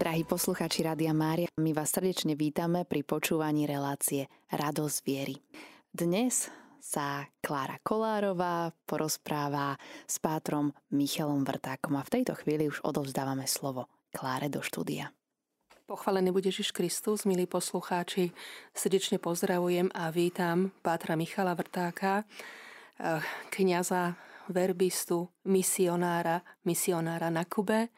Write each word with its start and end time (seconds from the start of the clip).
Drahí 0.00 0.24
poslucháči 0.24 0.80
Rádia 0.80 1.12
Mária, 1.12 1.52
my 1.60 1.76
vás 1.76 1.92
srdečne 1.92 2.32
vítame 2.32 2.88
pri 2.88 3.04
počúvaní 3.04 3.68
relácie 3.68 4.32
Radosť 4.48 4.98
viery. 5.04 5.36
Dnes 5.92 6.48
sa 6.80 7.28
Klára 7.44 7.76
Kolárová 7.84 8.72
porozpráva 8.88 9.76
s 10.08 10.16
pátrom 10.16 10.72
Michalom 10.88 11.44
Vrtákom 11.44 12.00
a 12.00 12.06
v 12.08 12.16
tejto 12.16 12.32
chvíli 12.32 12.72
už 12.72 12.80
odovzdávame 12.80 13.44
slovo 13.44 13.92
Kláre 14.08 14.48
do 14.48 14.64
štúdia. 14.64 15.12
Pochválený 15.84 16.32
bude 16.32 16.48
Ježiš 16.48 16.72
Kristus, 16.72 17.28
milí 17.28 17.44
poslucháči. 17.44 18.32
Srdečne 18.72 19.20
pozdravujem 19.20 19.92
a 19.92 20.08
vítam 20.08 20.72
pátra 20.80 21.12
Michala 21.12 21.52
Vrtáka, 21.52 22.24
eh, 22.24 23.20
kniaza 23.52 24.16
verbistu, 24.50 25.30
misionára, 25.46 26.42
misionára 26.66 27.30
na 27.30 27.46
Kube, 27.46 27.88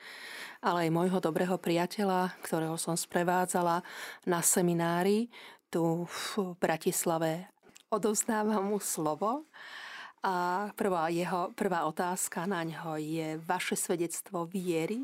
ale 0.62 0.88
aj 0.88 0.94
môjho 0.94 1.18
dobrého 1.18 1.58
priateľa, 1.58 2.38
ktorého 2.44 2.76
som 2.76 2.94
sprevádzala 2.94 3.82
na 4.28 4.40
seminári 4.44 5.32
tu 5.72 6.04
v 6.04 6.54
Bratislave. 6.60 7.48
Odovzdávam 7.88 8.72
mu 8.72 8.78
slovo 8.78 9.48
a 10.22 10.68
prvá, 10.78 11.10
jeho, 11.10 11.50
prvá 11.58 11.82
otázka 11.88 12.46
na 12.46 12.62
ňo 12.62 12.94
je 12.94 13.42
vaše 13.42 13.74
svedectvo 13.74 14.46
viery, 14.46 15.02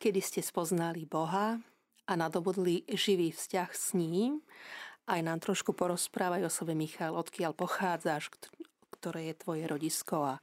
kedy 0.00 0.20
ste 0.24 0.40
spoznali 0.40 1.04
Boha 1.04 1.60
a 2.08 2.12
nadobudli 2.16 2.80
živý 2.88 3.28
vzťah 3.28 3.70
s 3.74 3.92
ním. 3.92 4.40
Aj 5.04 5.20
nám 5.20 5.44
trošku 5.44 5.76
porozprávaj 5.76 6.48
o 6.48 6.50
sebe, 6.50 6.72
Michal, 6.72 7.12
odkiaľ 7.12 7.52
pochádzaš, 7.52 8.32
ktoré 8.96 9.28
je 9.28 9.34
tvoje 9.36 9.68
rodisko 9.68 10.16
a 10.24 10.34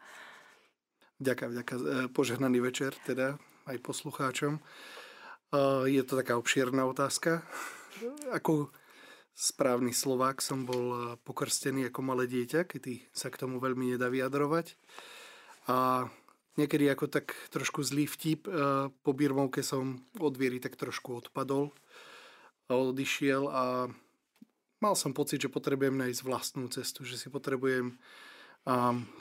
Ďakujem, 1.21 1.53
ďakujem. 1.53 1.81
E, 1.85 1.89
požehnaný 2.09 2.65
večer 2.65 2.97
teda 3.05 3.37
aj 3.69 3.77
poslucháčom. 3.85 4.57
E, 4.57 4.61
je 5.93 6.01
to 6.01 6.17
taká 6.17 6.33
obšierna 6.33 6.81
otázka. 6.89 7.45
Ako 8.33 8.73
správny 9.37 9.93
Slovák 9.93 10.41
som 10.41 10.65
bol 10.65 10.85
e, 10.89 10.99
pokrstený 11.21 11.93
ako 11.93 12.01
malé 12.01 12.25
dieťa, 12.25 12.65
kedy 12.65 13.05
sa 13.13 13.29
k 13.29 13.37
tomu 13.37 13.61
veľmi 13.61 13.93
nedá 13.93 14.09
vyjadrovať. 14.09 14.73
A 15.69 16.09
niekedy 16.57 16.89
ako 16.89 17.05
tak 17.05 17.37
trošku 17.53 17.85
zlý 17.85 18.09
vtip, 18.09 18.49
po 19.05 19.11
birmovke 19.13 19.61
som 19.61 20.01
od 20.17 20.33
viery 20.33 20.57
tak 20.57 20.73
trošku 20.73 21.21
odpadol 21.21 21.69
a 22.65 22.73
odišiel 22.73 23.45
a 23.45 23.93
mal 24.81 24.97
som 24.97 25.13
pocit, 25.13 25.37
že 25.37 25.53
potrebujem 25.53 26.01
nájsť 26.01 26.25
vlastnú 26.25 26.65
cestu, 26.73 27.05
že 27.05 27.13
si 27.21 27.29
potrebujem 27.29 27.93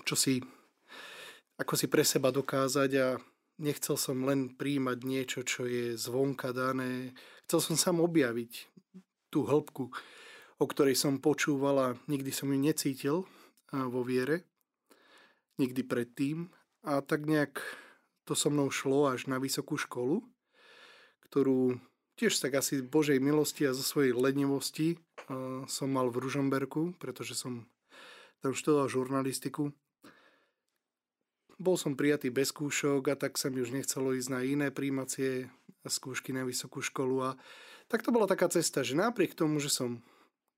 čo 0.08 0.16
si 0.16 0.41
ako 1.61 1.77
si 1.77 1.92
pre 1.92 2.00
seba 2.08 2.33
dokázať 2.33 2.91
a 2.97 3.20
nechcel 3.61 4.00
som 4.00 4.25
len 4.25 4.56
príjmať 4.56 4.98
niečo, 5.05 5.41
čo 5.44 5.69
je 5.69 5.92
zvonka 5.92 6.56
dané. 6.56 7.12
Chcel 7.44 7.61
som 7.61 7.77
sám 7.77 8.00
objaviť 8.00 8.72
tú 9.28 9.44
hĺbku, 9.44 9.92
o 10.56 10.64
ktorej 10.64 10.97
som 10.97 11.20
počúval 11.20 11.77
a 11.77 11.88
nikdy 12.08 12.33
som 12.33 12.48
ju 12.48 12.56
necítil 12.56 13.16
vo 13.69 14.00
viere. 14.00 14.48
Nikdy 15.61 15.84
predtým. 15.84 16.48
A 16.88 17.05
tak 17.05 17.28
nejak 17.28 17.61
to 18.25 18.33
so 18.33 18.48
mnou 18.48 18.72
šlo 18.72 19.12
až 19.12 19.28
na 19.28 19.36
vysokú 19.36 19.77
školu, 19.77 20.25
ktorú 21.28 21.77
tiež 22.16 22.33
tak 22.41 22.56
asi 22.56 22.81
Božej 22.81 23.20
milosti 23.20 23.69
a 23.69 23.77
zo 23.77 23.84
svojej 23.84 24.16
lenivosti 24.16 24.97
som 25.69 25.88
mal 25.92 26.08
v 26.08 26.25
Ružomberku, 26.25 26.97
pretože 26.97 27.36
som 27.36 27.69
tam 28.41 28.56
študoval 28.56 28.88
žurnalistiku 28.88 29.77
bol 31.61 31.77
som 31.77 31.92
prijatý 31.92 32.33
bez 32.33 32.56
skúšok 32.56 33.12
a 33.12 33.14
tak 33.20 33.36
sa 33.36 33.53
mi 33.53 33.61
už 33.61 33.77
nechcelo 33.77 34.16
ísť 34.16 34.33
na 34.33 34.41
iné 34.41 34.72
príjmacie 34.72 35.53
skúšky 35.84 36.33
na 36.33 36.48
vysokú 36.48 36.80
školu. 36.80 37.16
A 37.20 37.30
tak 37.92 38.00
to 38.00 38.08
bola 38.08 38.25
taká 38.25 38.48
cesta, 38.48 38.80
že 38.80 38.97
napriek 38.97 39.36
tomu, 39.36 39.61
že 39.61 39.69
som 39.69 40.00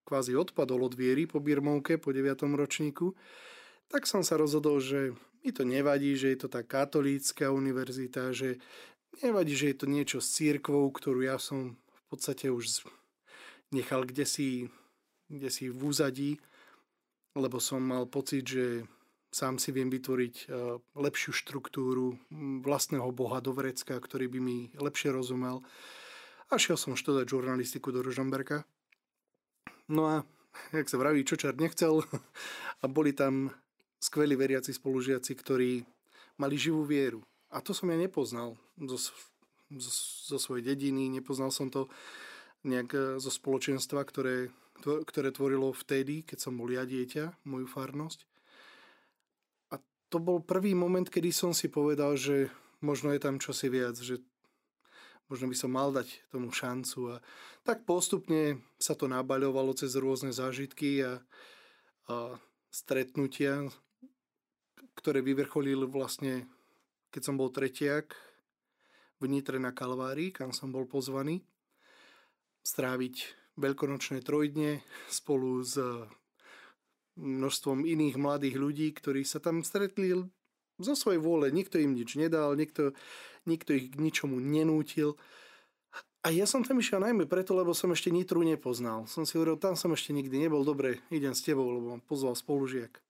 kvázi 0.06 0.39
odpadol 0.39 0.86
od 0.86 0.95
viery 0.95 1.27
po 1.27 1.42
Birmovke, 1.42 1.98
po 1.98 2.14
9. 2.14 2.47
ročníku, 2.55 3.19
tak 3.91 4.07
som 4.07 4.23
sa 4.23 4.39
rozhodol, 4.39 4.79
že 4.79 5.13
mi 5.42 5.51
to 5.51 5.67
nevadí, 5.67 6.14
že 6.14 6.33
je 6.33 6.39
to 6.46 6.48
tá 6.48 6.63
katolícka 6.63 7.51
univerzita, 7.51 8.30
že 8.30 8.63
nevadí, 9.27 9.58
že 9.58 9.74
je 9.74 9.77
to 9.77 9.86
niečo 9.90 10.19
s 10.23 10.39
církvou, 10.39 10.86
ktorú 10.95 11.27
ja 11.27 11.36
som 11.36 11.74
v 11.74 12.02
podstate 12.08 12.46
už 12.46 12.86
nechal 13.74 14.07
kde 14.07 14.23
si, 14.23 14.48
kde 15.27 15.51
si 15.51 15.67
v 15.67 15.79
úzadí, 15.83 16.39
lebo 17.34 17.58
som 17.58 17.83
mal 17.83 18.07
pocit, 18.07 18.45
že 18.46 18.86
sám 19.33 19.57
si 19.57 19.73
viem 19.73 19.89
vytvoriť 19.89 20.35
e, 20.37 20.47
lepšiu 20.93 21.33
štruktúru 21.33 22.20
vlastného 22.61 23.09
boha 23.17 23.41
do 23.41 23.57
vrecka, 23.57 23.97
ktorý 23.97 24.29
by 24.29 24.39
mi 24.45 24.59
lepšie 24.77 25.09
rozumel. 25.09 25.65
A 26.53 26.61
šiel 26.61 26.77
som 26.77 26.93
študovať 26.93 27.33
žurnalistiku 27.33 27.89
do 27.89 28.05
Ružomberka. 28.05 28.69
No 29.89 30.05
a, 30.05 30.17
jak 30.77 30.93
sa 30.93 31.01
vraví, 31.01 31.25
čo 31.25 31.41
čart 31.41 31.57
nechcel. 31.57 32.05
A 32.85 32.91
boli 32.93 33.17
tam 33.17 33.48
skvelí 33.97 34.37
veriaci 34.37 34.77
spolužiaci, 34.77 35.33
ktorí 35.33 35.81
mali 36.37 36.61
živú 36.61 36.85
vieru. 36.85 37.25
A 37.49 37.64
to 37.64 37.73
som 37.73 37.89
ja 37.89 37.97
nepoznal 37.97 38.61
zo, 38.77 38.99
zo, 39.73 39.91
zo 40.29 40.39
svojej 40.41 40.77
dediny, 40.77 41.09
nepoznal 41.09 41.49
som 41.49 41.73
to 41.73 41.89
nejak 42.69 42.91
e, 42.93 43.01
zo 43.17 43.33
spoločenstva, 43.33 44.05
ktoré, 44.05 44.53
ktoré 44.85 45.33
tvorilo 45.33 45.73
vtedy, 45.73 46.20
keď 46.20 46.37
som 46.37 46.53
bol 46.61 46.69
ja 46.69 46.85
dieťa, 46.85 47.49
moju 47.49 47.64
farnosť 47.64 48.29
to 50.12 50.20
bol 50.20 50.45
prvý 50.45 50.77
moment, 50.77 51.08
kedy 51.08 51.33
som 51.33 51.56
si 51.56 51.73
povedal, 51.73 52.20
že 52.20 52.52
možno 52.84 53.17
je 53.17 53.20
tam 53.24 53.40
čosi 53.40 53.73
viac, 53.73 53.96
že 53.96 54.20
možno 55.33 55.48
by 55.48 55.56
som 55.56 55.73
mal 55.73 55.89
dať 55.89 56.28
tomu 56.28 56.52
šancu. 56.52 57.17
A 57.17 57.24
tak 57.64 57.89
postupne 57.89 58.61
sa 58.77 58.92
to 58.92 59.08
nabaľovalo 59.08 59.72
cez 59.72 59.96
rôzne 59.96 60.28
zážitky 60.36 61.01
a, 61.01 61.24
a 62.12 62.36
stretnutia, 62.68 63.72
ktoré 64.92 65.24
vyvrcholili 65.24 65.89
vlastne, 65.89 66.45
keď 67.08 67.22
som 67.24 67.40
bol 67.40 67.48
tretiak 67.48 68.12
v 69.17 69.33
Nitre 69.33 69.56
na 69.56 69.72
Kalvárii, 69.72 70.36
kam 70.36 70.52
som 70.52 70.68
bol 70.68 70.84
pozvaný, 70.84 71.40
stráviť 72.61 73.40
veľkonočné 73.56 74.20
trojdne 74.20 74.84
spolu 75.08 75.64
s 75.64 75.80
množstvom 77.17 77.84
iných 77.84 78.17
mladých 78.17 78.56
ľudí, 78.56 78.89
ktorí 78.96 79.24
sa 79.27 79.42
tam 79.42 79.61
stretli 79.61 80.17
zo 80.80 80.95
svojej 80.96 81.20
vôle. 81.20 81.52
Nikto 81.52 81.77
im 81.77 81.92
nič 81.92 82.17
nedal, 82.17 82.56
nikto, 82.56 82.96
nikto 83.45 83.77
ich 83.77 83.92
k 83.92 84.00
ničomu 84.00 84.40
nenútil. 84.40 85.20
A 86.22 86.30
ja 86.30 86.46
som 86.46 86.62
tam 86.62 86.78
išiel 86.78 87.02
najmä 87.02 87.27
preto, 87.27 87.52
lebo 87.52 87.74
som 87.74 87.90
ešte 87.90 88.14
Nitru 88.14 88.46
nepoznal. 88.46 89.11
Som 89.11 89.27
si 89.27 89.34
hovoril, 89.34 89.58
tam 89.58 89.74
som 89.74 89.90
ešte 89.90 90.14
nikdy 90.14 90.46
nebol, 90.46 90.62
dobre, 90.62 91.02
idem 91.11 91.34
s 91.34 91.42
tebou, 91.42 91.67
lebo 91.67 91.98
mám 91.98 92.02
pozval 92.06 92.39
spolužiak. 92.39 93.02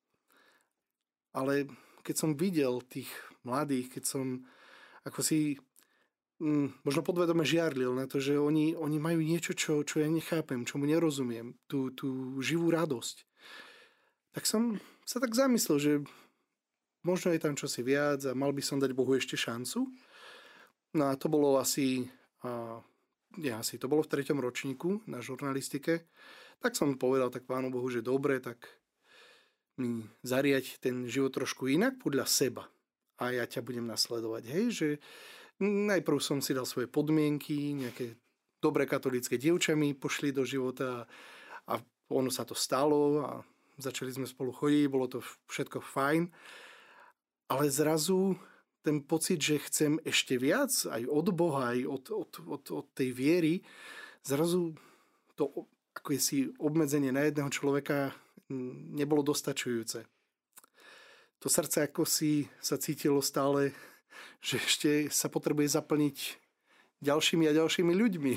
Ale 1.36 1.68
keď 2.00 2.16
som 2.16 2.30
videl 2.34 2.80
tých 2.88 3.08
mladých, 3.44 4.00
keď 4.00 4.04
som 4.08 4.24
ako 5.04 5.20
si 5.20 5.60
mm, 6.40 6.86
možno 6.88 7.04
podvedome 7.04 7.44
žiarlil 7.44 7.92
na 7.92 8.08
to, 8.08 8.16
že 8.16 8.40
oni, 8.40 8.72
oni 8.74 8.96
majú 8.96 9.20
niečo, 9.20 9.52
čo, 9.52 9.84
čo 9.84 10.00
ja 10.00 10.08
nechápem, 10.08 10.64
čomu 10.64 10.88
nerozumiem, 10.88 11.58
tú, 11.68 11.92
tú 11.92 12.40
živú 12.40 12.72
radosť 12.72 13.28
tak 14.32 14.48
som 14.48 14.80
sa 15.04 15.20
tak 15.20 15.36
zamyslel, 15.36 15.78
že 15.78 15.92
možno 17.04 17.32
je 17.32 17.40
tam 17.42 17.54
čosi 17.56 17.84
viac 17.84 18.24
a 18.24 18.32
mal 18.32 18.52
by 18.52 18.62
som 18.64 18.80
dať 18.80 18.96
Bohu 18.96 19.12
ešte 19.14 19.36
šancu. 19.36 19.88
No 20.96 21.04
a 21.08 21.16
to 21.16 21.28
bolo 21.32 21.56
asi, 21.56 22.08
a, 22.44 22.80
ja, 23.40 23.60
asi 23.60 23.76
to 23.76 23.88
bolo 23.88 24.04
v 24.04 24.12
treťom 24.12 24.40
ročníku 24.40 25.04
na 25.08 25.20
žurnalistike. 25.24 26.08
Tak 26.62 26.78
som 26.78 26.96
povedal 27.00 27.28
tak 27.28 27.48
pánu 27.48 27.72
Bohu, 27.72 27.88
že 27.90 28.04
dobre, 28.04 28.38
tak 28.38 28.68
mi 29.80 30.04
zariať 30.22 30.78
ten 30.78 31.08
život 31.08 31.32
trošku 31.32 31.68
inak 31.68 31.96
podľa 31.98 32.28
seba. 32.28 32.64
A 33.18 33.32
ja 33.32 33.44
ťa 33.48 33.64
budem 33.64 33.88
nasledovať. 33.88 34.42
Hej, 34.48 34.64
že 34.72 34.88
najprv 35.62 36.18
som 36.22 36.38
si 36.44 36.52
dal 36.52 36.68
svoje 36.68 36.88
podmienky, 36.88 37.72
nejaké 37.76 38.16
dobré 38.62 38.86
katolické 38.86 39.36
dievča 39.36 39.74
pošli 39.98 40.30
do 40.30 40.46
života 40.46 41.04
a 41.66 41.74
ono 42.12 42.30
sa 42.30 42.46
to 42.46 42.54
stalo 42.54 43.26
a 43.26 43.30
začali 43.78 44.12
sme 44.12 44.26
spolu 44.28 44.52
chodiť, 44.52 44.84
bolo 44.92 45.06
to 45.08 45.24
všetko 45.48 45.80
fajn, 45.80 46.28
ale 47.48 47.64
zrazu 47.68 48.36
ten 48.82 48.98
pocit, 49.04 49.38
že 49.38 49.62
chcem 49.62 50.02
ešte 50.02 50.34
viac, 50.36 50.72
aj 50.90 51.06
od 51.06 51.26
Boha, 51.30 51.76
aj 51.76 51.80
od, 51.86 52.04
od, 52.10 52.32
od, 52.50 52.64
od 52.82 52.86
tej 52.92 53.14
viery, 53.14 53.62
zrazu 54.26 54.74
to 55.38 55.70
ako 55.92 56.08
je 56.16 56.20
si 56.20 56.38
obmedzenie 56.56 57.12
na 57.12 57.28
jedného 57.28 57.52
človeka 57.52 58.16
nebolo 58.96 59.20
dostačujúce. 59.20 60.04
To 61.42 61.46
srdce 61.50 61.84
ako 61.84 62.06
si 62.06 62.48
sa 62.62 62.78
cítilo 62.78 63.20
stále, 63.20 63.74
že 64.38 64.62
ešte 64.62 64.90
sa 65.10 65.26
potrebuje 65.26 65.74
zaplniť 65.74 66.18
ďalšími 67.02 67.44
a 67.50 67.56
ďalšími 67.56 67.92
ľuďmi. 67.92 68.34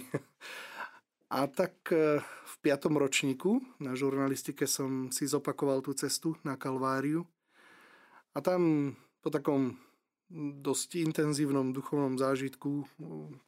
A 1.25 1.49
tak 1.49 1.89
e, 1.89 2.21
piatom 2.65 2.97
ročníku 2.97 3.61
na 3.77 3.93
žurnalistike 3.93 4.65
som 4.65 5.13
si 5.13 5.29
zopakoval 5.29 5.85
tú 5.85 5.93
cestu 5.93 6.33
na 6.41 6.57
Kalváriu 6.57 7.21
a 8.33 8.41
tam 8.41 8.93
po 9.21 9.29
takom 9.29 9.77
dosť 10.65 11.05
intenzívnom 11.05 11.69
duchovnom 11.69 12.17
zážitku, 12.17 12.89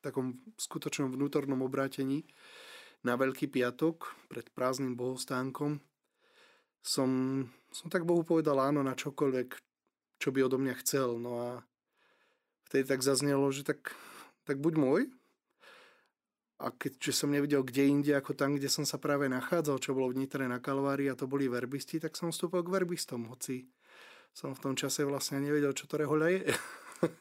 takom 0.06 0.38
skutočnom 0.62 1.10
vnútornom 1.10 1.66
obrátení 1.66 2.30
na 3.02 3.18
Veľký 3.18 3.50
piatok 3.50 4.14
pred 4.30 4.46
prázdnym 4.54 4.94
bohostánkom 4.94 5.82
som, 6.88 7.10
som 7.74 7.88
tak 7.92 8.08
Bohu 8.08 8.24
povedal 8.24 8.64
áno 8.64 8.80
na 8.80 8.96
čokoľvek, 8.96 9.50
čo 10.24 10.30
by 10.32 10.40
odo 10.48 10.56
mňa 10.56 10.76
chcel. 10.80 11.20
No 11.20 11.32
a 11.44 11.50
vtedy 12.72 12.88
tak 12.88 13.04
zaznelo, 13.04 13.52
že 13.52 13.68
tak, 13.68 13.92
tak 14.48 14.64
buď 14.64 14.74
môj. 14.80 15.02
A 16.58 16.74
keďže 16.74 17.14
som 17.14 17.30
nevidel 17.30 17.62
kde 17.62 17.86
inde 17.86 18.14
ako 18.18 18.34
tam, 18.34 18.58
kde 18.58 18.66
som 18.66 18.82
sa 18.82 18.98
práve 18.98 19.30
nachádzal, 19.30 19.78
čo 19.78 19.94
bolo 19.94 20.10
v 20.10 20.26
na 20.26 20.58
Kalvárii 20.58 21.06
a 21.06 21.18
to 21.18 21.30
boli 21.30 21.46
verbisti, 21.46 22.02
tak 22.02 22.18
som 22.18 22.34
vstúpil 22.34 22.66
k 22.66 22.74
verbistom, 22.74 23.30
hoci 23.30 23.70
som 24.38 24.54
v 24.54 24.62
tom 24.62 24.74
čase 24.78 25.02
vlastne 25.02 25.42
nevedel, 25.42 25.74
čo 25.74 25.90
to 25.90 25.98
rehoľa 25.98 26.28
je. 26.30 26.42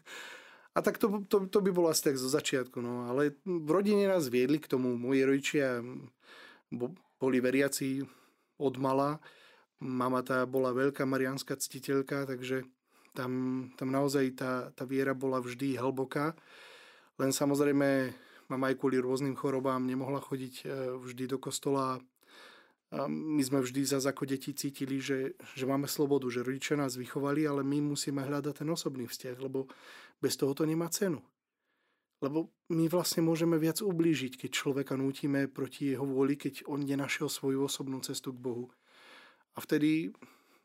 a 0.76 0.78
tak 0.84 1.00
to, 1.00 1.24
to, 1.28 1.48
to 1.48 1.58
by 1.64 1.70
bolo 1.72 1.88
asi 1.88 2.12
tak 2.12 2.20
zo 2.20 2.28
začiatku. 2.28 2.80
No. 2.84 3.08
Ale 3.08 3.36
v 3.44 3.68
rodine 3.72 4.04
nás 4.04 4.28
viedli 4.28 4.60
k 4.60 4.68
tomu. 4.68 4.96
Moji 5.00 5.24
rodičia 5.24 5.80
boli 7.16 7.38
veriaci 7.40 8.04
od 8.60 8.74
mala. 8.76 9.16
Mama 9.80 10.20
tá 10.20 10.44
bola 10.44 10.76
veľká 10.76 11.08
marianská 11.08 11.56
ctiteľka, 11.56 12.28
takže 12.28 12.68
tam, 13.16 13.64
tam 13.80 13.88
naozaj 13.88 14.36
tá, 14.36 14.52
tá 14.76 14.84
viera 14.84 15.16
bola 15.16 15.40
vždy 15.40 15.80
hlboká. 15.80 16.36
Len 17.16 17.32
samozrejme 17.32 18.12
mám 18.48 18.62
aj 18.66 18.78
kvôli 18.78 18.98
rôznym 19.00 19.34
chorobám 19.34 19.82
nemohla 19.84 20.22
chodiť 20.22 20.54
e, 20.62 20.66
vždy 20.98 21.24
do 21.30 21.38
kostola. 21.38 22.02
A 22.94 23.10
my 23.10 23.42
sme 23.42 23.58
vždy 23.60 23.82
za 23.82 23.98
ako 23.98 24.30
deti 24.30 24.54
cítili, 24.54 25.02
že, 25.02 25.34
že 25.58 25.66
máme 25.66 25.90
slobodu, 25.90 26.30
že 26.30 26.46
rodičia 26.46 26.78
nás 26.78 26.94
vychovali, 26.94 27.42
ale 27.42 27.66
my 27.66 27.82
musíme 27.82 28.22
hľadať 28.22 28.62
ten 28.62 28.68
osobný 28.70 29.10
vzťah, 29.10 29.36
lebo 29.42 29.66
bez 30.22 30.38
toho 30.38 30.54
to 30.54 30.62
nemá 30.62 30.86
cenu. 30.86 31.18
Lebo 32.24 32.48
my 32.72 32.88
vlastne 32.88 33.26
môžeme 33.26 33.60
viac 33.60 33.84
ublížiť, 33.84 34.40
keď 34.40 34.50
človeka 34.54 34.94
nútime 34.96 35.50
proti 35.50 35.92
jeho 35.92 36.06
vôli, 36.06 36.38
keď 36.38 36.64
on 36.70 36.80
nenašiel 36.80 37.28
svoju 37.28 37.66
osobnú 37.66 38.00
cestu 38.00 38.32
k 38.32 38.40
Bohu. 38.40 38.72
A 39.52 39.60
vtedy 39.60 40.14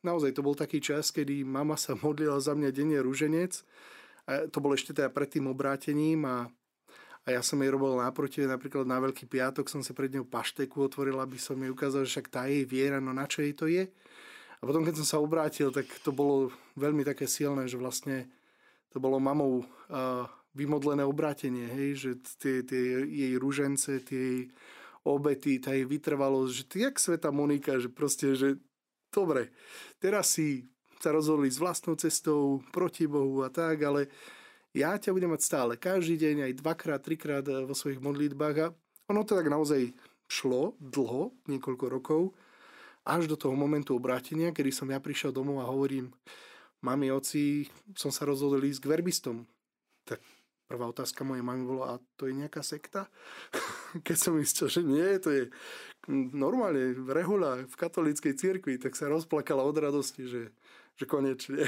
naozaj 0.05 0.31
to 0.37 0.45
bol 0.45 0.55
taký 0.55 0.79
čas, 0.79 1.11
kedy 1.11 1.43
mama 1.43 1.75
sa 1.75 1.97
modlila 1.97 2.39
za 2.39 2.53
mňa 2.55 2.69
denne 2.71 2.99
rúženec. 3.01 3.65
A 4.29 4.47
to 4.47 4.61
bolo 4.61 4.77
ešte 4.77 4.93
teda 4.93 5.09
pred 5.09 5.27
tým 5.27 5.49
obrátením 5.49 6.23
a 6.29 6.47
ja 7.31 7.41
som 7.41 7.59
jej 7.63 7.71
robil 7.71 7.95
náproti, 7.95 8.43
napríklad 8.43 8.83
na 8.83 8.99
Veľký 8.99 9.25
piatok 9.25 9.71
som 9.71 9.79
sa 9.79 9.95
pred 9.95 10.11
ňou 10.11 10.27
pašteku 10.27 10.75
otvoril, 10.83 11.17
aby 11.23 11.39
som 11.39 11.55
jej 11.55 11.71
ukázal, 11.71 12.03
že 12.03 12.19
však 12.19 12.27
tá 12.27 12.45
jej 12.51 12.67
viera, 12.67 12.99
no 12.99 13.15
na 13.15 13.23
čo 13.25 13.41
jej 13.41 13.55
to 13.55 13.71
je. 13.71 13.87
A 14.59 14.63
potom, 14.63 14.85
keď 14.85 15.01
som 15.01 15.07
sa 15.07 15.17
obrátil, 15.17 15.73
tak 15.73 15.89
to 16.05 16.13
bolo 16.13 16.53
veľmi 16.77 17.01
také 17.01 17.25
silné, 17.25 17.65
že 17.65 17.81
vlastne 17.81 18.29
to 18.93 19.01
bolo 19.01 19.17
mamou 19.17 19.63
uh, 19.63 20.29
vymodlené 20.53 21.01
obrátenie, 21.07 21.65
hej, 21.65 21.89
že 21.95 22.11
tie, 22.37 22.61
tie 22.61 23.07
jej 23.07 23.33
rúžence, 23.39 24.03
tie 24.03 24.19
jej 24.19 24.41
obety, 25.07 25.57
tá 25.57 25.73
jej 25.73 25.87
vytrvalosť, 25.87 26.51
že 26.53 26.63
ty 26.67 26.77
jak 26.85 27.01
sveta 27.01 27.33
Monika, 27.33 27.81
že 27.81 27.89
proste, 27.89 28.37
že 28.37 28.61
dobre, 29.09 29.49
teraz 29.97 30.37
si 30.37 30.69
sa 31.01 31.09
rozhodli 31.09 31.49
s 31.49 31.57
vlastnou 31.57 31.97
cestou 31.97 32.61
proti 32.69 33.09
Bohu 33.09 33.41
a 33.41 33.49
tak, 33.49 33.81
ale 33.81 34.11
ja 34.71 34.95
ťa 34.95 35.11
budem 35.11 35.31
mať 35.35 35.41
stále, 35.43 35.71
každý 35.75 36.15
deň, 36.15 36.35
aj 36.47 36.59
dvakrát, 36.63 37.01
trikrát 37.03 37.45
eh, 37.47 37.63
vo 37.67 37.75
svojich 37.75 37.99
modlitbách 37.99 38.55
a 38.63 38.67
ono 39.11 39.27
to 39.27 39.35
tak 39.35 39.51
naozaj 39.51 39.91
šlo 40.31 40.79
dlho, 40.79 41.35
niekoľko 41.51 41.85
rokov, 41.91 42.21
až 43.03 43.27
do 43.27 43.35
toho 43.35 43.51
momentu 43.57 43.97
obrátenia, 43.97 44.55
kedy 44.55 44.71
som 44.71 44.87
ja 44.87 45.03
prišiel 45.03 45.35
domov 45.35 45.59
a 45.59 45.67
hovorím, 45.67 46.13
mami, 46.79 47.11
oci, 47.11 47.67
som 47.97 48.13
sa 48.13 48.23
rozhodol 48.23 48.63
ísť 48.63 48.87
k 48.87 48.91
verbistom. 48.95 49.43
Tak 50.07 50.23
prvá 50.71 50.87
otázka 50.87 51.27
mojej 51.27 51.43
mamy 51.43 51.67
bola, 51.67 51.97
a 51.97 52.01
to 52.15 52.31
je 52.31 52.37
nejaká 52.39 52.63
sekta? 52.63 53.11
Keď 54.07 54.17
som 54.17 54.39
myslel, 54.39 54.67
že 54.71 54.81
nie, 54.87 55.07
to 55.19 55.29
je 55.35 55.43
normálne 56.31 56.95
rehoľa 56.95 57.67
v 57.67 57.75
katolíckej 57.75 58.33
cirkvi, 58.39 58.79
tak 58.79 58.95
sa 58.95 59.11
rozplakala 59.11 59.67
od 59.67 59.75
radosti, 59.75 60.31
že, 60.31 60.43
že 60.95 61.03
konečne. 61.03 61.67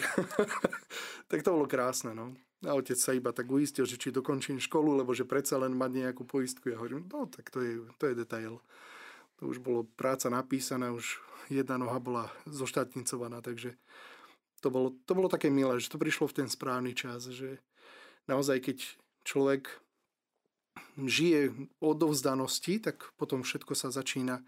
tak 1.29 1.43
to 1.43 1.51
bolo 1.51 1.67
krásne, 1.67 2.15
no. 2.15 2.31
A 2.63 2.79
otec 2.79 2.95
sa 2.95 3.11
iba 3.11 3.35
tak 3.35 3.51
uistil, 3.51 3.83
že 3.83 3.99
či 3.99 4.15
dokončím 4.15 4.59
školu, 4.59 5.03
lebo 5.03 5.11
že 5.11 5.27
predsa 5.27 5.59
len 5.59 5.75
mať 5.75 5.91
nejakú 5.99 6.23
poistku. 6.23 6.71
Ja 6.71 6.79
hovorím, 6.79 7.07
no 7.11 7.27
tak 7.27 7.51
to 7.51 7.59
je, 7.59 7.83
to 7.99 8.07
je 8.07 8.15
detail. 8.15 8.63
To 9.41 9.51
už 9.51 9.59
bolo 9.59 9.83
práca 9.99 10.31
napísaná, 10.31 10.95
už 10.95 11.19
jedna 11.51 11.75
noha 11.75 11.99
bola 11.99 12.31
zoštátnicovaná, 12.47 13.43
takže 13.43 13.75
to 14.63 14.71
bolo, 14.71 14.95
to 15.03 15.11
bolo 15.11 15.27
také 15.27 15.51
milé, 15.51 15.75
že 15.83 15.91
to 15.91 15.99
prišlo 15.99 16.31
v 16.31 16.43
ten 16.43 16.47
správny 16.47 16.95
čas, 16.95 17.27
že 17.27 17.59
naozaj 18.31 18.63
keď 18.63 18.77
človek 19.27 19.67
žije 20.95 21.51
odovzdanosti, 21.83 22.79
tak 22.79 23.11
potom 23.19 23.43
všetko 23.43 23.75
sa 23.75 23.91
začína 23.91 24.39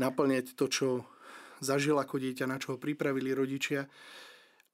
naplňať 0.00 0.56
to, 0.56 0.66
čo 0.72 0.88
zažil 1.60 2.00
ako 2.00 2.16
dieťa, 2.18 2.48
na 2.48 2.56
čo 2.56 2.74
ho 2.74 2.78
pripravili 2.80 3.36
rodičia 3.36 3.86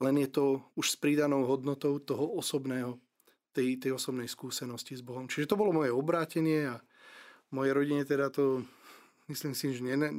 len 0.01 0.17
je 0.17 0.29
to 0.33 0.45
už 0.75 0.87
s 0.93 0.97
pridanou 0.97 1.45
hodnotou 1.45 2.01
toho 2.01 2.25
osobného, 2.41 2.97
tej, 3.53 3.77
tej 3.77 4.01
osobnej 4.01 4.27
skúsenosti 4.27 4.97
s 4.97 5.05
Bohom. 5.05 5.29
Čiže 5.29 5.53
to 5.53 5.61
bolo 5.61 5.77
moje 5.77 5.93
obrátenie 5.93 6.73
a 6.73 6.77
moje 7.53 7.71
rodine 7.77 8.03
teda 8.09 8.33
to, 8.33 8.65
myslím 9.29 9.53
si, 9.53 9.77
že 9.77 9.85
ne, 9.85 10.11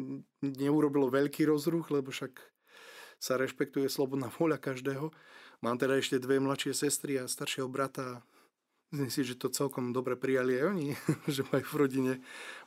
neurobilo 0.43 1.09
veľký 1.09 1.49
rozruch, 1.49 1.89
lebo 1.89 2.13
však 2.13 2.37
sa 3.21 3.37
rešpektuje 3.37 3.89
slobodná 3.89 4.29
vôľa 4.33 4.61
každého. 4.61 5.13
Mám 5.61 5.77
teda 5.77 5.97
ešte 5.97 6.17
dve 6.17 6.41
mladšie 6.41 6.73
sestry 6.73 7.21
a 7.21 7.29
staršieho 7.29 7.69
brata. 7.69 8.25
Myslím 8.89 9.13
si, 9.13 9.21
že 9.23 9.39
to 9.39 9.53
celkom 9.53 9.93
dobre 9.93 10.17
prijali 10.17 10.57
aj 10.57 10.65
oni, 10.67 10.87
že 11.35 11.45
majú 11.49 11.65
v 11.65 11.79
rodine 11.79 12.13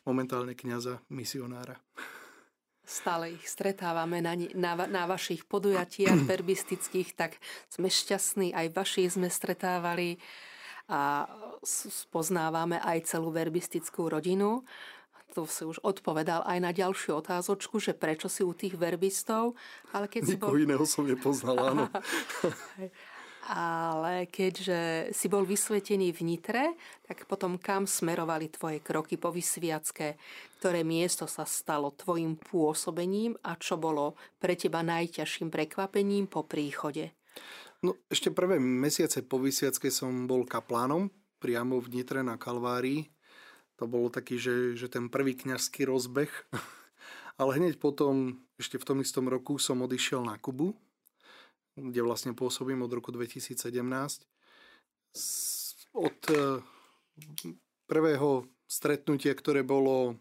momentálne 0.06 0.55
kniaza 0.55 1.02
misionára. 1.11 1.78
Stále 2.85 3.33
ich 3.33 3.49
stretávame 3.49 4.21
na, 4.21 4.37
na, 4.37 4.73
na 4.85 5.03
vašich 5.09 5.49
podujatiach 5.49 6.21
verbistických, 6.31 7.17
tak 7.17 7.41
sme 7.73 7.89
šťastní, 7.89 8.53
aj 8.53 8.67
vaši 8.77 9.09
sme 9.09 9.33
stretávali 9.33 10.21
a 10.85 11.25
spoznávame 11.65 12.77
aj 12.77 13.09
celú 13.09 13.33
verbistickú 13.33 14.13
rodinu. 14.13 14.69
To 15.33 15.49
si 15.51 15.67
už 15.67 15.83
odpovedal 15.83 16.47
aj 16.47 16.59
na 16.63 16.71
ďalšiu 16.71 17.19
otázočku, 17.19 17.83
že 17.83 17.91
prečo 17.91 18.31
si 18.31 18.47
u 18.47 18.55
tých 18.55 18.79
verbistov. 18.79 19.59
Ale 19.91 20.07
keď 20.07 20.23
si 20.23 20.37
bol... 20.39 20.55
iného 20.55 20.87
som 20.87 21.03
nepoznal, 21.03 21.59
áno. 21.59 21.85
ale 23.44 24.25
keďže 24.32 25.12
si 25.12 25.29
bol 25.29 25.44
vysvetený 25.44 26.17
v 26.17 26.20
Nitre, 26.25 26.64
tak 27.05 27.29
potom 27.29 27.61
kam 27.61 27.85
smerovali 27.85 28.49
tvoje 28.49 28.81
kroky 28.81 29.20
po 29.20 29.29
vysviacké? 29.29 30.17
Ktoré 30.56 30.80
miesto 30.80 31.28
sa 31.28 31.45
stalo 31.45 31.92
tvojim 31.92 32.40
pôsobením 32.40 33.37
a 33.45 33.61
čo 33.61 33.76
bolo 33.76 34.16
pre 34.40 34.57
teba 34.57 34.80
najťažším 34.80 35.52
prekvapením 35.52 36.25
po 36.25 36.49
príchode? 36.49 37.12
No, 37.85 38.00
ešte 38.09 38.33
prvé 38.33 38.57
mesiace 38.57 39.21
po 39.21 39.37
vysviacké 39.37 39.92
som 39.92 40.25
bol 40.25 40.49
kaplánom 40.49 41.12
priamo 41.37 41.76
v 41.85 42.00
Nitre 42.00 42.25
na 42.25 42.40
Kalvárii. 42.40 43.12
To 43.76 43.85
bolo 43.85 44.09
taký, 44.09 44.40
že, 44.40 44.73
že 44.73 44.88
ten 44.88 45.12
prvý 45.12 45.37
kňazský 45.37 45.85
rozbeh. 45.85 46.33
Ale 47.40 47.61
hneď 47.61 47.76
potom, 47.76 48.40
ešte 48.57 48.80
v 48.80 48.87
tom 48.88 48.99
istom 49.04 49.28
roku, 49.28 49.61
som 49.61 49.85
odišiel 49.85 50.25
na 50.25 50.40
Kubu, 50.40 50.73
kde 51.75 52.00
vlastne 52.07 52.33
pôsobím 52.33 52.87
od 52.87 52.93
roku 52.95 53.11
2017. 53.11 53.59
Od 55.95 56.21
e, 56.31 56.38
prvého 57.87 58.31
stretnutia, 58.66 59.35
ktoré 59.35 59.62
bolo 59.62 60.19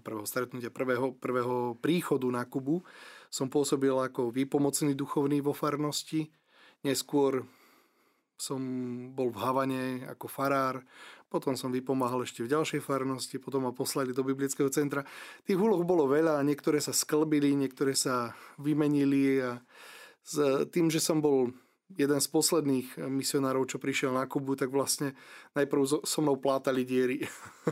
prvého 0.00 0.26
stretnutia, 0.28 0.72
prvého, 0.72 1.16
prvého 1.16 1.76
príchodu 1.80 2.28
na 2.28 2.44
Kubu, 2.44 2.80
som 3.32 3.48
pôsobil 3.48 3.92
ako 3.92 4.32
výpomocný 4.32 4.92
duchovný 4.92 5.40
vo 5.40 5.56
farnosti. 5.56 6.28
Neskôr 6.84 7.44
som 8.36 8.60
bol 9.14 9.30
v 9.30 9.38
Havane 9.38 9.84
ako 10.10 10.26
farár, 10.26 10.82
potom 11.32 11.56
som 11.56 11.72
vypomáhal 11.72 12.28
ešte 12.28 12.44
v 12.44 12.52
ďalšej 12.52 12.84
farnosti, 12.84 13.40
potom 13.40 13.64
ma 13.64 13.72
poslali 13.72 14.12
do 14.12 14.20
biblického 14.20 14.68
centra. 14.68 15.00
Tých 15.48 15.56
úloh 15.56 15.80
bolo 15.80 16.04
veľa, 16.04 16.44
niektoré 16.44 16.76
sa 16.84 16.92
sklbili, 16.92 17.56
niektoré 17.56 17.96
sa 17.96 18.36
vymenili 18.60 19.40
a 19.40 19.56
s 20.20 20.36
tým, 20.68 20.92
že 20.92 21.00
som 21.00 21.24
bol 21.24 21.48
jeden 21.96 22.20
z 22.20 22.28
posledných 22.28 23.00
misionárov, 23.08 23.68
čo 23.68 23.80
prišiel 23.80 24.12
na 24.12 24.28
Kubu, 24.28 24.56
tak 24.56 24.72
vlastne 24.72 25.16
najprv 25.56 26.04
so 26.04 26.20
mnou 26.20 26.36
plátali 26.36 26.84
diery. 26.84 27.24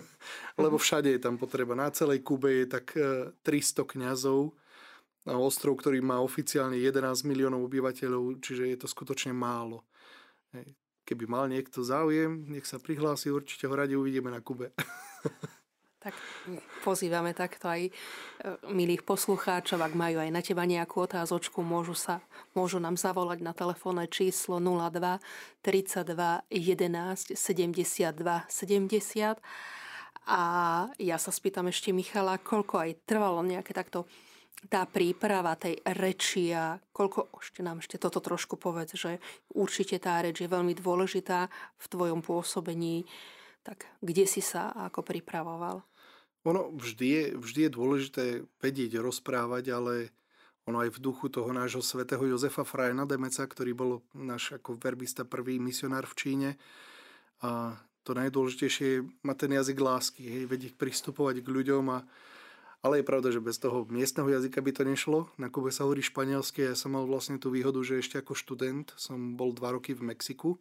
Lebo 0.63 0.77
mhm. 0.77 0.83
všade 0.83 1.09
je 1.13 1.21
tam 1.21 1.37
potreba. 1.37 1.77
Na 1.77 1.93
celej 1.93 2.25
Kube 2.25 2.65
je 2.65 2.67
tak 2.69 2.97
300 2.97 3.45
e, 3.45 3.85
kňazov. 3.85 4.41
Ostrov, 5.21 5.77
ktorý 5.77 6.01
má 6.01 6.17
oficiálne 6.25 6.81
11 6.81 7.29
miliónov 7.29 7.69
obyvateľov, 7.69 8.41
čiže 8.41 8.73
je 8.73 8.77
to 8.81 8.89
skutočne 8.89 9.37
málo. 9.37 9.85
Hej. 10.57 10.73
Keby 11.11 11.27
mal 11.27 11.51
niekto 11.51 11.83
záujem, 11.83 12.47
nech 12.47 12.63
sa 12.63 12.79
prihlási, 12.79 13.35
určite 13.35 13.67
ho 13.67 13.75
radi 13.75 13.99
uvidíme 13.99 14.31
na 14.31 14.39
Kube. 14.39 14.71
Tak 16.01 16.17
pozývame 16.81 17.37
takto 17.37 17.69
aj 17.69 17.85
e, 17.85 17.93
milých 18.73 19.05
poslucháčov, 19.05 19.85
ak 19.85 19.93
majú 19.93 20.25
aj 20.25 20.33
na 20.33 20.41
teba 20.41 20.65
nejakú 20.65 21.05
otázočku, 21.05 21.61
môžu, 21.61 21.93
sa, 21.93 22.25
môžu 22.57 22.81
nám 22.81 22.97
zavolať 22.97 23.45
na 23.45 23.53
telefónne 23.53 24.09
číslo 24.09 24.57
02 24.65 25.21
32 25.61 26.49
11 26.49 27.37
72 27.37 28.17
70. 28.17 29.45
A 30.25 30.41
ja 30.97 31.21
sa 31.21 31.29
spýtam 31.29 31.69
ešte 31.69 31.93
Michala, 31.93 32.41
koľko 32.41 32.81
aj 32.81 33.05
trvalo 33.05 33.45
nejaké 33.45 33.77
takto 33.77 34.09
tá 34.69 34.85
príprava 34.85 35.57
tej 35.57 35.81
reči 35.97 36.53
a 36.53 36.77
koľko, 36.93 37.33
ešte 37.41 37.65
nám 37.65 37.81
ešte 37.81 37.97
toto 37.97 38.21
trošku 38.21 38.61
povedz, 38.61 38.93
že 38.99 39.17
určite 39.57 39.97
tá 39.97 40.21
reč 40.21 40.45
je 40.45 40.51
veľmi 40.51 40.77
dôležitá 40.77 41.49
v 41.81 41.87
tvojom 41.89 42.21
pôsobení, 42.21 43.09
tak 43.65 43.89
kde 44.05 44.29
si 44.29 44.45
sa 44.45 44.69
ako 44.77 45.01
pripravoval? 45.01 45.81
Ono 46.49 46.73
vždy 46.73 47.07
je, 47.09 47.25
vždy 47.37 47.61
je 47.69 47.77
dôležité 47.77 48.25
vedieť, 48.61 49.01
rozprávať, 49.01 49.65
ale 49.73 49.95
ono 50.69 50.81
aj 50.85 50.93
v 50.97 51.03
duchu 51.03 51.33
toho 51.33 51.53
nášho 51.53 51.85
svätého 51.85 52.21
Jozefa 52.25 52.65
Frajna 52.65 53.05
Demeca, 53.09 53.45
ktorý 53.45 53.73
bol 53.73 53.91
náš 54.13 54.57
ako 54.57 54.77
verbista 54.77 55.25
prvý 55.25 55.57
misionár 55.61 56.09
v 56.09 56.17
Číne. 56.17 56.51
A 57.45 57.77
to 58.05 58.17
najdôležitejšie 58.17 58.87
je 58.89 58.99
mať 59.25 59.37
ten 59.37 59.53
jazyk 59.57 59.79
lásky, 59.81 60.23
hej, 60.25 60.45
vedieť 60.49 60.73
pristupovať 60.77 61.45
k 61.45 61.49
ľuďom 61.49 61.85
a 61.93 61.99
ale 62.81 63.01
je 63.01 63.09
pravda, 63.09 63.29
že 63.29 63.45
bez 63.45 63.61
toho 63.61 63.85
miestneho 63.89 64.29
jazyka 64.29 64.61
by 64.65 64.73
to 64.73 64.83
nešlo. 64.89 65.19
Na 65.37 65.53
Kube 65.53 65.69
sa 65.69 65.85
hovorí 65.85 66.01
španielsky 66.01 66.65
a 66.65 66.73
ja 66.73 66.77
som 66.77 66.97
mal 66.97 67.05
vlastne 67.05 67.37
tú 67.37 67.53
výhodu, 67.53 67.81
že 67.85 68.01
ešte 68.01 68.21
ako 68.21 68.33
študent 68.33 68.93
som 68.97 69.37
bol 69.37 69.53
dva 69.53 69.77
roky 69.77 69.93
v 69.93 70.13
Mexiku. 70.13 70.57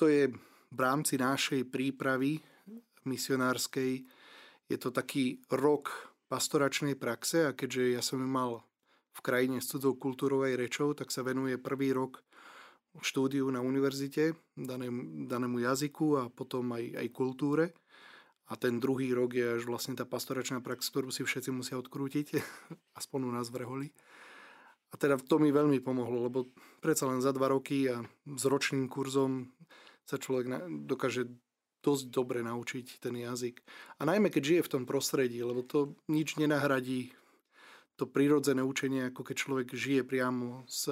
To 0.00 0.04
je 0.10 0.32
v 0.68 0.78
rámci 0.78 1.16
našej 1.16 1.68
prípravy 1.70 2.42
misionárskej 3.08 4.04
je 4.68 4.76
to 4.76 4.92
taký 4.92 5.40
rok 5.48 6.12
pastoračnej 6.28 6.92
praxe 6.92 7.48
a 7.48 7.56
keďže 7.56 7.96
ja 7.96 8.02
som 8.04 8.20
mal 8.20 8.60
v 9.16 9.20
krajine 9.24 9.58
s 9.64 9.72
cudzou 9.72 9.96
kultúrou 9.96 10.44
aj 10.44 10.60
rečou, 10.60 10.92
tak 10.92 11.08
sa 11.08 11.24
venuje 11.24 11.56
prvý 11.56 11.96
rok 11.96 12.20
štúdiu 13.00 13.48
na 13.48 13.64
univerzite, 13.64 14.36
danému, 14.54 15.26
danému 15.26 15.64
jazyku 15.64 16.20
a 16.20 16.22
potom 16.28 16.68
aj, 16.76 17.00
aj 17.00 17.08
kultúre. 17.16 17.72
A 18.48 18.56
ten 18.56 18.80
druhý 18.80 19.12
rok 19.12 19.36
je 19.36 19.60
až 19.60 19.68
vlastne 19.68 19.92
tá 19.92 20.08
pastoračná 20.08 20.64
prax, 20.64 20.88
ktorú 20.88 21.12
si 21.12 21.24
všetci 21.24 21.52
musia 21.52 21.76
odkrútiť, 21.76 22.40
aspoň 23.00 23.20
u 23.28 23.32
nás 23.32 23.52
v 23.52 23.64
Reholi. 23.64 23.88
A 24.88 24.96
teda 24.96 25.20
to 25.20 25.36
mi 25.36 25.52
veľmi 25.52 25.84
pomohlo, 25.84 26.32
lebo 26.32 26.48
predsa 26.80 27.04
len 27.04 27.20
za 27.20 27.36
dva 27.36 27.52
roky 27.52 27.92
a 27.92 28.00
s 28.24 28.44
ročným 28.48 28.88
kurzom 28.88 29.52
sa 30.08 30.16
človek 30.16 30.48
dokáže 30.88 31.28
dosť 31.84 32.04
dobre 32.08 32.40
naučiť 32.40 33.04
ten 33.04 33.12
jazyk. 33.20 33.60
A 34.00 34.08
najmä 34.08 34.32
keď 34.32 34.42
žije 34.56 34.62
v 34.64 34.72
tom 34.72 34.84
prostredí, 34.88 35.44
lebo 35.44 35.60
to 35.60 35.94
nič 36.08 36.40
nenahradí 36.40 37.12
to 37.98 38.06
prírodzené 38.06 38.62
učenie, 38.62 39.10
ako 39.10 39.26
keď 39.26 39.36
človek 39.36 39.68
žije 39.74 40.02
priamo 40.06 40.62
s 40.70 40.86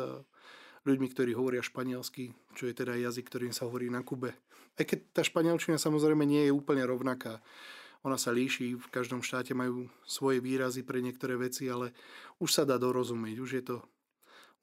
ľuďmi, 0.86 1.06
ktorí 1.10 1.38
hovoria 1.38 1.62
španielsky, 1.62 2.34
čo 2.58 2.66
je 2.66 2.74
teda 2.74 2.98
jazyk, 2.98 3.30
ktorým 3.30 3.54
sa 3.54 3.70
hovorí 3.70 3.86
na 3.86 4.02
Kube. 4.02 4.34
Aj 4.76 4.84
keď 4.84 4.98
tá 5.16 5.22
španielčina 5.24 5.80
samozrejme 5.80 6.24
nie 6.28 6.48
je 6.48 6.52
úplne 6.52 6.84
rovnaká. 6.84 7.40
Ona 8.04 8.20
sa 8.20 8.30
líši, 8.30 8.76
v 8.76 8.88
každom 8.92 9.24
štáte 9.24 9.56
majú 9.56 9.90
svoje 10.06 10.38
výrazy 10.38 10.86
pre 10.86 11.02
niektoré 11.02 11.34
veci, 11.34 11.66
ale 11.66 11.96
už 12.38 12.50
sa 12.52 12.62
dá 12.62 12.78
dorozumieť, 12.78 13.36
už 13.40 13.50
je 13.56 13.64
to 13.64 13.76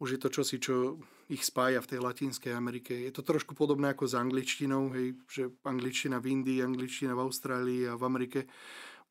už 0.02 0.18
je 0.18 0.20
to 0.20 0.30
čosi, 0.34 0.58
čo 0.60 1.00
ich 1.32 1.46
spája 1.48 1.80
v 1.80 1.96
tej 1.96 2.00
Latinskej 2.04 2.52
Amerike. 2.52 2.92
Je 2.92 3.14
to 3.14 3.24
trošku 3.24 3.56
podobné 3.56 3.96
ako 3.96 4.10
s 4.10 4.18
angličtinou, 4.18 4.92
hej, 4.92 5.16
že 5.32 5.54
angličtina 5.64 6.20
v 6.20 6.34
Indii, 6.34 6.60
angličtina 6.60 7.16
v 7.16 7.24
Austrálii 7.24 7.88
a 7.88 7.96
v 7.96 8.04
Amerike 8.04 8.40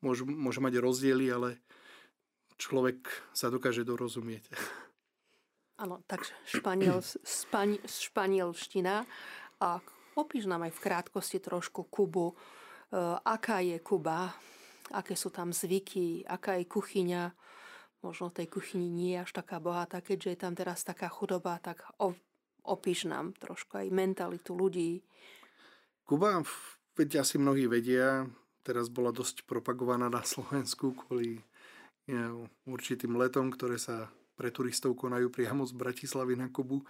môže, 0.05 0.21
môže 0.27 0.61
mať 0.61 0.77
rozdiely, 0.77 1.25
ale 1.33 1.49
človek 2.61 3.09
sa 3.33 3.49
dokáže 3.49 3.81
dorozumieť. 3.87 4.53
Áno, 5.81 6.05
takže 6.05 6.37
španiel, 6.45 7.01
španielština. 7.87 9.09
A 9.63 9.81
opíš 10.15 10.49
nám 10.49 10.65
aj 10.67 10.73
v 10.75 10.83
krátkosti 10.83 11.39
trošku 11.41 11.87
Kubu. 11.87 12.31
E, 12.31 12.35
aká 13.23 13.61
je 13.61 13.77
Kuba? 13.81 14.33
Aké 14.93 15.15
sú 15.15 15.31
tam 15.31 15.49
zvyky? 15.55 16.27
Aká 16.27 16.59
je 16.59 16.65
kuchyňa? 16.67 17.23
možno 18.03 18.27
tej 18.29 18.51
kuchyni 18.51 18.91
nie 18.91 19.15
je 19.15 19.23
až 19.23 19.31
taká 19.31 19.63
bohatá, 19.63 20.03
keďže 20.03 20.29
je 20.35 20.39
tam 20.43 20.53
teraz 20.53 20.83
taká 20.83 21.07
chudoba, 21.07 21.55
tak 21.63 21.87
opíš 22.67 23.07
nám 23.07 23.31
trošku 23.39 23.79
aj 23.79 23.87
mentalitu 23.95 24.51
ľudí. 24.51 24.99
Kuba, 26.03 26.43
veď 26.99 27.23
asi 27.23 27.39
mnohí 27.39 27.65
vedia, 27.71 28.27
teraz 28.61 28.91
bola 28.91 29.15
dosť 29.15 29.47
propagovaná 29.47 30.11
na 30.11 30.21
Slovensku 30.27 30.91
kvôli 30.91 31.39
ja, 32.03 32.27
určitým 32.67 33.15
letom, 33.15 33.47
ktoré 33.47 33.79
sa 33.79 34.11
pre 34.35 34.51
turistov 34.51 34.99
konajú 34.99 35.31
priamo 35.31 35.63
z 35.63 35.71
Bratislavy 35.71 36.35
na 36.35 36.51
Kubu. 36.51 36.83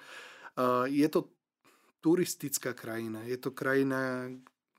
Je 0.89 1.05
to 1.13 1.29
turistická 2.03 2.75
krajina. 2.75 3.23
Je 3.23 3.39
to 3.39 3.55
krajina 3.55 4.27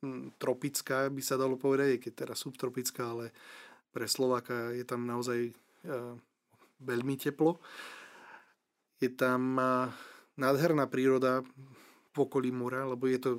hm, 0.04 0.36
tropická, 0.36 1.08
by 1.08 1.22
sa 1.24 1.40
dalo 1.40 1.56
povedať, 1.56 1.96
keď 1.96 2.12
teda 2.28 2.34
subtropická, 2.36 3.16
ale 3.16 3.32
pre 3.96 4.04
Slováka 4.04 4.76
je 4.76 4.84
tam 4.84 5.08
naozaj 5.08 5.54
veľmi 6.82 7.14
teplo. 7.16 7.60
Je 8.98 9.12
tam 9.12 9.56
nádherná 10.34 10.90
príroda 10.90 11.44
v 12.14 12.16
okolí 12.18 12.50
mora, 12.54 12.86
lebo 12.86 13.06
je 13.06 13.18
to, 13.20 13.30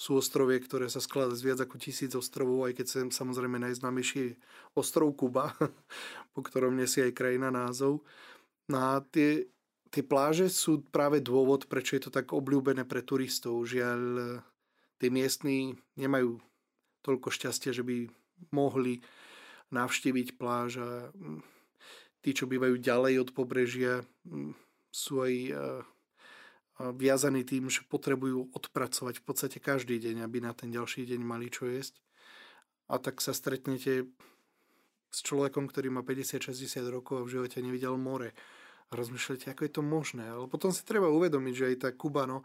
sú 0.00 0.16
ostrovie, 0.16 0.56
ktoré 0.56 0.88
sa 0.88 0.96
skladá 0.96 1.36
z 1.36 1.44
viac 1.44 1.60
ako 1.60 1.76
tisíc 1.76 2.16
ostrovov, 2.16 2.64
aj 2.64 2.80
keď 2.80 2.86
sem 2.88 3.06
samozrejme 3.12 3.60
najznámejší 3.60 4.32
je 4.32 4.38
ostrov 4.72 5.12
Kuba, 5.12 5.52
po 6.34 6.40
ktorom 6.40 6.72
nesie 6.72 7.04
aj 7.04 7.12
krajina 7.12 7.52
názov. 7.52 8.00
No 8.72 8.76
a 8.80 9.04
tie, 9.04 9.44
tie 9.90 10.06
pláže 10.06 10.46
sú 10.50 10.86
práve 10.88 11.18
dôvod, 11.18 11.66
prečo 11.66 11.98
je 11.98 12.06
to 12.06 12.14
tak 12.14 12.30
obľúbené 12.30 12.86
pre 12.86 13.02
turistov. 13.02 13.66
Žiaľ, 13.66 14.00
tí 15.02 15.06
miestni 15.10 15.74
nemajú 15.98 16.38
toľko 17.02 17.28
šťastia, 17.28 17.74
že 17.74 17.82
by 17.82 18.06
mohli 18.54 19.02
navštíviť 19.70 20.38
pláž 20.38 20.82
a 20.82 21.10
tí, 22.22 22.30
čo 22.34 22.50
bývajú 22.50 22.78
ďalej 22.80 23.14
od 23.22 23.30
pobrežia, 23.34 24.02
sú 24.90 25.22
aj 25.22 25.34
viazaní 26.96 27.44
tým, 27.44 27.68
že 27.68 27.84
potrebujú 27.84 28.56
odpracovať 28.56 29.20
v 29.20 29.24
podstate 29.24 29.58
každý 29.60 30.00
deň, 30.00 30.24
aby 30.24 30.40
na 30.40 30.56
ten 30.56 30.72
ďalší 30.72 31.04
deň 31.04 31.20
mali 31.20 31.52
čo 31.52 31.68
jesť. 31.68 32.00
A 32.90 32.98
tak 32.98 33.22
sa 33.22 33.36
stretnete 33.36 34.08
s 35.10 35.18
človekom, 35.22 35.68
ktorý 35.70 35.92
má 35.92 36.02
50-60 36.02 36.86
rokov 36.88 37.22
a 37.22 37.26
v 37.26 37.32
živote 37.38 37.58
nevidel 37.62 37.94
more. 38.00 38.32
A 38.90 38.98
rozmýšľate, 38.98 39.54
ako 39.54 39.62
je 39.66 39.72
to 39.72 39.82
možné. 39.86 40.26
Ale 40.26 40.50
potom 40.50 40.74
si 40.74 40.82
treba 40.82 41.06
uvedomiť, 41.06 41.54
že 41.54 41.68
aj 41.70 41.76
tá 41.78 41.88
Kuba 41.94 42.26
no, 42.26 42.42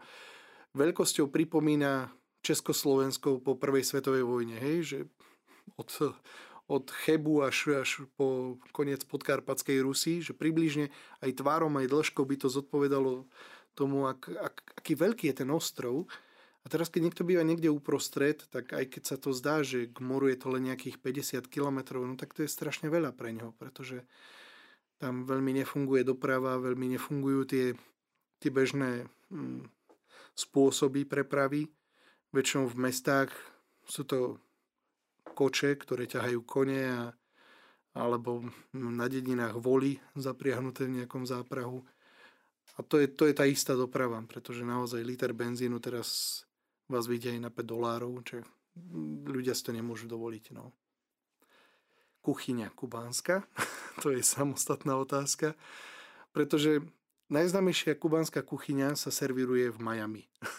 veľkosťou 0.78 1.26
pripomína 1.28 2.10
Československo 2.46 3.42
po 3.42 3.58
prvej 3.58 3.82
svetovej 3.82 4.22
vojne. 4.22 4.56
Hej? 4.62 4.76
Že 4.86 4.98
od 5.74 5.88
od 6.66 6.90
Chebu 6.90 7.46
až, 7.46 7.78
až 7.78 7.90
po 8.18 8.58
koniec 8.74 9.06
podkarpatskej 9.06 9.78
Rusy, 9.86 10.18
že 10.18 10.34
približne 10.34 10.90
aj 11.22 11.38
tvárom, 11.38 11.70
aj 11.78 11.90
dĺžkou 11.90 12.26
by 12.26 12.36
to 12.42 12.50
zodpovedalo 12.50 13.30
tomu, 13.78 14.10
ak, 14.10 14.26
ak, 14.34 14.56
aký 14.82 14.98
veľký 14.98 15.30
je 15.30 15.46
ten 15.46 15.50
ostrov. 15.54 16.10
A 16.62 16.66
teraz, 16.66 16.90
keď 16.90 17.06
niekto 17.06 17.22
býva 17.22 17.46
niekde 17.46 17.70
uprostred, 17.70 18.42
tak 18.50 18.74
aj 18.74 18.90
keď 18.90 19.02
sa 19.06 19.16
to 19.22 19.30
zdá, 19.30 19.62
že 19.62 19.86
k 19.86 19.98
moru 20.02 20.26
je 20.26 20.38
to 20.42 20.50
len 20.50 20.66
nejakých 20.66 20.98
50 20.98 21.46
km, 21.46 22.02
no 22.02 22.18
tak 22.18 22.34
to 22.34 22.42
je 22.42 22.50
strašne 22.50 22.90
veľa 22.90 23.14
pre 23.14 23.30
ňo, 23.30 23.54
pretože 23.54 24.02
tam 24.96 25.28
veľmi 25.28 25.60
nefunguje 25.62 26.02
doprava, 26.04 26.56
veľmi 26.60 26.96
nefungujú 26.96 27.40
tie, 27.44 27.66
tie 28.40 28.50
bežné 28.50 29.04
hm, 29.28 29.68
spôsoby 30.32 31.04
prepravy. 31.04 31.68
Väčšinou 32.32 32.68
v 32.68 32.80
mestách 32.88 33.30
sú 33.84 34.04
to 34.04 34.40
koče, 35.36 35.76
ktoré 35.76 36.08
ťahajú 36.08 36.40
kone 36.48 36.80
a, 36.88 37.00
alebo 37.96 38.44
na 38.72 39.06
dedinách 39.08 39.60
voly 39.60 40.00
zapriahnuté 40.16 40.88
v 40.88 41.04
nejakom 41.04 41.28
záprahu. 41.28 41.84
A 42.76 42.84
to 42.84 43.00
je, 43.00 43.08
to 43.08 43.24
je 43.24 43.34
tá 43.36 43.48
istá 43.48 43.72
doprava, 43.72 44.20
pretože 44.28 44.64
naozaj 44.64 45.00
liter 45.00 45.32
benzínu 45.32 45.80
teraz 45.80 46.42
vás 46.88 47.08
vidia 47.08 47.32
aj 47.32 47.40
na 47.40 47.50
5 47.52 47.64
dolárov, 47.64 48.12
čo 48.24 48.44
ľudia 49.24 49.56
si 49.56 49.64
to 49.64 49.72
nemôžu 49.72 50.04
dovoliť. 50.08 50.52
No. 50.52 50.72
Kuchyňa 52.26 52.74
kubánska, 52.74 53.46
to 54.02 54.10
je 54.10 54.18
samostatná 54.26 54.98
otázka, 54.98 55.54
pretože 56.34 56.82
najznámejšia 57.30 57.94
kubánska 57.94 58.42
kuchyňa 58.42 58.98
sa 58.98 59.14
servíruje 59.14 59.70
v 59.70 59.78
Miami. 59.78 60.24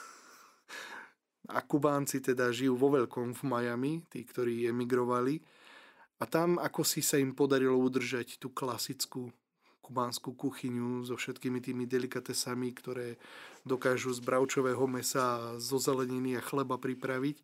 A 1.48 1.64
Kubánci 1.64 2.20
teda 2.20 2.52
žijú 2.52 2.76
vo 2.76 2.92
veľkom 2.92 3.32
v 3.32 3.44
Miami, 3.48 3.94
tí, 4.12 4.24
ktorí 4.28 4.68
emigrovali. 4.68 5.40
A 6.20 6.28
tam 6.28 6.60
ako 6.60 6.84
si 6.84 7.00
sa 7.00 7.16
im 7.16 7.32
podarilo 7.32 7.80
udržať 7.80 8.36
tú 8.36 8.52
klasickú 8.52 9.32
kubánsku 9.80 10.36
kuchyňu 10.36 11.08
so 11.08 11.16
všetkými 11.16 11.64
tými 11.64 11.88
delikatesami, 11.88 12.76
ktoré 12.76 13.16
dokážu 13.64 14.12
z 14.12 14.20
bravčového 14.20 14.84
mesa, 14.92 15.56
zo 15.56 15.80
zeleniny 15.80 16.36
a 16.36 16.44
chleba 16.44 16.76
pripraviť. 16.76 17.40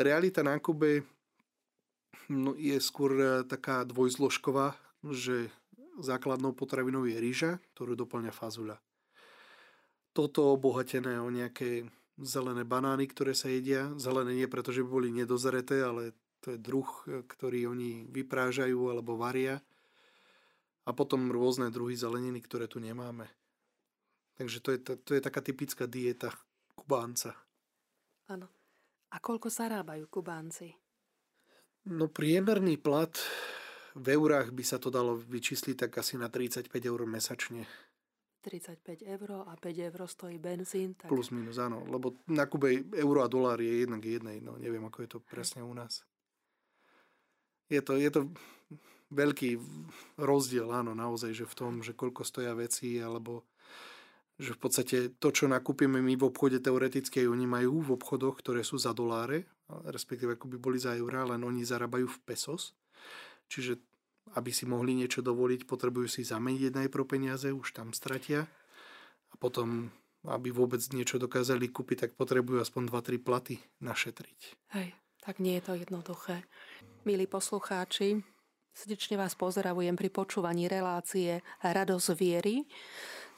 Realita 0.00 0.40
na 0.40 0.56
Kube 0.56 1.04
je 2.56 2.78
skôr 2.78 3.12
e, 3.18 3.26
taká 3.42 3.82
dvojzložková, 3.82 4.78
že 5.10 5.50
základnou 5.98 6.54
potravinou 6.54 7.02
je 7.04 7.18
rýža, 7.18 7.58
ktorú 7.74 7.98
doplňa 7.98 8.30
fazuľa. 8.30 8.78
Toto 10.14 10.54
obohatené 10.54 11.18
o 11.18 11.30
nejaké 11.30 11.86
zelené 12.18 12.62
banány, 12.62 13.10
ktoré 13.10 13.34
sa 13.34 13.50
jedia. 13.50 13.90
Zelené 13.98 14.34
nie 14.34 14.48
preto, 14.50 14.70
že 14.70 14.86
by 14.86 14.88
boli 14.90 15.08
nedozreté, 15.10 15.82
ale 15.82 16.14
to 16.38 16.54
je 16.54 16.58
druh, 16.62 16.88
e, 17.10 17.26
ktorý 17.26 17.74
oni 17.74 18.06
vyprážajú 18.06 18.78
alebo 18.90 19.18
varia. 19.18 19.58
A 20.86 20.90
potom 20.96 21.28
rôzne 21.34 21.68
druhy 21.68 21.94
zeleniny, 21.98 22.40
ktoré 22.40 22.70
tu 22.70 22.80
nemáme. 22.80 23.28
Takže 24.40 24.58
to 24.64 24.72
je, 24.72 24.78
to 24.80 25.10
je 25.12 25.20
taká 25.20 25.44
typická 25.44 25.84
dieta 25.84 26.32
Kubánca. 26.72 27.36
Áno. 28.32 28.48
A 29.10 29.20
koľko 29.20 29.52
zarábajú 29.52 30.08
Kubánci? 30.08 30.89
No 31.88 32.12
priemerný 32.12 32.76
plat 32.76 33.12
v 33.96 34.06
eurách 34.12 34.52
by 34.52 34.64
sa 34.64 34.76
to 34.76 34.92
dalo 34.92 35.16
vyčísliť 35.16 35.88
tak 35.88 35.92
asi 35.96 36.20
na 36.20 36.28
35 36.28 36.68
eur 36.84 37.00
mesačne. 37.08 37.64
35 38.40 39.04
eur 39.04 39.44
a 39.44 39.52
5 39.56 39.88
eur 39.92 40.00
stojí 40.08 40.40
benzín. 40.40 40.96
Tak... 40.96 41.12
Plus 41.12 41.28
minus, 41.28 41.60
áno. 41.60 41.84
Lebo 41.84 42.16
na 42.28 42.48
Kube 42.48 42.88
euro 42.96 43.20
a 43.20 43.28
dolár 43.28 43.60
je 43.60 43.84
jednak 43.84 44.00
jednej. 44.00 44.40
No 44.40 44.56
neviem, 44.56 44.80
ako 44.80 44.98
je 45.04 45.10
to 45.12 45.18
presne 45.20 45.60
u 45.60 45.72
nás. 45.76 46.04
Je 47.68 47.84
to, 47.84 48.00
je 48.00 48.10
to 48.10 48.32
veľký 49.12 49.60
rozdiel, 50.18 50.70
áno, 50.72 50.94
naozaj, 50.94 51.34
že 51.34 51.46
v 51.46 51.54
tom, 51.54 51.72
že 51.86 51.94
koľko 51.94 52.26
stoja 52.26 52.54
veci, 52.56 52.98
alebo 52.98 53.46
že 54.40 54.56
v 54.56 54.60
podstate 54.64 54.96
to, 55.20 55.28
čo 55.28 55.44
nakúpime 55.44 56.00
my 56.00 56.16
v 56.16 56.24
obchode, 56.32 56.64
teoreticky 56.64 57.28
oni 57.28 57.44
majú 57.44 57.84
v 57.84 58.00
obchodoch, 58.00 58.40
ktoré 58.40 58.64
sú 58.64 58.80
za 58.80 58.96
doláre, 58.96 59.44
respektíve 59.68 60.40
ako 60.40 60.48
by 60.48 60.56
boli 60.56 60.80
za 60.80 60.96
eurá, 60.96 61.28
len 61.28 61.44
oni 61.44 61.60
zarábajú 61.60 62.08
v 62.08 62.18
pesos. 62.24 62.72
Čiže 63.52 63.76
aby 64.38 64.48
si 64.54 64.64
mohli 64.64 64.96
niečo 64.96 65.20
dovoliť, 65.20 65.66
potrebujú 65.66 66.06
si 66.06 66.22
zameniť 66.22 66.72
najprv 66.72 67.04
peniaze, 67.04 67.50
už 67.50 67.74
tam 67.76 67.90
stratia. 67.92 68.46
A 69.30 69.34
potom, 69.36 69.90
aby 70.24 70.54
vôbec 70.54 70.80
niečo 70.94 71.18
dokázali 71.18 71.68
kúpiť, 71.68 72.08
tak 72.08 72.10
potrebujú 72.16 72.62
aspoň 72.62 72.88
2-3 72.88 73.20
platy 73.26 73.54
našetriť. 73.82 74.38
Hej, 74.78 74.94
tak 75.20 75.42
nie 75.42 75.58
je 75.58 75.64
to 75.66 75.72
jednoduché. 75.74 76.46
Milí 77.02 77.26
poslucháči, 77.26 78.22
srdečne 78.70 79.18
vás 79.18 79.34
pozdravujem 79.34 79.98
pri 79.98 80.08
počúvaní 80.14 80.70
relácie 80.70 81.42
Radosť 81.60 82.08
viery. 82.14 82.64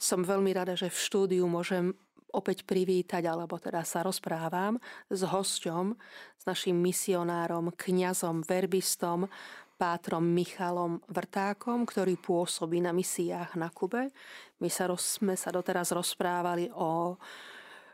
Som 0.03 0.27
veľmi 0.27 0.51
rada, 0.51 0.75
že 0.75 0.91
v 0.91 0.99
štúdiu 0.99 1.47
môžem 1.47 1.95
opäť 2.35 2.67
privítať, 2.67 3.23
alebo 3.23 3.55
teda 3.55 3.87
sa 3.87 4.03
rozprávam 4.03 4.75
s 5.07 5.23
hosťom, 5.23 5.95
s 6.35 6.43
našim 6.43 6.75
misionárom, 6.75 7.71
kňazom, 7.71 8.43
verbistom, 8.43 9.31
pátrom 9.79 10.27
Michalom 10.27 10.99
Vrtákom, 11.07 11.87
ktorý 11.87 12.19
pôsobí 12.19 12.83
na 12.83 12.91
misiách 12.91 13.55
na 13.55 13.71
Kube. 13.71 14.11
My 14.59 14.67
sa, 14.67 14.91
roz, 14.91 15.23
sme 15.23 15.39
sa 15.39 15.55
doteraz 15.55 15.95
rozprávali 15.95 16.67
o, 16.75 17.15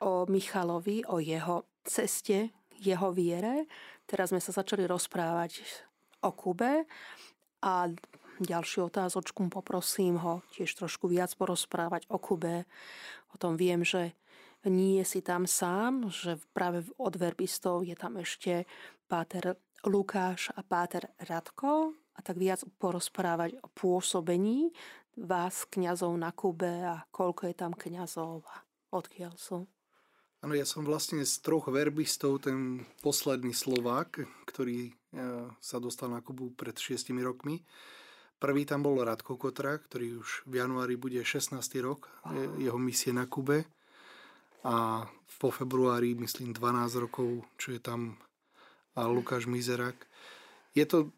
o 0.01 0.11
Michalovi, 0.25 1.05
o 1.13 1.21
jeho 1.21 1.69
ceste, 1.85 2.49
jeho 2.81 3.13
viere. 3.13 3.69
Teraz 4.09 4.33
sme 4.33 4.41
sa 4.41 4.49
začali 4.49 4.89
rozprávať 4.89 5.61
o 6.25 6.33
Kube 6.33 6.89
a 7.61 7.73
ďalšiu 8.39 8.87
otázočku, 8.87 9.45
poprosím 9.51 10.19
ho 10.19 10.41
tiež 10.55 10.71
trošku 10.79 11.11
viac 11.11 11.31
porozprávať 11.35 12.07
o 12.07 12.17
Kube. 12.17 12.63
O 13.31 13.35
tom 13.35 13.59
viem, 13.59 13.83
že 13.83 14.15
nie 14.67 15.03
si 15.07 15.23
tam 15.23 15.47
sám, 15.47 16.11
že 16.11 16.39
práve 16.51 16.83
od 16.99 17.15
verbistov 17.15 17.87
je 17.87 17.95
tam 17.95 18.19
ešte 18.19 18.67
páter 19.07 19.55
Lukáš 19.87 20.51
a 20.55 20.63
páter 20.63 21.07
Radko 21.23 21.95
a 21.95 22.19
tak 22.19 22.35
viac 22.35 22.67
porozprávať 22.79 23.55
o 23.63 23.67
pôsobení 23.71 24.75
vás, 25.15 25.63
kňazov 25.67 26.15
na 26.19 26.35
Kube 26.35 26.83
a 26.83 27.07
koľko 27.11 27.47
je 27.47 27.55
tam 27.55 27.71
kňazov 27.71 28.43
a 28.47 28.55
odkiaľ 28.91 29.33
sú. 29.39 29.67
Áno, 30.39 30.55
ja 30.55 30.63
som 30.63 30.87
vlastne 30.87 31.19
z 31.27 31.35
troch 31.43 31.67
verbistov 31.67 32.47
ten 32.47 32.87
posledný 33.03 33.51
Slovák, 33.51 34.23
ktorý 34.47 34.87
e, 34.87 34.91
sa 35.59 35.83
dostal 35.83 36.07
na 36.07 36.23
Kubu 36.23 36.55
pred 36.55 36.71
šiestimi 36.79 37.19
rokmi. 37.19 37.59
Prvý 38.39 38.63
tam 38.63 38.87
bol 38.87 39.03
Radko 39.03 39.35
Kotra, 39.35 39.75
ktorý 39.75 40.23
už 40.23 40.47
v 40.47 40.63
januári 40.63 40.95
bude 40.95 41.19
16. 41.19 41.59
rok 41.83 42.07
jeho 42.55 42.79
misie 42.79 43.11
na 43.11 43.27
Kube. 43.27 43.67
A 44.63 45.03
po 45.39 45.51
februári, 45.51 46.15
myslím, 46.15 46.55
12 46.55 47.03
rokov, 47.03 47.43
čo 47.59 47.75
je 47.75 47.79
tam 47.83 48.15
a 48.95 49.07
Lukáš 49.07 49.47
Mizerak. 49.47 50.07
Je 50.75 50.83
to 50.83 51.11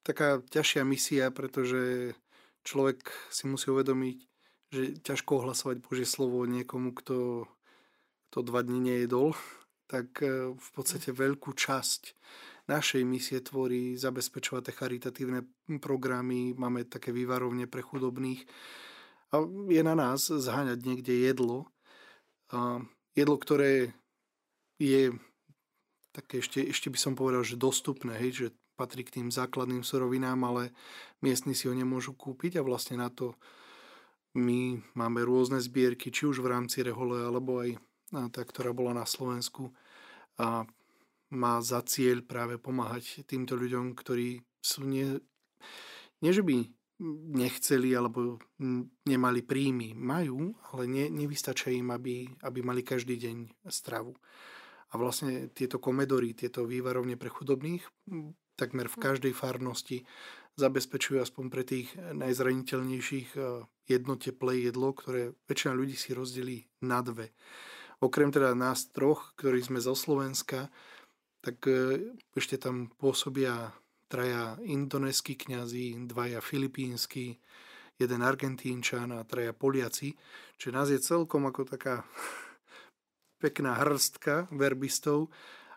taká 0.00 0.40
ťažšia 0.48 0.82
misia, 0.84 1.28
pretože 1.28 2.14
človek 2.64 3.12
si 3.28 3.44
musí 3.50 3.68
uvedomiť, 3.68 4.18
že 4.72 4.82
ťažko 5.04 5.44
ohlasovať 5.44 5.84
Božie 5.84 6.08
slovo 6.08 6.44
niekomu, 6.48 6.96
kto, 6.96 7.48
kto 8.30 8.38
dva 8.40 8.64
dní 8.64 8.80
nejedol, 8.80 9.36
tak 9.86 10.24
e, 10.24 10.52
v 10.56 10.68
podstate 10.74 11.14
veľkú 11.14 11.54
časť 11.54 12.02
našej 12.66 13.02
misie 13.06 13.38
tvorí 13.42 13.94
zabezpečovať 13.94 14.74
charitatívne 14.74 15.46
programy, 15.78 16.54
máme 16.54 16.86
také 16.86 17.14
vývarovne 17.14 17.70
pre 17.70 17.82
chudobných. 17.82 18.42
A 19.34 19.42
je 19.70 19.82
na 19.82 19.94
nás 19.94 20.26
zháňať 20.26 20.78
niekde 20.82 21.14
jedlo. 21.14 21.70
A 22.50 22.82
jedlo, 23.14 23.36
ktoré 23.38 23.94
je 24.78 25.14
také 26.14 26.40
ešte, 26.40 26.62
ešte 26.62 26.88
by 26.90 26.98
som 26.98 27.12
povedal, 27.14 27.44
že 27.44 27.60
dostupné, 27.60 28.16
hej, 28.16 28.30
že 28.32 28.46
patrí 28.76 29.04
k 29.04 29.20
tým 29.20 29.28
základným 29.32 29.80
surovinám, 29.80 30.40
ale 30.44 30.62
miestni 31.24 31.56
si 31.56 31.68
ho 31.68 31.74
nemôžu 31.74 32.12
kúpiť 32.12 32.60
a 32.60 32.66
vlastne 32.66 33.00
na 33.00 33.08
to 33.08 33.36
my 34.36 34.76
máme 34.92 35.24
rôzne 35.24 35.56
zbierky, 35.64 36.12
či 36.12 36.28
už 36.28 36.44
v 36.44 36.52
rámci 36.52 36.84
Rehole, 36.84 37.24
alebo 37.24 37.64
aj 37.64 37.80
tá, 38.28 38.44
ktorá 38.44 38.76
bola 38.76 38.92
na 38.92 39.08
Slovensku. 39.08 39.72
A 40.36 40.68
má 41.32 41.58
za 41.62 41.82
cieľ 41.82 42.22
práve 42.22 42.58
pomáhať 42.60 43.26
týmto 43.26 43.58
ľuďom, 43.58 43.98
ktorí 43.98 44.44
sú 44.62 44.86
nie, 44.86 45.18
nie 46.22 46.32
že 46.32 46.42
by 46.42 46.66
nechceli 47.36 47.92
alebo 47.92 48.40
nemali 49.04 49.44
príjmy. 49.44 49.92
Majú, 49.92 50.56
ale 50.72 50.82
ne, 50.88 51.04
nevystačia 51.12 51.76
im, 51.76 51.92
aby, 51.92 52.24
aby 52.40 52.58
mali 52.64 52.80
každý 52.80 53.20
deň 53.20 53.68
stravu. 53.68 54.16
A 54.94 54.96
vlastne 54.96 55.52
tieto 55.52 55.76
komedory, 55.82 56.32
tieto 56.32 56.64
vývarovne 56.64 57.18
pre 57.20 57.28
chudobných, 57.28 57.84
takmer 58.56 58.88
v 58.88 59.00
každej 59.02 59.32
farnosti 59.36 60.08
zabezpečujú 60.56 61.20
aspoň 61.20 61.44
pre 61.52 61.62
tých 61.68 61.92
najzraniteľnejších 62.16 63.36
e, 63.36 63.68
jedno 63.92 64.16
teplé 64.16 64.64
jedlo, 64.64 64.96
ktoré 64.96 65.36
väčšina 65.44 65.76
ľudí 65.76 65.92
si 65.92 66.16
rozdelí 66.16 66.64
na 66.80 67.04
dve. 67.04 67.36
Okrem 68.00 68.32
teda 68.32 68.56
nás 68.56 68.88
troch, 68.88 69.36
ktorí 69.36 69.60
sme 69.60 69.84
zo 69.84 69.92
Slovenska, 69.92 70.72
tak 71.46 71.62
e, 71.70 72.02
ešte 72.34 72.58
tam 72.58 72.90
pôsobia 72.98 73.70
traja 74.10 74.58
indonéskí 74.66 75.38
kňazi, 75.38 75.94
dvaja 76.10 76.42
filipínsky, 76.42 77.38
jeden 77.94 78.20
argentínčan 78.26 79.14
a 79.14 79.22
traja 79.22 79.54
Poliaci. 79.54 80.10
Čiže 80.58 80.74
nás 80.74 80.90
je 80.90 80.98
celkom 80.98 81.46
ako 81.46 81.78
taká 81.78 82.02
pekná 83.42 83.78
hrstka 83.78 84.50
verbistov. 84.50 85.30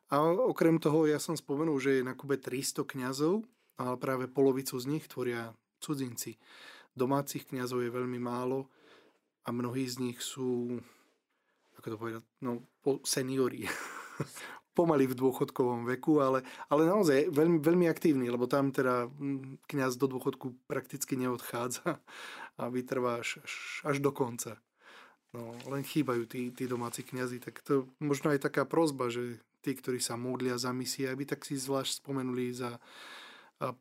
A 0.10 0.26
okrem 0.26 0.82
toho 0.82 1.06
ja 1.06 1.22
som 1.22 1.38
spomenul, 1.38 1.78
že 1.78 2.02
je 2.02 2.08
na 2.10 2.18
Kube 2.18 2.42
300 2.42 2.82
kňazov, 2.90 3.46
ale 3.78 3.94
práve 4.02 4.26
polovicu 4.26 4.74
z 4.82 4.90
nich 4.90 5.06
tvoria 5.06 5.54
cudzinci. 5.78 6.34
Domácich 6.98 7.46
kňazov 7.46 7.86
je 7.86 7.94
veľmi 7.94 8.18
málo 8.18 8.74
a 9.46 9.54
mnohí 9.54 9.86
z 9.86 10.02
nich 10.02 10.18
sú, 10.18 10.82
ako 11.78 11.88
to 11.94 11.98
povedať, 12.02 12.24
no, 12.42 12.66
seniori. 13.06 13.70
pomaly 14.78 15.10
v 15.10 15.18
dôchodkovom 15.18 15.86
veku, 15.90 16.24
ale, 16.24 16.46
ale 16.72 16.88
naozaj 16.88 17.34
veľmi, 17.34 17.60
veľmi 17.60 17.86
aktívny, 17.90 18.32
lebo 18.32 18.48
tam 18.48 18.72
teda 18.72 19.10
mm, 19.10 19.66
kňaz 19.68 20.00
do 20.00 20.08
dôchodku 20.08 20.56
prakticky 20.70 21.20
neodchádza 21.20 22.00
a 22.60 22.64
vytrvá 22.72 23.20
až, 23.24 23.44
až, 23.44 23.54
až 23.84 23.98
do 24.00 24.12
konca. 24.14 24.60
No, 25.30 25.54
len 25.70 25.86
chýbajú 25.86 26.26
tí, 26.26 26.50
tí 26.50 26.66
domáci 26.66 27.06
kňazi, 27.06 27.38
tak 27.38 27.62
to 27.62 27.86
možno 28.02 28.34
aj 28.34 28.50
taká 28.50 28.66
prozba, 28.66 29.14
že 29.14 29.38
tí, 29.62 29.78
ktorí 29.78 30.02
sa 30.02 30.18
modlia 30.18 30.58
za 30.58 30.74
misie, 30.74 31.06
aby 31.06 31.28
tak 31.30 31.46
si 31.46 31.54
zvlášť 31.54 32.02
spomenuli 32.02 32.50
za 32.50 32.82
a 33.60 33.76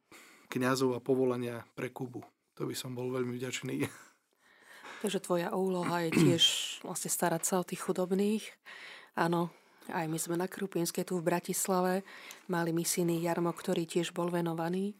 kňazov 0.50 0.98
a 0.98 1.00
povolania 1.00 1.62
pre 1.78 1.94
Kubu. 1.94 2.26
To 2.58 2.66
by 2.66 2.74
som 2.74 2.98
bol 2.98 3.14
veľmi 3.14 3.38
vďačný. 3.38 3.86
Takže 5.06 5.22
tvoja 5.22 5.54
úloha 5.54 6.02
je 6.02 6.10
tiež 6.10 6.44
vlastne 6.82 7.06
starať 7.06 7.42
sa 7.46 7.54
o 7.62 7.68
tých 7.68 7.78
chudobných. 7.86 8.42
Áno, 9.14 9.54
aj 9.88 10.06
my 10.06 10.18
sme 10.20 10.36
na 10.36 10.46
Krupinskej 10.46 11.08
tu 11.08 11.18
v 11.18 11.28
Bratislave 11.32 12.06
mali 12.46 12.70
misijný 12.70 13.18
jarmo, 13.24 13.50
ktorý 13.50 13.88
tiež 13.88 14.12
bol 14.12 14.28
venovaný 14.28 14.92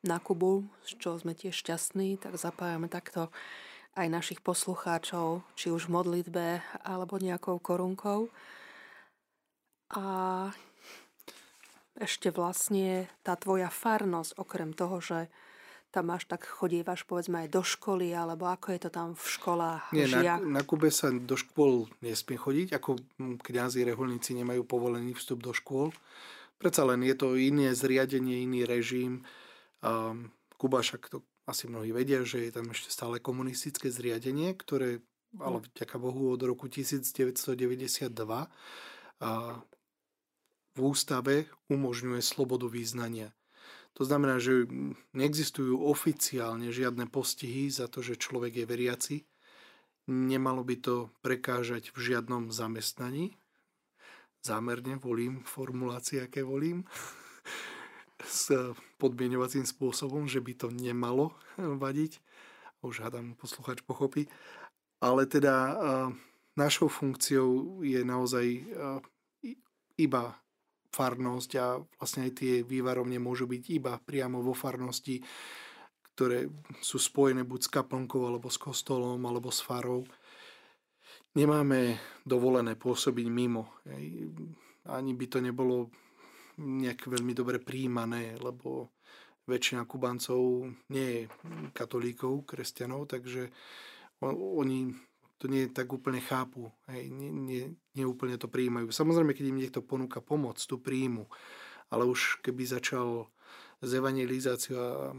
na 0.00 0.16
Kubu, 0.16 0.64
z 0.86 0.96
čo 0.96 1.18
sme 1.20 1.36
tiež 1.36 1.52
šťastní, 1.52 2.16
tak 2.16 2.40
zapájame 2.40 2.88
takto 2.88 3.28
aj 3.98 4.06
našich 4.08 4.40
poslucháčov, 4.40 5.44
či 5.58 5.68
už 5.68 5.90
v 5.90 5.94
modlitbe 5.98 6.46
alebo 6.86 7.20
nejakou 7.20 7.60
korunkou. 7.60 8.30
A 9.92 10.06
ešte 11.98 12.30
vlastne 12.30 13.10
tá 13.26 13.34
tvoja 13.36 13.68
farnosť, 13.68 14.38
okrem 14.38 14.70
toho, 14.72 15.02
že 15.02 15.28
tam 15.90 16.14
máš 16.14 16.30
tak 16.30 16.46
chodívaš 16.46 17.02
povedzme 17.02 17.46
aj 17.46 17.48
do 17.50 17.62
školy, 17.66 18.14
alebo 18.14 18.46
ako 18.46 18.70
je 18.70 18.80
to 18.86 18.90
tam 18.94 19.18
v 19.18 19.26
školách? 19.26 19.90
Nie, 19.90 20.06
na, 20.06 20.38
na 20.38 20.62
Kube 20.62 20.94
sa 20.94 21.10
do 21.10 21.34
škôl 21.34 21.90
nesmie 21.98 22.38
chodiť, 22.38 22.78
ako 22.78 23.02
kňazi 23.42 23.82
reholníci 23.82 24.38
nemajú 24.38 24.62
povolený 24.62 25.18
vstup 25.18 25.42
do 25.42 25.50
škôl. 25.50 25.90
Predsa 26.62 26.86
len 26.86 27.02
je 27.02 27.16
to 27.18 27.34
iné 27.34 27.74
zriadenie, 27.74 28.46
iný 28.46 28.62
režim. 28.62 29.26
Um, 29.82 30.30
Kuba 30.54 30.86
však 30.86 31.10
to 31.10 31.26
asi 31.50 31.66
mnohí 31.66 31.90
vedia, 31.90 32.22
že 32.22 32.46
je 32.46 32.54
tam 32.54 32.70
ešte 32.70 32.94
stále 32.94 33.18
komunistické 33.18 33.90
zriadenie, 33.90 34.54
ktoré, 34.54 35.02
ale 35.42 35.58
hm. 35.58 35.64
vďaka 35.74 35.96
Bohu, 35.98 36.30
od 36.30 36.42
roku 36.46 36.70
1992 36.70 38.14
a 39.20 39.30
v 40.70 40.78
ústave 40.78 41.50
umožňuje 41.66 42.22
slobodu 42.22 42.70
význania. 42.70 43.34
To 43.98 44.02
znamená, 44.06 44.38
že 44.38 44.70
neexistujú 45.12 45.82
oficiálne 45.82 46.70
žiadne 46.70 47.10
postihy 47.10 47.68
za 47.68 47.90
to, 47.90 48.00
že 48.00 48.20
človek 48.20 48.62
je 48.62 48.66
veriaci. 48.66 49.16
Nemalo 50.08 50.64
by 50.64 50.76
to 50.80 51.10
prekážať 51.20 51.92
v 51.94 52.14
žiadnom 52.14 52.50
zamestnaní. 52.50 53.36
Zámerne 54.40 54.96
volím 54.96 55.44
formulácie, 55.44 56.24
aké 56.24 56.40
volím 56.40 56.88
s 58.24 58.52
podmienovacím 58.96 59.68
spôsobom, 59.68 60.24
že 60.24 60.40
by 60.40 60.52
to 60.56 60.68
nemalo 60.72 61.36
vadiť. 61.60 62.20
Už 62.80 63.04
hádam, 63.04 63.36
posluchač 63.36 63.84
pochopí. 63.84 64.32
Ale 65.04 65.28
teda 65.28 65.76
našou 66.56 66.88
funkciou 66.88 67.80
je 67.84 68.00
naozaj 68.00 68.64
iba 70.00 70.40
farnosť 70.90 71.50
a 71.58 71.78
vlastne 71.78 72.26
aj 72.26 72.32
tie 72.34 72.52
vývarovne 72.66 73.16
môžu 73.22 73.46
byť 73.46 73.62
iba 73.70 73.94
priamo 73.96 74.42
vo 74.42 74.52
farnosti, 74.52 75.22
ktoré 76.14 76.50
sú 76.82 77.00
spojené 77.00 77.46
buď 77.46 77.60
s 77.64 77.72
kaplnkou, 77.72 78.26
alebo 78.26 78.52
s 78.52 78.60
kostolom, 78.60 79.22
alebo 79.24 79.48
s 79.48 79.64
farou. 79.64 80.04
Nemáme 81.38 81.96
dovolené 82.26 82.74
pôsobiť 82.74 83.26
mimo. 83.30 83.80
Ani 84.90 85.12
by 85.14 85.26
to 85.30 85.38
nebolo 85.38 85.88
nejak 86.60 87.06
veľmi 87.06 87.32
dobre 87.32 87.62
príjmané, 87.62 88.36
lebo 88.36 88.92
väčšina 89.48 89.88
Kubancov 89.88 90.68
nie 90.92 91.06
je 91.08 91.22
katolíkov, 91.72 92.44
kresťanov, 92.44 93.08
takže 93.08 93.48
oni 94.26 94.92
to 95.40 95.48
nie 95.48 95.72
tak 95.72 95.88
úplne 95.88 96.20
chápu, 96.20 96.68
hej, 96.92 97.08
nie, 97.08 97.32
nie, 97.32 97.64
nie 97.96 98.04
úplne 98.04 98.36
to 98.36 98.44
príjmajú. 98.44 98.92
Samozrejme, 98.92 99.32
keď 99.32 99.46
im 99.48 99.56
niekto 99.56 99.80
ponúka 99.80 100.20
pomoc, 100.20 100.60
tú 100.60 100.76
príjmu, 100.76 101.24
ale 101.88 102.04
už 102.04 102.44
keby 102.44 102.68
začal 102.68 103.24
s 103.80 103.90
evangelizáciou 103.96 104.76
a 104.76 105.16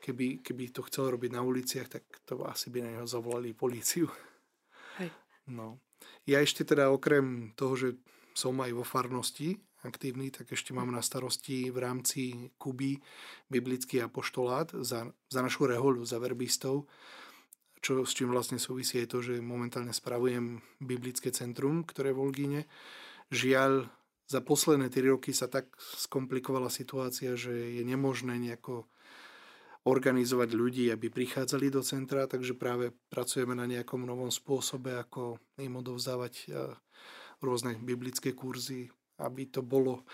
keby, 0.00 0.40
keby 0.40 0.72
to 0.72 0.80
chcel 0.88 1.12
robiť 1.12 1.36
na 1.36 1.44
uliciach, 1.44 1.88
tak 1.92 2.08
to 2.24 2.40
asi 2.48 2.72
by 2.72 2.80
na 2.80 2.90
neho 2.96 3.06
zavolali 3.06 3.52
políciu. 3.52 4.08
Hej. 4.96 5.12
No. 5.52 5.76
Ja 6.24 6.40
ešte 6.40 6.64
teda 6.64 6.88
okrem 6.88 7.52
toho, 7.52 7.76
že 7.76 7.88
som 8.32 8.56
aj 8.64 8.72
vo 8.72 8.88
farnosti 8.88 9.60
aktívny, 9.84 10.32
tak 10.32 10.48
ešte 10.50 10.72
mám 10.72 10.90
na 10.90 11.04
starosti 11.04 11.68
v 11.68 11.78
rámci 11.78 12.50
Kuby 12.56 12.98
biblický 13.46 14.00
apoštolát 14.02 14.72
za, 14.80 15.06
za 15.28 15.40
našu 15.44 15.68
reholu, 15.68 16.02
za 16.08 16.18
verbistov 16.18 16.88
čo, 17.78 18.02
s 18.06 18.12
čím 18.12 18.30
vlastne 18.30 18.58
súvisí 18.60 18.98
aj 19.02 19.08
to, 19.10 19.18
že 19.22 19.42
momentálne 19.42 19.94
spravujem 19.94 20.62
biblické 20.82 21.30
centrum, 21.30 21.82
ktoré 21.82 22.10
je 22.10 22.16
v 22.16 22.22
Olgíne. 22.22 22.60
Žiaľ, 23.34 23.90
za 24.28 24.40
posledné 24.44 24.92
3 24.92 25.14
roky 25.16 25.32
sa 25.32 25.48
tak 25.48 25.72
skomplikovala 25.78 26.68
situácia, 26.68 27.32
že 27.32 27.80
je 27.80 27.82
nemožné 27.86 28.36
nejako 28.36 28.84
organizovať 29.88 30.50
ľudí, 30.52 30.84
aby 30.92 31.08
prichádzali 31.08 31.72
do 31.72 31.80
centra, 31.80 32.28
takže 32.28 32.52
práve 32.52 32.92
pracujeme 33.08 33.56
na 33.56 33.64
nejakom 33.64 34.04
novom 34.04 34.28
spôsobe, 34.28 34.92
ako 35.00 35.40
im 35.56 35.80
odovzdávať 35.80 36.52
rôzne 37.40 37.80
biblické 37.80 38.36
kurzy, 38.36 38.92
aby 39.16 39.48
to 39.48 39.64
bolo 39.64 40.04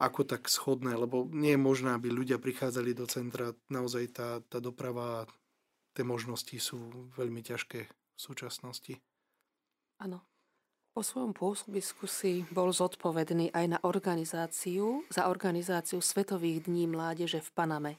ako 0.00 0.24
tak 0.24 0.48
schodné, 0.48 0.96
lebo 0.96 1.28
nie 1.28 1.52
je 1.52 1.60
možné, 1.60 1.92
aby 1.92 2.08
ľudia 2.08 2.40
prichádzali 2.40 2.96
do 2.96 3.04
centra. 3.04 3.52
Naozaj 3.68 4.04
tá, 4.16 4.40
tá 4.40 4.56
doprava 4.56 5.28
tie 6.00 6.08
možnosti 6.08 6.56
sú 6.56 7.12
veľmi 7.12 7.44
ťažké 7.44 7.80
v 7.84 8.16
súčasnosti. 8.16 8.96
Áno. 10.00 10.24
Po 10.96 11.04
svojom 11.04 11.36
pôsobisku 11.36 12.08
si 12.08 12.48
bol 12.48 12.72
zodpovedný 12.72 13.52
aj 13.52 13.66
na 13.68 13.78
organizáciu, 13.84 15.04
za 15.12 15.28
organizáciu 15.28 16.00
Svetových 16.00 16.64
dní 16.64 16.88
mládeže 16.88 17.44
v 17.44 17.50
Paname. 17.52 17.92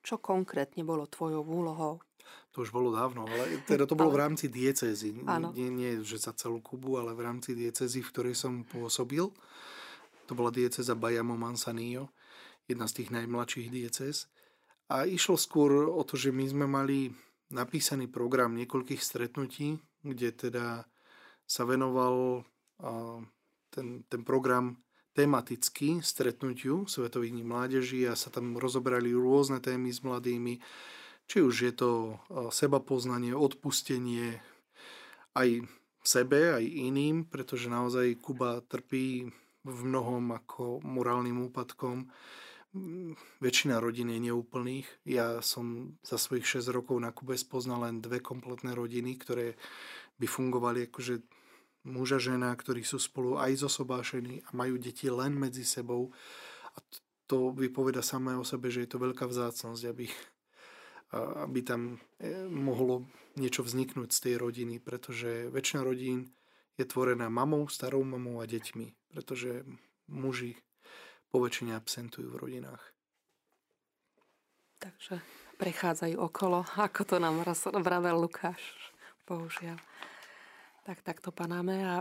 Čo 0.00 0.24
konkrétne 0.24 0.88
bolo 0.88 1.04
tvojou 1.04 1.44
úlohou? 1.44 2.00
To 2.56 2.64
už 2.64 2.72
bolo 2.72 2.96
dávno, 2.96 3.28
ale 3.28 3.60
teda 3.68 3.84
to 3.84 3.92
bolo 3.92 4.08
ale... 4.08 4.16
v 4.16 4.22
rámci 4.24 4.46
diecezy. 4.48 5.20
Nie, 5.52 5.68
nie, 5.68 6.00
že 6.00 6.16
za 6.16 6.32
celú 6.32 6.64
Kubu, 6.64 6.96
ale 6.96 7.12
v 7.12 7.28
rámci 7.28 7.52
diecezy, 7.52 8.00
v 8.00 8.08
ktorej 8.08 8.34
som 8.34 8.64
pôsobil. 8.64 9.28
To 10.26 10.32
bola 10.32 10.48
dieceza 10.48 10.96
Bayamo 10.96 11.36
Mansanillo, 11.36 12.08
jedna 12.64 12.88
z 12.88 13.04
tých 13.04 13.12
najmladších 13.12 13.68
diecez. 13.68 14.32
A 14.88 15.06
išlo 15.06 15.36
skôr 15.36 15.86
o 15.86 16.02
to, 16.02 16.16
že 16.16 16.32
my 16.32 16.44
sme 16.48 16.66
mali 16.66 17.12
napísaný 17.54 18.10
program 18.10 18.58
niekoľkých 18.58 18.98
stretnutí, 18.98 19.78
kde 20.02 20.28
teda 20.34 20.84
sa 21.46 21.62
venoval 21.62 22.42
ten, 23.70 24.02
ten 24.10 24.22
program 24.26 24.82
tematicky 25.14 26.02
stretnutiu 26.02 26.90
Svetových 26.90 27.30
dní 27.30 27.46
mládeží 27.46 28.02
a 28.10 28.18
sa 28.18 28.34
tam 28.34 28.58
rozoberali 28.58 29.14
rôzne 29.14 29.62
témy 29.62 29.94
s 29.94 30.02
mladými, 30.02 30.58
či 31.30 31.38
už 31.40 31.54
je 31.70 31.72
to 31.72 32.18
seba 32.50 32.82
poznanie, 32.82 33.30
odpustenie 33.30 34.42
aj 35.38 35.62
sebe, 36.02 36.58
aj 36.58 36.64
iným, 36.66 37.30
pretože 37.30 37.70
naozaj 37.70 38.18
Kuba 38.18 38.60
trpí 38.66 39.30
v 39.64 39.78
mnohom 39.86 40.34
ako 40.36 40.84
morálnym 40.84 41.48
úpadkom 41.48 42.10
väčšina 43.38 43.78
rodín 43.78 44.10
je 44.10 44.20
neúplných. 44.30 45.06
Ja 45.06 45.38
som 45.38 45.96
za 46.02 46.18
svojich 46.18 46.44
6 46.44 46.74
rokov 46.74 46.98
na 46.98 47.14
Kube 47.14 47.38
spoznal 47.38 47.86
len 47.86 48.02
dve 48.02 48.18
kompletné 48.18 48.74
rodiny, 48.74 49.14
ktoré 49.14 49.54
by 50.18 50.26
fungovali 50.26 50.90
akože 50.90 51.22
muža, 51.86 52.18
žena, 52.18 52.50
ktorí 52.50 52.82
sú 52.82 52.98
spolu 52.98 53.38
aj 53.38 53.62
zosobášení 53.62 54.42
a 54.42 54.48
majú 54.56 54.80
deti 54.80 55.06
len 55.06 55.38
medzi 55.38 55.62
sebou. 55.62 56.10
A 56.74 56.78
to 57.30 57.54
vypoveda 57.54 58.02
samé 58.02 58.34
o 58.34 58.44
sebe, 58.44 58.68
že 58.74 58.84
je 58.84 58.90
to 58.90 58.98
veľká 58.98 59.24
vzácnosť, 59.30 59.82
aby, 59.86 60.06
aby 61.46 61.60
tam 61.62 62.02
e, 62.18 62.48
mohlo 62.50 63.06
niečo 63.38 63.62
vzniknúť 63.62 64.10
z 64.10 64.18
tej 64.18 64.34
rodiny, 64.42 64.82
pretože 64.82 65.48
väčšina 65.54 65.86
rodín 65.86 66.34
je 66.74 66.84
tvorená 66.84 67.30
mamou, 67.30 67.70
starou 67.70 68.02
mamou 68.02 68.42
a 68.42 68.46
deťmi, 68.50 69.14
pretože 69.14 69.62
muži 70.10 70.58
poväčšine 71.34 71.74
absentujú 71.74 72.30
v 72.30 72.38
rodinách. 72.38 72.94
Takže 74.78 75.18
prechádzajú 75.58 76.14
okolo, 76.22 76.62
ako 76.78 77.02
to 77.02 77.16
nám 77.18 77.42
raz 77.42 77.66
vravel 77.66 78.22
Lukáš, 78.22 78.62
bohužiaľ. 79.26 79.74
Tak 80.86 81.02
takto 81.02 81.34
panáme 81.34 81.74
a 81.82 81.94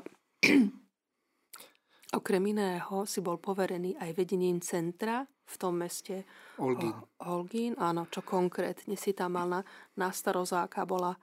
okrem 2.20 2.44
iného 2.46 3.10
si 3.10 3.26
bol 3.26 3.42
poverený 3.42 3.98
aj 3.98 4.10
vedením 4.14 4.62
centra 4.62 5.26
v 5.26 5.56
tom 5.58 5.82
meste 5.82 6.30
Holgín. 6.62 6.94
Holgín, 7.18 7.74
áno, 7.82 8.06
čo 8.14 8.22
konkrétne 8.22 8.94
si 8.94 9.18
tam 9.18 9.34
mal 9.40 9.48
na, 9.50 9.62
na 9.98 10.14
starozáka, 10.14 10.86
bola 10.86 11.18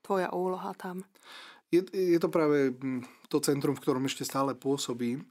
tvoja 0.00 0.32
úloha 0.32 0.72
tam? 0.80 1.04
Je, 1.68 1.84
je 1.92 2.18
to 2.18 2.32
práve 2.32 2.72
hm, 2.72 3.04
to 3.28 3.38
centrum, 3.44 3.76
v 3.76 3.82
ktorom 3.84 4.08
ešte 4.08 4.24
stále 4.24 4.56
pôsobím 4.56 5.28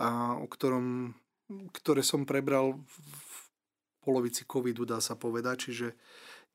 a 0.00 0.36
o 0.36 0.46
ktorom 0.48 1.16
ktoré 1.48 2.04
som 2.04 2.28
prebral 2.28 2.76
v 2.76 3.38
polovici 4.04 4.44
covidu, 4.44 4.84
dá 4.84 5.00
sa 5.00 5.16
povedať, 5.16 5.68
čiže 5.68 5.88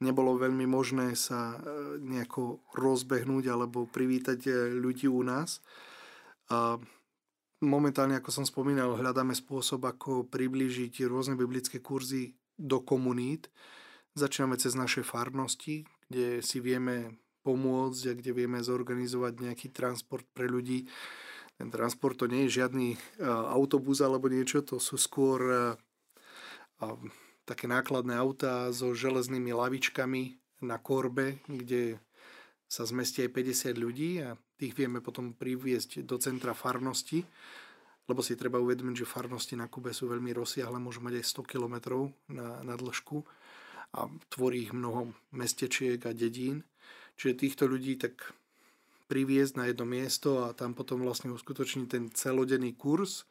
nebolo 0.02 0.38
veľmi 0.38 0.66
možné 0.66 1.14
sa 1.14 1.58
e, 1.58 1.58
nejako 2.02 2.66
rozbehnúť 2.74 3.46
alebo 3.50 3.86
privítať 3.86 4.40
e, 4.50 4.52
ľudí 4.74 5.06
u 5.06 5.22
nás. 5.22 5.62
A 6.50 6.78
momentálne, 7.62 8.18
ako 8.18 8.30
som 8.30 8.46
spomínal, 8.46 8.98
hľadáme 8.98 9.38
spôsob, 9.38 9.86
ako 9.86 10.28
priblížiť 10.28 11.06
rôzne 11.06 11.38
biblické 11.38 11.80
kurzy 11.80 12.36
do 12.58 12.82
komunít. 12.84 13.50
Začíname 14.14 14.60
cez 14.62 14.78
naše 14.78 15.02
farnosti, 15.02 15.88
kde 16.10 16.44
si 16.46 16.62
vieme 16.62 17.18
pomôcť 17.42 18.02
a 18.14 18.18
kde 18.18 18.32
vieme 18.32 18.60
zorganizovať 18.62 19.34
nejaký 19.42 19.68
transport 19.74 20.24
pre 20.32 20.48
ľudí, 20.48 20.88
ten 21.58 21.70
transport 21.70 22.18
to 22.18 22.26
nie 22.26 22.50
je 22.50 22.64
žiadny 22.64 22.98
autobus 23.54 24.02
alebo 24.02 24.28
niečo, 24.28 24.66
to 24.66 24.82
sú 24.82 24.98
skôr 24.98 25.40
také 27.46 27.66
nákladné 27.70 28.18
autá 28.18 28.74
so 28.74 28.92
železnými 28.92 29.54
lavičkami 29.54 30.40
na 30.66 30.82
korbe, 30.82 31.40
kde 31.46 32.02
sa 32.66 32.84
zmestí 32.90 33.22
aj 33.24 33.32
50 33.38 33.78
ľudí 33.78 34.12
a 34.26 34.34
tých 34.58 34.74
vieme 34.74 35.00
potom 35.00 35.38
priviesť 35.38 36.02
do 36.04 36.18
centra 36.18 36.58
farnosti 36.58 37.22
lebo 38.08 38.20
si 38.20 38.36
treba 38.36 38.60
uvedomiť, 38.60 39.04
že 39.04 39.08
farnosti 39.08 39.56
na 39.56 39.72
Kube 39.72 39.96
sú 39.96 40.12
veľmi 40.12 40.36
rozsiahle, 40.36 40.76
môžu 40.76 41.00
mať 41.00 41.24
aj 41.24 41.26
100 41.40 41.52
kilometrov 41.56 42.12
na, 42.28 42.60
na 42.60 42.76
dĺžku 42.76 43.24
a 43.96 44.10
tvorí 44.28 44.68
ich 44.68 44.74
mnoho 44.76 45.16
mestečiek 45.32 46.02
a 46.04 46.12
dedín. 46.12 46.68
Čiže 47.16 47.40
týchto 47.40 47.64
ľudí 47.70 47.96
tak 47.96 48.34
priviesť 49.14 49.62
na 49.62 49.70
jedno 49.70 49.86
miesto 49.86 50.50
a 50.50 50.58
tam 50.58 50.74
potom 50.74 51.06
vlastne 51.06 51.30
uskutočniť 51.30 51.86
ten 51.86 52.10
celodenný 52.10 52.74
kurz 52.74 53.30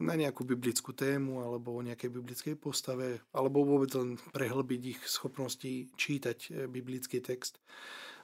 na 0.00 0.16
nejakú 0.16 0.48
biblickú 0.48 0.96
tému 0.96 1.44
alebo 1.44 1.76
o 1.76 1.84
nejakej 1.84 2.08
biblickej 2.08 2.54
postave 2.56 3.20
alebo 3.36 3.68
vôbec 3.68 3.92
len 3.92 4.16
prehlbiť 4.32 4.80
ich 4.96 5.00
schopnosti 5.04 5.92
čítať 6.00 6.38
e, 6.48 6.50
biblický 6.64 7.20
text. 7.20 7.60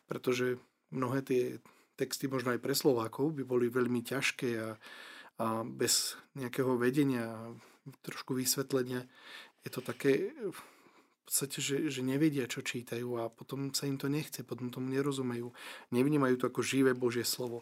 Pretože 0.08 0.56
mnohé 0.88 1.20
tie 1.20 1.42
texty 2.00 2.24
možno 2.24 2.56
aj 2.56 2.64
pre 2.64 2.72
Slovákov 2.72 3.36
by 3.36 3.44
boli 3.44 3.68
veľmi 3.68 4.00
ťažké 4.00 4.50
a 4.56 4.80
a 5.38 5.62
bez 5.62 6.18
nejakého 6.34 6.74
vedenia, 6.74 7.54
trošku 8.02 8.34
vysvetlenia, 8.34 9.06
je 9.62 9.70
to 9.70 9.80
také 9.80 10.34
podstate, 11.28 11.60
že, 11.60 11.76
že 11.92 12.00
nevedia, 12.00 12.48
čo 12.48 12.64
čítajú 12.64 13.20
a 13.20 13.28
potom 13.28 13.68
sa 13.76 13.84
im 13.84 14.00
to 14.00 14.08
nechce, 14.08 14.40
potom 14.48 14.72
tomu 14.72 14.88
nerozumejú, 14.88 15.52
nevnímajú 15.92 16.40
to 16.40 16.48
ako 16.48 16.64
živé 16.64 16.96
Božie 16.96 17.28
slovo. 17.28 17.60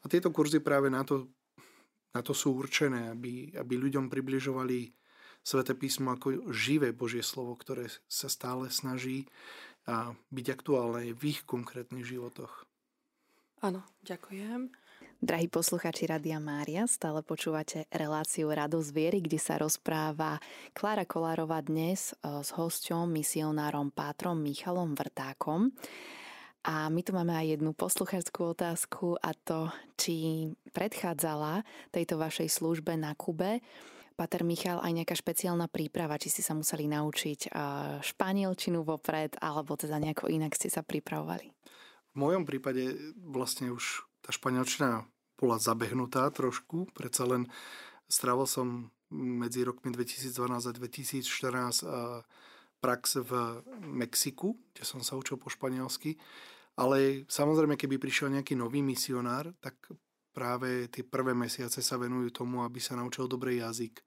A 0.00 0.06
tieto 0.06 0.30
kurzy 0.30 0.62
práve 0.62 0.86
na 0.86 1.02
to, 1.02 1.26
na 2.14 2.22
to 2.22 2.30
sú 2.30 2.54
určené, 2.54 3.10
aby, 3.10 3.50
aby 3.58 3.74
ľuďom 3.74 4.06
približovali 4.06 4.94
Sveté 5.38 5.72
písmo 5.72 6.12
ako 6.12 6.52
živé 6.52 6.92
Božie 6.92 7.24
slovo, 7.24 7.56
ktoré 7.56 7.88
sa 8.04 8.28
stále 8.28 8.68
snaží 8.68 9.24
byť 10.28 10.46
aktuálne 10.52 11.16
v 11.16 11.22
ich 11.32 11.40
konkrétnych 11.48 12.04
životoch. 12.04 12.68
Áno, 13.64 13.80
ďakujem. 14.04 14.68
Drahí 15.18 15.50
posluchači 15.50 16.06
Radia 16.06 16.38
Mária, 16.38 16.86
stále 16.86 17.26
počúvate 17.26 17.90
reláciu 17.90 18.54
Radosť 18.54 18.90
viery, 18.94 19.18
kde 19.18 19.34
sa 19.42 19.58
rozpráva 19.58 20.38
Klára 20.70 21.02
Kolárova 21.02 21.58
dnes 21.58 22.14
e, 22.14 22.38
s 22.38 22.54
hosťom, 22.54 23.10
misionárom 23.10 23.90
Pátrom 23.90 24.38
Michalom 24.38 24.94
Vrtákom. 24.94 25.74
A 26.62 26.86
my 26.86 27.02
tu 27.02 27.10
máme 27.18 27.34
aj 27.34 27.58
jednu 27.58 27.74
posluchačskú 27.74 28.54
otázku 28.54 29.18
a 29.18 29.34
to, 29.34 29.74
či 29.98 30.46
predchádzala 30.70 31.66
tejto 31.90 32.14
vašej 32.14 32.46
službe 32.54 32.94
na 32.94 33.10
Kube 33.18 33.58
Pater 34.14 34.46
Michal, 34.46 34.78
aj 34.78 35.02
nejaká 35.02 35.18
špeciálna 35.18 35.66
príprava, 35.66 36.14
či 36.22 36.30
ste 36.30 36.46
sa 36.46 36.54
museli 36.54 36.86
naučiť 36.86 37.40
e, 37.42 37.48
španielčinu 38.06 38.86
vopred, 38.86 39.34
alebo 39.42 39.74
teda 39.74 39.98
nejako 39.98 40.30
inak 40.30 40.54
ste 40.54 40.70
sa 40.70 40.86
pripravovali? 40.86 41.50
V 42.14 42.14
mojom 42.14 42.46
prípade 42.46 42.94
vlastne 43.18 43.74
už 43.74 44.07
tá 44.28 44.30
španielčina 44.36 45.08
bola 45.40 45.56
zabehnutá 45.56 46.28
trošku, 46.28 46.92
predsa 46.92 47.24
len 47.24 47.48
strávil 48.12 48.44
som 48.44 48.92
medzi 49.08 49.64
rokmi 49.64 49.88
2012 49.88 50.68
a 50.68 50.72
2014 50.76 51.24
prax 52.84 53.24
v 53.24 53.32
Mexiku, 53.88 54.52
kde 54.76 54.84
som 54.84 55.00
sa 55.00 55.16
učil 55.16 55.40
po 55.40 55.48
španielsky. 55.48 56.20
Ale 56.76 57.24
samozrejme, 57.24 57.80
keby 57.80 57.96
prišiel 57.96 58.28
nejaký 58.36 58.52
nový 58.52 58.84
misionár, 58.84 59.50
tak 59.64 59.74
práve 60.30 60.86
tie 60.92 61.02
prvé 61.02 61.34
mesiace 61.34 61.80
sa 61.80 61.96
venujú 61.98 62.44
tomu, 62.44 62.62
aby 62.62 62.78
sa 62.78 62.94
naučil 62.94 63.26
dobrý 63.26 63.64
jazyk. 63.64 64.04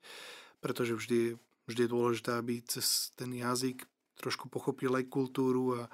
Pretože 0.61 0.95
vždy, 0.95 1.35
vždy 1.67 1.81
je 1.83 1.91
dôležité, 1.91 2.31
aby 2.37 2.61
cez 2.63 3.11
ten 3.17 3.33
jazyk 3.33 3.83
trošku 4.21 4.47
pochopil 4.47 4.93
aj 4.93 5.09
kultúru 5.09 5.81
a, 5.81 5.89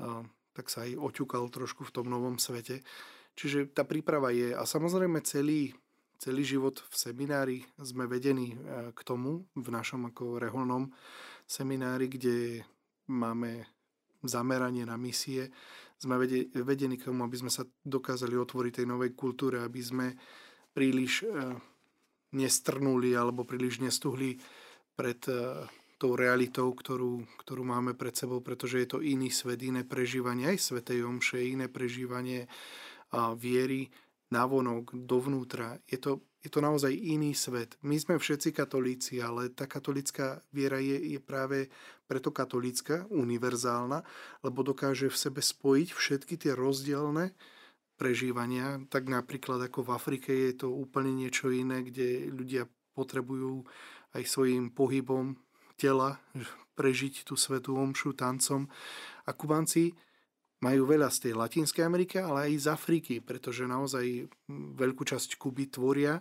a 0.00 0.22
tak 0.56 0.72
sa 0.72 0.88
aj 0.88 0.96
oťukal 0.96 1.52
trošku 1.52 1.84
v 1.84 1.92
tom 1.92 2.08
novom 2.08 2.40
svete. 2.40 2.80
Čiže 3.36 3.76
tá 3.76 3.84
príprava 3.84 4.32
je 4.32 4.56
a 4.56 4.64
samozrejme 4.64 5.20
celý, 5.20 5.76
celý 6.16 6.42
život 6.42 6.80
v 6.88 6.94
seminári 6.96 7.58
sme 7.76 8.08
vedení 8.08 8.56
e, 8.56 8.56
k 8.96 9.00
tomu 9.04 9.44
v 9.52 9.68
našom 9.68 10.08
ako 10.08 10.40
reholnom 10.40 10.88
seminári, 11.44 12.08
kde 12.08 12.64
máme 13.12 13.68
zameranie 14.24 14.88
na 14.88 14.96
misie, 14.96 15.52
sme 15.96 16.20
vedení 16.52 16.96
k 16.96 17.08
tomu, 17.08 17.24
aby 17.24 17.36
sme 17.40 17.52
sa 17.52 17.64
dokázali 17.84 18.36
otvoriť 18.36 18.82
tej 18.82 18.86
novej 18.88 19.16
kultúre, 19.16 19.64
aby 19.64 19.80
sme 19.80 20.06
príliš 20.72 21.24
e, 21.24 21.56
nestrnuli 22.36 23.16
alebo 23.16 23.48
príliš 23.48 23.80
nestuhli 23.80 24.36
pred 24.96 25.20
e, 25.28 25.64
tou 25.96 26.12
realitou, 26.12 26.68
ktorú, 26.76 27.24
ktorú 27.40 27.62
máme 27.64 27.96
pred 27.96 28.12
sebou, 28.12 28.44
pretože 28.44 28.84
je 28.84 28.88
to 28.88 28.98
iný 29.00 29.32
svet, 29.32 29.64
iné 29.64 29.80
prežívanie 29.80 30.52
aj 30.52 30.60
Svetej 30.60 31.08
Omše, 31.08 31.40
iné 31.40 31.72
prežívanie 31.72 32.44
viery 33.36 33.88
navonok, 34.30 34.94
dovnútra. 35.06 35.78
Je 35.86 35.98
to, 36.02 36.26
je 36.42 36.50
to 36.50 36.58
naozaj 36.58 36.90
iný 36.90 37.34
svet. 37.34 37.78
My 37.86 37.94
sme 37.98 38.18
všetci 38.18 38.50
katolíci, 38.50 39.22
ale 39.22 39.54
tá 39.54 39.70
katolická 39.70 40.42
viera 40.50 40.82
je, 40.82 40.98
je 41.14 41.20
práve 41.22 41.70
preto 42.06 42.34
katolická, 42.34 43.06
univerzálna, 43.10 44.02
lebo 44.42 44.66
dokáže 44.66 45.10
v 45.10 45.16
sebe 45.18 45.42
spojiť 45.42 45.88
všetky 45.94 46.34
tie 46.38 46.52
rozdielne 46.58 47.34
prežívania. 47.98 48.82
Tak 48.90 49.06
napríklad 49.06 49.62
ako 49.70 49.90
v 49.90 49.94
Afrike 49.94 50.30
je 50.30 50.66
to 50.66 50.68
úplne 50.74 51.14
niečo 51.14 51.50
iné, 51.50 51.86
kde 51.86 52.30
ľudia 52.30 52.66
potrebujú 52.94 53.66
aj 54.16 54.22
svojim 54.24 54.72
pohybom 54.72 55.36
tela 55.76 56.18
prežiť 56.78 57.28
tú 57.28 57.36
svetú 57.36 57.76
omšu 57.76 58.16
tancom. 58.16 58.68
A 59.26 59.30
Kubanci 59.32 59.92
majú 60.66 60.82
veľa 60.90 61.06
z 61.14 61.30
tej 61.30 61.32
Latinskej 61.38 61.86
Ameriky, 61.86 62.18
ale 62.18 62.50
aj 62.50 62.52
z 62.58 62.66
Afriky, 62.74 63.14
pretože 63.22 63.70
naozaj 63.70 64.26
veľkú 64.50 65.06
časť 65.06 65.38
Kuby 65.38 65.70
tvoria 65.70 66.18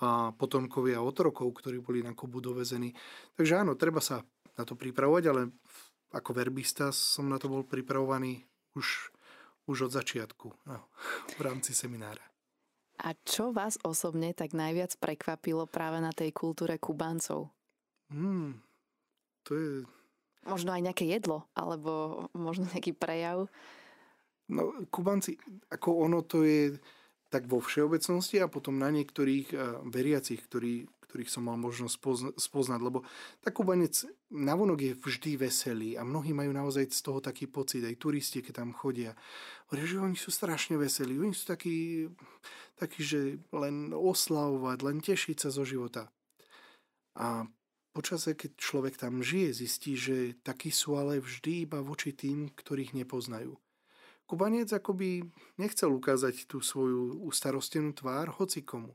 a 0.00 0.30
potomkovia 0.32 1.02
otrokov, 1.02 1.50
ktorí 1.58 1.82
boli 1.82 2.00
na 2.00 2.14
Kubu 2.14 2.38
dovezení. 2.38 2.94
Takže 3.34 3.66
áno, 3.66 3.74
treba 3.74 3.98
sa 3.98 4.22
na 4.54 4.62
to 4.62 4.78
pripravovať, 4.78 5.24
ale 5.26 5.50
ako 6.14 6.30
verbista 6.30 6.94
som 6.94 7.26
na 7.26 7.36
to 7.36 7.50
bol 7.50 7.66
pripravovaný 7.66 8.46
už, 8.78 9.10
už 9.66 9.90
od 9.90 9.92
začiatku 9.92 10.46
no, 10.70 10.78
v 11.38 11.40
rámci 11.42 11.74
seminára. 11.74 12.22
A 13.00 13.16
čo 13.24 13.50
vás 13.50 13.80
osobne 13.80 14.36
tak 14.36 14.52
najviac 14.52 14.92
prekvapilo 15.00 15.64
práve 15.64 16.04
na 16.04 16.12
tej 16.12 16.36
kultúre 16.36 16.76
Kubancov? 16.76 17.48
Hmm, 18.12 18.60
to 19.48 19.56
je 19.56 19.70
Možno 20.48 20.72
aj 20.72 20.80
nejaké 20.80 21.04
jedlo, 21.04 21.44
alebo 21.52 22.24
možno 22.32 22.64
nejaký 22.72 22.96
prejav. 22.96 23.52
No, 24.50 24.74
Kubanci, 24.90 25.38
ako 25.70 26.10
ono 26.10 26.26
to 26.26 26.42
je 26.42 26.74
tak 27.30 27.46
vo 27.46 27.62
všeobecnosti 27.62 28.42
a 28.42 28.50
potom 28.50 28.74
na 28.74 28.90
niektorých 28.90 29.54
uh, 29.54 29.78
veriacich, 29.86 30.42
ktorí, 30.42 30.90
ktorých 31.06 31.30
som 31.30 31.46
mal 31.46 31.54
možnosť 31.54 31.94
spozna- 31.94 32.34
spoznať, 32.34 32.80
lebo 32.82 33.06
tak 33.38 33.54
Kubanec 33.54 34.02
navonok 34.34 34.78
je 34.82 34.92
vždy 34.98 35.32
veselý 35.38 35.90
a 35.94 36.02
mnohí 36.02 36.34
majú 36.34 36.50
naozaj 36.50 36.90
z 36.90 37.00
toho 37.06 37.22
taký 37.22 37.46
pocit, 37.46 37.86
aj 37.86 38.02
turisti, 38.02 38.42
keď 38.42 38.66
tam 38.66 38.74
chodia. 38.74 39.14
Hovoria, 39.70 39.86
že 39.86 40.02
oni 40.02 40.18
sú 40.18 40.34
strašne 40.34 40.74
veselí, 40.74 41.14
oni 41.14 41.30
sú 41.30 41.46
takí, 41.46 42.10
takí, 42.74 43.06
že 43.06 43.38
len 43.54 43.94
oslavovať, 43.94 44.78
len 44.82 44.98
tešiť 44.98 45.46
sa 45.46 45.54
zo 45.54 45.62
života. 45.62 46.10
A 47.14 47.46
Počase, 47.90 48.38
keď 48.38 48.54
človek 48.54 48.94
tam 48.94 49.18
žije, 49.18 49.66
zistí, 49.66 49.98
že 49.98 50.38
takí 50.46 50.70
sú 50.70 50.94
ale 50.94 51.18
vždy 51.18 51.66
iba 51.66 51.82
voči 51.82 52.14
tým, 52.14 52.46
ktorých 52.54 52.94
nepoznajú. 52.94 53.58
Kubanec 54.30 54.70
akoby 54.70 55.26
nechcel 55.58 55.90
ukázať 55.90 56.46
tú 56.46 56.62
svoju 56.62 57.18
ustarostenú 57.26 57.90
tvár 57.90 58.30
hoci 58.38 58.62
komu. 58.62 58.94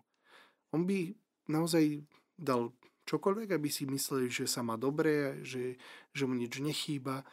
On 0.72 0.88
by 0.88 1.12
naozaj 1.52 2.08
dal 2.40 2.72
čokoľvek, 3.04 3.52
aby 3.52 3.68
si 3.68 3.84
mysleli, 3.84 4.32
že 4.32 4.48
sa 4.48 4.64
má 4.64 4.80
dobre, 4.80 5.44
že, 5.44 5.76
že 6.16 6.24
mu 6.24 6.40
nič 6.40 6.64
nechýba. 6.64 7.28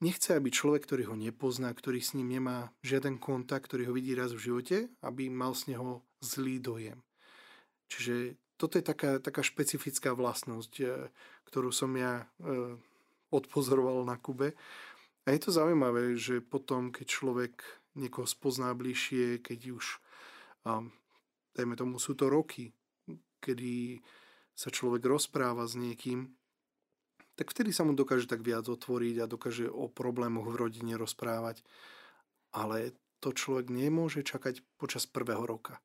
Nechce, 0.00 0.32
aby 0.32 0.48
človek, 0.48 0.88
ktorý 0.88 1.12
ho 1.12 1.16
nepozná, 1.16 1.68
ktorý 1.76 2.00
s 2.00 2.16
ním 2.16 2.40
nemá 2.40 2.72
žiaden 2.80 3.20
kontakt, 3.20 3.68
ktorý 3.68 3.92
ho 3.92 3.96
vidí 3.96 4.16
raz 4.16 4.32
v 4.32 4.40
živote, 4.40 4.88
aby 5.04 5.28
mal 5.28 5.52
z 5.52 5.76
neho 5.76 6.00
zlý 6.24 6.56
dojem. 6.56 7.04
Čiže 7.92 8.40
toto 8.56 8.80
je 8.80 8.84
taká, 8.84 9.20
taká 9.20 9.44
špecifická 9.44 10.16
vlastnosť, 10.16 10.72
e, 10.80 11.12
ktorú 11.52 11.68
som 11.68 11.92
ja 12.00 12.24
e, 12.40 12.80
odpozoroval 13.28 14.08
na 14.08 14.16
Kube. 14.16 14.56
A 15.26 15.34
je 15.34 15.40
to 15.42 15.50
zaujímavé, 15.50 16.14
že 16.14 16.38
potom, 16.38 16.94
keď 16.94 17.06
človek 17.10 17.54
niekoho 17.98 18.30
spozná 18.30 18.70
bližšie, 18.78 19.42
keď 19.42 19.74
už, 19.74 19.84
dajme 21.58 21.74
tomu, 21.74 21.98
sú 21.98 22.14
to 22.14 22.30
roky, 22.30 22.70
kedy 23.42 23.98
sa 24.54 24.70
človek 24.70 25.02
rozpráva 25.02 25.66
s 25.66 25.74
niekým, 25.74 26.30
tak 27.36 27.52
vtedy 27.52 27.74
sa 27.74 27.84
mu 27.84 27.92
dokáže 27.92 28.30
tak 28.30 28.40
viac 28.40 28.64
otvoriť 28.64 29.16
a 29.20 29.28
dokáže 29.28 29.66
o 29.68 29.92
problémoch 29.92 30.48
v 30.48 30.56
rodine 30.56 30.94
rozprávať. 30.96 31.60
Ale 32.56 32.96
to 33.20 33.36
človek 33.36 33.68
nemôže 33.68 34.24
čakať 34.24 34.64
počas 34.80 35.04
prvého 35.04 35.44
roka 35.44 35.82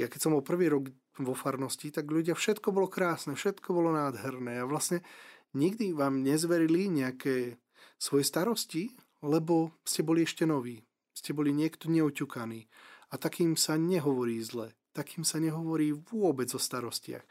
ja 0.00 0.08
keď 0.08 0.20
som 0.20 0.32
bol 0.32 0.44
prvý 0.44 0.72
rok 0.72 0.88
vo 1.20 1.36
farnosti, 1.36 1.92
tak 1.92 2.08
ľudia, 2.08 2.32
všetko 2.32 2.72
bolo 2.72 2.88
krásne, 2.88 3.36
všetko 3.36 3.76
bolo 3.76 3.92
nádherné 3.92 4.64
a 4.64 4.68
vlastne 4.68 5.04
nikdy 5.52 5.92
vám 5.92 6.24
nezverili 6.24 6.88
nejaké 6.88 7.60
svoje 7.98 8.26
starosti, 8.26 8.92
lebo 9.22 9.78
ste 9.86 10.02
boli 10.02 10.26
ešte 10.26 10.42
noví. 10.42 10.82
Ste 11.14 11.36
boli 11.36 11.54
niekto 11.54 11.86
neoťukaný. 11.86 12.66
A 13.12 13.20
takým 13.20 13.54
sa 13.54 13.76
nehovorí 13.76 14.40
zle. 14.42 14.72
takým 14.92 15.24
sa 15.24 15.40
nehovorí 15.40 15.92
vôbec 15.92 16.52
o 16.52 16.60
starostiach. 16.60 17.24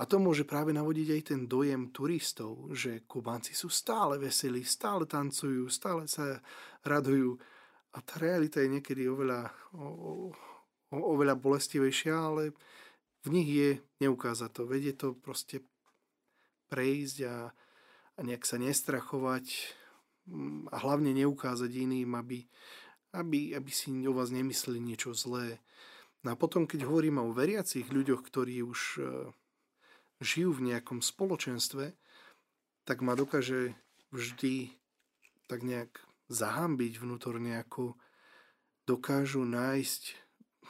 A 0.00 0.08
to 0.08 0.16
môže 0.16 0.48
práve 0.48 0.72
navodiť 0.72 1.08
aj 1.12 1.22
ten 1.28 1.40
dojem 1.44 1.92
turistov, 1.92 2.72
že 2.72 3.04
Kubánci 3.04 3.52
sú 3.52 3.68
stále 3.68 4.16
veselí, 4.16 4.64
stále 4.64 5.04
tancujú, 5.04 5.68
stále 5.68 6.08
sa 6.08 6.40
radujú. 6.88 7.36
A 7.92 8.00
tá 8.00 8.16
realita 8.16 8.64
je 8.64 8.72
niekedy 8.80 9.04
oveľa, 9.04 9.52
o, 9.76 9.84
o, 10.88 10.96
oveľa 10.96 11.36
bolestivejšia, 11.36 12.16
ale 12.16 12.56
v 13.24 13.28
nich 13.28 13.48
je 13.52 13.70
neukázať 14.00 14.50
to. 14.56 14.62
Vedie 14.64 14.96
to 14.96 15.12
proste 15.12 15.60
prejsť 16.72 17.16
a, 17.28 17.52
a 18.16 18.20
nejak 18.24 18.48
sa 18.48 18.56
nestrachovať 18.56 19.46
a 20.70 20.76
hlavne 20.78 21.10
neukázať 21.14 21.70
iným, 21.70 22.14
aby, 22.14 22.46
aby, 23.14 23.54
aby 23.54 23.70
si 23.70 23.90
o 24.06 24.12
vás 24.14 24.30
nemysleli 24.30 24.78
niečo 24.78 25.12
zlé. 25.12 25.58
No 26.22 26.32
a 26.32 26.36
potom, 26.36 26.68
keď 26.68 26.86
hovoríme 26.86 27.18
o 27.20 27.34
veriacich 27.34 27.88
ľuďoch, 27.88 28.20
ktorí 28.22 28.60
už 28.62 28.80
e, 28.98 29.02
žijú 30.20 30.52
v 30.52 30.74
nejakom 30.74 31.00
spoločenstve, 31.00 31.96
tak 32.84 33.00
ma 33.00 33.16
dokáže 33.16 33.74
vždy 34.12 34.76
tak 35.48 35.64
nejak 35.64 35.98
zahambiť 36.30 37.02
vnútorne, 37.02 37.58
ako 37.58 37.98
dokážu 38.86 39.42
nájsť 39.42 40.02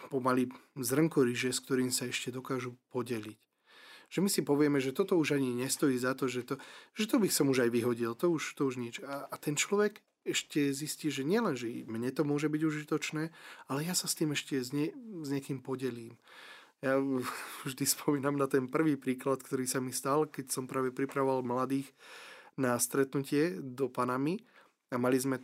pomaly 0.09 0.49
zrnko 0.79 1.29
ríže, 1.29 1.53
s 1.53 1.61
ktorým 1.61 1.93
sa 1.93 2.09
ešte 2.09 2.33
dokážu 2.33 2.79
podeliť. 2.89 3.50
Že 4.11 4.19
my 4.27 4.29
si 4.29 4.43
povieme, 4.43 4.79
že 4.83 4.91
toto 4.91 5.15
už 5.15 5.39
ani 5.39 5.55
nestojí 5.55 5.95
za 5.95 6.19
to, 6.19 6.27
že 6.27 6.43
to, 6.43 6.55
že 6.99 7.07
to 7.07 7.23
by 7.23 7.31
som 7.31 7.47
už 7.47 7.65
aj 7.67 7.71
vyhodil, 7.71 8.19
to 8.19 8.27
už, 8.35 8.59
to 8.59 8.67
už 8.67 8.77
nič. 8.77 8.99
A, 9.07 9.31
a 9.31 9.35
ten 9.39 9.55
človek 9.55 10.03
ešte 10.27 10.75
zistí, 10.75 11.09
že 11.09 11.25
nielen, 11.25 11.57
že 11.57 11.87
mne 11.89 12.11
to 12.13 12.27
môže 12.27 12.53
byť 12.53 12.63
užitočné, 12.63 13.33
ale 13.71 13.81
ja 13.87 13.97
sa 13.97 14.05
s 14.05 14.19
tým 14.19 14.37
ešte 14.37 14.61
s, 14.61 14.75
nie, 14.75 14.93
s 15.25 15.29
niekým 15.33 15.65
podelím. 15.65 16.19
Ja 16.85 16.99
vždy 17.69 17.85
spomínam 17.87 18.37
na 18.37 18.51
ten 18.51 18.69
prvý 18.69 18.99
príklad, 19.01 19.41
ktorý 19.41 19.65
sa 19.65 19.81
mi 19.81 19.95
stal, 19.95 20.29
keď 20.29 20.53
som 20.53 20.69
práve 20.69 20.93
pripravoval 20.93 21.47
mladých 21.47 21.89
na 22.61 22.77
stretnutie 22.77 23.57
do 23.57 23.89
Panamy 23.89 24.43
a 24.93 24.99
mali 25.01 25.17
sme 25.17 25.41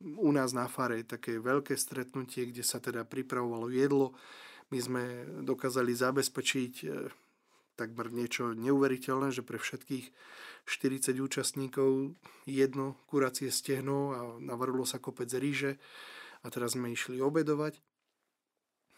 u 0.00 0.30
nás 0.32 0.52
na 0.52 0.68
fare 0.68 1.06
také 1.06 1.40
veľké 1.40 1.72
stretnutie, 1.78 2.52
kde 2.52 2.60
sa 2.60 2.82
teda 2.82 3.08
pripravovalo 3.08 3.72
jedlo. 3.72 4.12
My 4.68 4.78
sme 4.82 5.02
dokázali 5.46 5.94
zabezpečiť 5.94 6.74
e, 6.84 6.86
takmer 7.76 8.08
niečo 8.10 8.56
neuveriteľné, 8.56 9.30
že 9.30 9.44
pre 9.44 9.60
všetkých 9.60 10.10
40 10.64 11.20
účastníkov 11.20 12.16
jedno 12.48 12.96
kuracie 13.06 13.52
stehno 13.52 13.98
a 14.16 14.20
navrlo 14.40 14.82
sa 14.88 14.98
kopec 14.98 15.28
ríže 15.30 15.78
a 16.42 16.50
teraz 16.50 16.74
sme 16.74 16.90
išli 16.90 17.20
obedovať. 17.20 17.78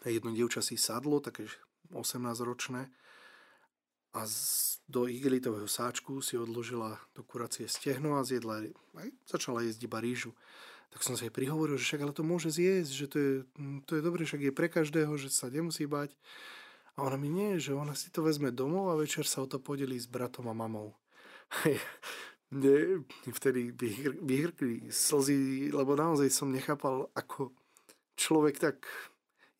Jedno 0.07 0.31
dievča 0.31 0.63
si 0.63 0.79
sadlo, 0.79 1.19
také 1.19 1.51
18-ročné 1.91 2.87
a 4.13 4.25
z, 4.25 4.81
do 4.89 5.05
igelitového 5.05 5.69
sáčku 5.69 6.25
si 6.25 6.33
odložila 6.33 6.97
do 7.13 7.21
kuracie 7.21 7.69
stehno 7.69 8.17
a 8.17 8.25
zjedla, 8.25 8.73
aj 8.97 9.09
začala 9.29 9.61
jesť 9.61 9.85
iba 9.85 10.01
rýžu. 10.01 10.33
Tak 10.89 11.05
som 11.05 11.13
sa 11.13 11.29
jej 11.29 11.33
prihovoril, 11.33 11.77
že 11.77 11.85
však 11.85 12.01
ale 12.01 12.17
to 12.17 12.25
môže 12.25 12.49
zjesť, 12.49 12.89
že 12.89 13.05
to 13.05 13.17
je, 13.21 13.33
to 13.85 13.91
je 13.93 14.01
dobré, 14.01 14.25
však 14.25 14.41
je 14.41 14.53
pre 14.53 14.65
každého, 14.65 15.13
že 15.21 15.29
sa 15.29 15.53
nemusí 15.53 15.85
bať. 15.85 16.17
A 16.99 17.07
ona 17.07 17.15
mi 17.15 17.31
nie, 17.31 17.55
že 17.63 17.71
ona 17.71 17.95
si 17.95 18.11
to 18.11 18.19
vezme 18.27 18.51
domov 18.51 18.91
a 18.91 18.99
večer 18.99 19.23
sa 19.23 19.39
o 19.39 19.47
to 19.47 19.55
podelí 19.55 19.95
s 19.95 20.11
bratom 20.11 20.51
a 20.51 20.53
mamou. 20.53 20.91
Mne 22.51 23.07
vtedy 23.23 23.71
vyhrkli 24.19 24.91
slzy, 24.91 25.71
lebo 25.71 25.95
naozaj 25.95 26.27
som 26.27 26.51
nechápal, 26.51 27.07
ako 27.15 27.55
človek 28.19 28.59
tak 28.59 28.83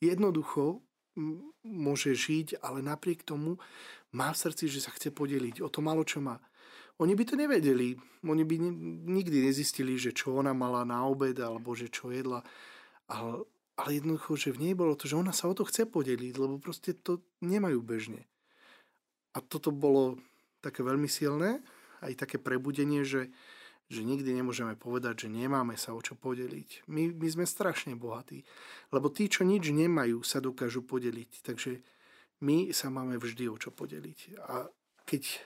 jednoducho 0.04 0.84
môže 1.64 2.12
žiť, 2.12 2.60
ale 2.60 2.84
napriek 2.84 3.24
tomu 3.24 3.56
má 4.12 4.36
v 4.36 4.42
srdci, 4.44 4.68
že 4.68 4.84
sa 4.84 4.92
chce 4.92 5.16
podeliť 5.16 5.64
o 5.64 5.72
to 5.72 5.80
malo, 5.80 6.04
čo 6.04 6.20
má. 6.20 6.44
Oni 7.00 7.16
by 7.16 7.24
to 7.24 7.40
nevedeli. 7.40 7.96
Oni 8.28 8.44
by 8.44 8.56
nikdy 9.08 9.48
nezistili, 9.48 9.96
že 9.96 10.12
čo 10.12 10.36
ona 10.36 10.52
mala 10.52 10.84
na 10.84 11.08
obed, 11.08 11.40
alebo 11.40 11.72
že 11.72 11.88
čo 11.88 12.12
jedla. 12.12 12.44
Ale, 13.08 13.48
ale 13.80 14.04
jednoducho, 14.04 14.36
že 14.36 14.52
v 14.52 14.70
nej 14.70 14.74
bolo 14.76 15.00
to, 15.00 15.08
že 15.08 15.16
ona 15.16 15.32
sa 15.32 15.48
o 15.48 15.56
to 15.56 15.64
chce 15.64 15.88
podeliť, 15.88 16.36
lebo 16.36 16.60
proste 16.60 16.92
to 16.92 17.24
nemajú 17.40 17.80
bežne. 17.80 18.28
A 19.32 19.40
toto 19.40 19.72
bolo 19.72 20.20
také 20.60 20.84
veľmi 20.84 21.08
silné, 21.08 21.64
aj 22.04 22.28
také 22.28 22.36
prebudenie, 22.36 23.08
že 23.08 23.32
že 23.90 24.06
nikdy 24.06 24.38
nemôžeme 24.38 24.78
povedať, 24.78 25.26
že 25.26 25.34
nemáme 25.34 25.74
sa 25.74 25.98
o 25.98 26.02
čo 26.02 26.14
podeliť. 26.14 26.86
My, 26.94 27.10
my 27.10 27.28
sme 27.34 27.46
strašne 27.50 27.98
bohatí, 27.98 28.46
lebo 28.94 29.10
tí, 29.10 29.26
čo 29.26 29.42
nič 29.42 29.74
nemajú, 29.74 30.22
sa 30.22 30.38
dokážu 30.38 30.86
podeliť. 30.86 31.42
Takže 31.42 31.82
my 32.46 32.70
sa 32.70 32.94
máme 32.94 33.18
vždy 33.18 33.50
o 33.50 33.58
čo 33.58 33.74
podeliť. 33.74 34.46
A 34.46 34.70
keď 35.10 35.42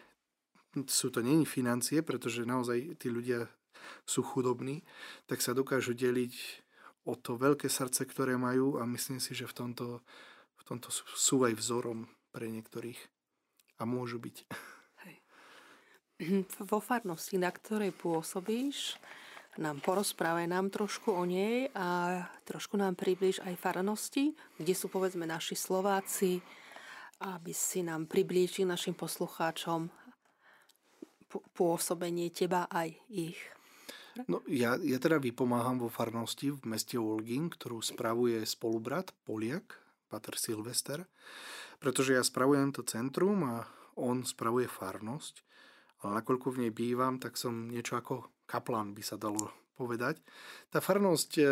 sú 0.91 1.07
to 1.07 1.23
není 1.23 1.47
financie, 1.47 2.03
pretože 2.03 2.43
naozaj 2.43 2.99
tí 2.99 3.07
ľudia 3.07 3.47
sú 4.03 4.19
chudobní, 4.27 4.83
tak 5.23 5.39
sa 5.39 5.55
dokážu 5.55 5.95
deliť 5.95 6.62
o 7.03 7.13
to 7.19 7.35
veľké 7.35 7.67
srdce, 7.67 8.07
ktoré 8.07 8.39
majú 8.39 8.79
a 8.79 8.87
myslím 8.87 9.19
si, 9.19 9.35
že 9.35 9.49
v 9.49 9.53
tomto, 9.53 9.87
v 10.55 10.63
tomto 10.63 10.89
sú 10.93 11.43
aj 11.43 11.53
vzorom 11.59 12.07
pre 12.31 12.47
niektorých 12.47 12.99
a 13.79 13.83
môžu 13.83 14.19
byť. 14.23 14.37
vo 16.71 16.79
farnosti, 16.79 17.35
na 17.35 17.51
ktorej 17.51 17.91
pôsobíš, 17.95 18.97
nám 19.53 19.85
porozprávaj 19.85 20.49
nám 20.49 20.73
trošku 20.73 21.13
o 21.13 21.23
nej 21.29 21.69
a 21.77 22.17
trošku 22.41 22.73
nám 22.73 22.97
približ 22.97 23.45
aj 23.45 23.53
farnosti, 23.61 24.33
kde 24.57 24.73
sú 24.73 24.89
povedzme 24.89 25.29
naši 25.29 25.53
Slováci, 25.53 26.41
aby 27.21 27.53
si 27.53 27.85
nám 27.85 28.09
priblížil 28.09 28.65
našim 28.65 28.97
poslucháčom 28.97 29.93
pôsobenie 31.53 32.33
teba 32.33 32.65
aj 32.69 32.97
ich. 33.13 33.37
No, 34.29 34.45
ja, 34.45 34.77
ja 34.77 34.97
teda 35.01 35.17
vypomáham 35.17 35.81
vo 35.81 35.89
farnosti 35.89 36.53
v 36.53 36.61
meste 36.69 37.01
Olgin, 37.01 37.49
ktorú 37.49 37.81
spravuje 37.81 38.45
spolubrat 38.45 39.09
Poliak, 39.25 39.81
Pater 40.05 40.37
Silvester, 40.37 41.09
pretože 41.81 42.13
ja 42.13 42.21
spravujem 42.21 42.69
to 42.69 42.85
centrum 42.85 43.41
a 43.41 43.65
on 43.97 44.21
spravuje 44.21 44.69
farnosť. 44.69 45.41
Ale 46.05 46.21
nakoľko 46.21 46.47
v 46.53 46.59
nej 46.67 46.71
bývam, 46.75 47.17
tak 47.17 47.39
som 47.39 47.73
niečo 47.73 47.97
ako 47.97 48.29
kaplán, 48.45 48.93
by 48.93 49.01
sa 49.01 49.17
dalo 49.17 49.49
povedať. 49.73 50.21
Tá 50.69 50.77
farnosť 50.77 51.31
e, 51.41 51.43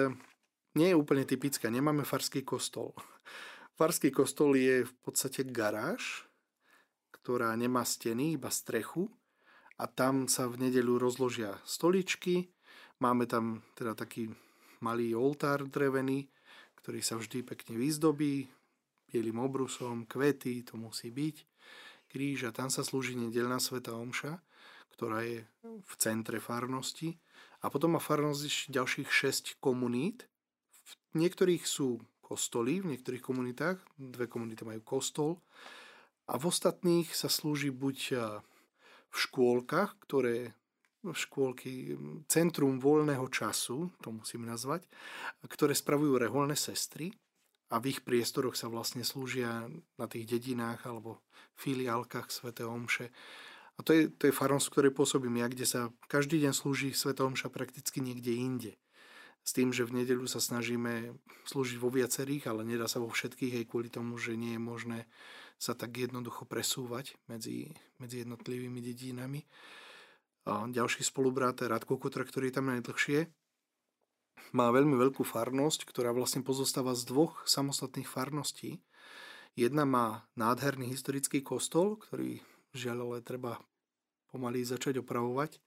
nie 0.77 0.93
je 0.93 0.99
úplne 0.99 1.25
typická, 1.25 1.71
nemáme 1.71 2.05
farský 2.05 2.45
kostol. 2.45 2.93
Farský 3.79 4.13
kostol 4.13 4.59
je 4.59 4.85
v 4.85 4.93
podstate 5.01 5.47
garáž, 5.47 6.29
ktorá 7.09 7.49
nemá 7.57 7.81
steny, 7.81 8.37
iba 8.37 8.53
strechu 8.53 9.09
a 9.81 9.89
tam 9.89 10.29
sa 10.29 10.45
v 10.45 10.69
nedeľu 10.69 11.01
rozložia 11.01 11.57
stoličky, 11.65 12.53
máme 13.01 13.25
tam 13.25 13.65
teda 13.73 13.97
taký 13.97 14.29
malý 14.85 15.17
oltár 15.17 15.65
drevený, 15.65 16.29
ktorý 16.77 17.01
sa 17.01 17.17
vždy 17.17 17.41
pekne 17.41 17.81
vyzdobí, 17.81 18.45
bielým 19.09 19.41
obrusom, 19.41 20.05
kvety, 20.05 20.61
to 20.61 20.77
musí 20.77 21.09
byť. 21.09 21.35
Kríž 22.13 22.45
a 22.45 22.51
tam 22.53 22.69
sa 22.69 22.85
slúži 22.85 23.17
nedelná 23.17 23.57
sveta 23.57 23.97
omša, 23.97 24.37
ktorá 24.93 25.25
je 25.25 25.41
v 25.65 25.93
centre 25.97 26.37
farnosti. 26.37 27.17
A 27.65 27.69
potom 27.73 27.97
má 27.97 28.01
farnosť 28.01 28.69
ďalších 28.69 29.09
6 29.09 29.61
komunít. 29.61 30.29
V 30.85 30.93
niektorých 31.17 31.63
sú 31.65 32.01
kostoly, 32.21 32.81
v 32.81 32.97
niektorých 32.97 33.21
komunitách, 33.21 33.77
dve 33.97 34.25
komunity 34.29 34.61
majú 34.65 34.81
kostol. 34.81 35.41
A 36.29 36.37
v 36.37 36.49
ostatných 36.49 37.11
sa 37.13 37.29
slúži 37.29 37.69
buď 37.69 37.97
v 39.11 39.17
škôlkach, 39.19 39.99
ktoré 40.07 40.55
škôlky, 41.01 41.97
centrum 42.29 42.77
voľného 42.77 43.25
času, 43.33 43.89
to 44.05 44.13
musím 44.13 44.45
nazvať, 44.45 44.85
ktoré 45.49 45.73
spravujú 45.73 46.21
reholné 46.21 46.53
sestry 46.53 47.09
a 47.73 47.81
v 47.81 47.97
ich 47.97 48.05
priestoroch 48.05 48.53
sa 48.53 48.69
vlastne 48.69 49.01
slúžia 49.01 49.65
na 49.97 50.05
tých 50.05 50.29
dedinách 50.29 50.85
alebo 50.85 51.25
filiálkach 51.57 52.29
Sv. 52.29 52.53
Omše. 52.53 53.09
A 53.75 53.79
to 53.81 53.97
je, 53.97 54.13
to 54.13 54.29
je 54.29 54.35
farnosť, 54.35 54.69
v 54.69 54.93
pôsobím 54.93 55.41
ja, 55.41 55.47
kde 55.49 55.65
sa 55.65 55.89
každý 56.05 56.37
deň 56.45 56.53
slúži 56.53 56.93
Sv. 56.93 57.17
Omša 57.17 57.49
prakticky 57.49 58.03
niekde 58.03 58.37
inde. 58.37 58.73
S 59.41 59.57
tým, 59.57 59.73
že 59.73 59.89
v 59.89 60.05
nedeľu 60.05 60.29
sa 60.29 60.37
snažíme 60.37 61.17
slúžiť 61.49 61.81
vo 61.81 61.89
viacerých, 61.89 62.45
ale 62.45 62.61
nedá 62.61 62.85
sa 62.85 63.01
vo 63.01 63.09
všetkých 63.09 63.65
aj 63.65 63.73
kvôli 63.73 63.89
tomu, 63.89 64.21
že 64.21 64.37
nie 64.37 64.53
je 64.53 64.61
možné 64.61 64.99
sa 65.61 65.77
tak 65.77 65.93
jednoducho 65.93 66.49
presúvať 66.49 67.13
medzi, 67.29 67.69
medzi 68.01 68.25
jednotlivými 68.25 68.81
dedinami. 68.81 69.45
A 70.49 70.65
ďalší 70.65 71.05
spolubrat, 71.05 71.61
Radko 71.61 72.01
Kutra, 72.01 72.25
ktorý 72.25 72.49
je 72.49 72.55
tam 72.57 72.73
najdlhšie, 72.73 73.29
má 74.57 74.73
veľmi 74.73 74.97
veľkú 74.97 75.21
farnosť, 75.21 75.85
ktorá 75.85 76.09
vlastne 76.17 76.41
pozostáva 76.41 76.97
z 76.97 77.05
dvoch 77.05 77.45
samostatných 77.45 78.09
farností. 78.09 78.81
Jedna 79.53 79.85
má 79.85 80.25
nádherný 80.33 80.89
historický 80.89 81.45
kostol, 81.45 82.01
ktorý 82.01 82.41
žiaľ 82.73 83.05
ale 83.05 83.17
treba 83.21 83.61
pomaly 84.33 84.65
začať 84.65 85.05
opravovať. 85.05 85.61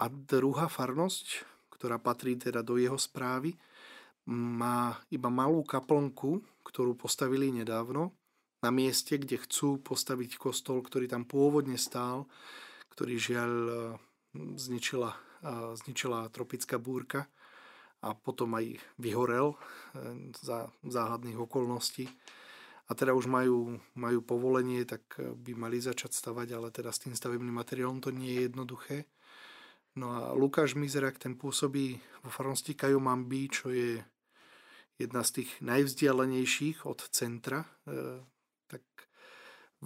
A 0.00 0.08
druhá 0.08 0.72
farnosť, 0.72 1.44
ktorá 1.68 2.00
patrí 2.00 2.40
teda 2.40 2.64
do 2.64 2.80
jeho 2.80 2.96
správy, 2.96 3.52
má 4.32 4.96
iba 5.12 5.28
malú 5.28 5.60
kaplnku, 5.60 6.40
ktorú 6.64 6.96
postavili 6.96 7.52
nedávno, 7.52 8.16
na 8.64 8.72
mieste, 8.72 9.20
kde 9.20 9.36
chcú 9.36 9.76
postaviť 9.76 10.40
kostol, 10.40 10.80
ktorý 10.80 11.04
tam 11.04 11.28
pôvodne 11.28 11.76
stál, 11.76 12.24
ktorý 12.96 13.20
žiaľ 13.20 13.52
e, 13.52 13.74
zničila, 14.56 15.12
e, 15.44 15.56
zničila 15.76 16.32
tropická 16.32 16.80
búrka 16.80 17.28
a 18.00 18.16
potom 18.16 18.56
aj 18.56 18.80
vyhorel 18.96 19.52
e, 19.52 19.56
za 20.40 20.72
záhadných 20.80 21.36
okolností. 21.36 22.08
A 22.88 22.92
teda 22.92 23.16
už 23.16 23.28
majú, 23.28 23.80
majú 23.96 24.20
povolenie, 24.24 24.84
tak 24.84 25.16
by 25.16 25.56
mali 25.56 25.80
začať 25.80 26.12
stavať, 26.12 26.48
ale 26.52 26.68
teda 26.68 26.92
s 26.92 27.00
tým 27.00 27.16
stavebným 27.16 27.56
materiálom 27.56 28.00
to 28.00 28.12
nie 28.12 28.36
je 28.36 28.44
jednoduché. 28.48 29.08
No 29.96 30.12
a 30.12 30.20
Lukáš 30.36 30.76
Mizrak 30.76 31.16
ten 31.16 31.32
pôsobí 31.32 31.96
vo 32.20 32.28
farnosti 32.28 32.76
Kajomambi, 32.76 33.48
čo 33.48 33.72
je 33.72 34.04
jedna 35.00 35.24
z 35.24 35.40
tých 35.40 35.50
najvzdialenejších 35.64 36.84
od 36.84 37.08
centra, 37.08 37.64
tak 38.74 38.82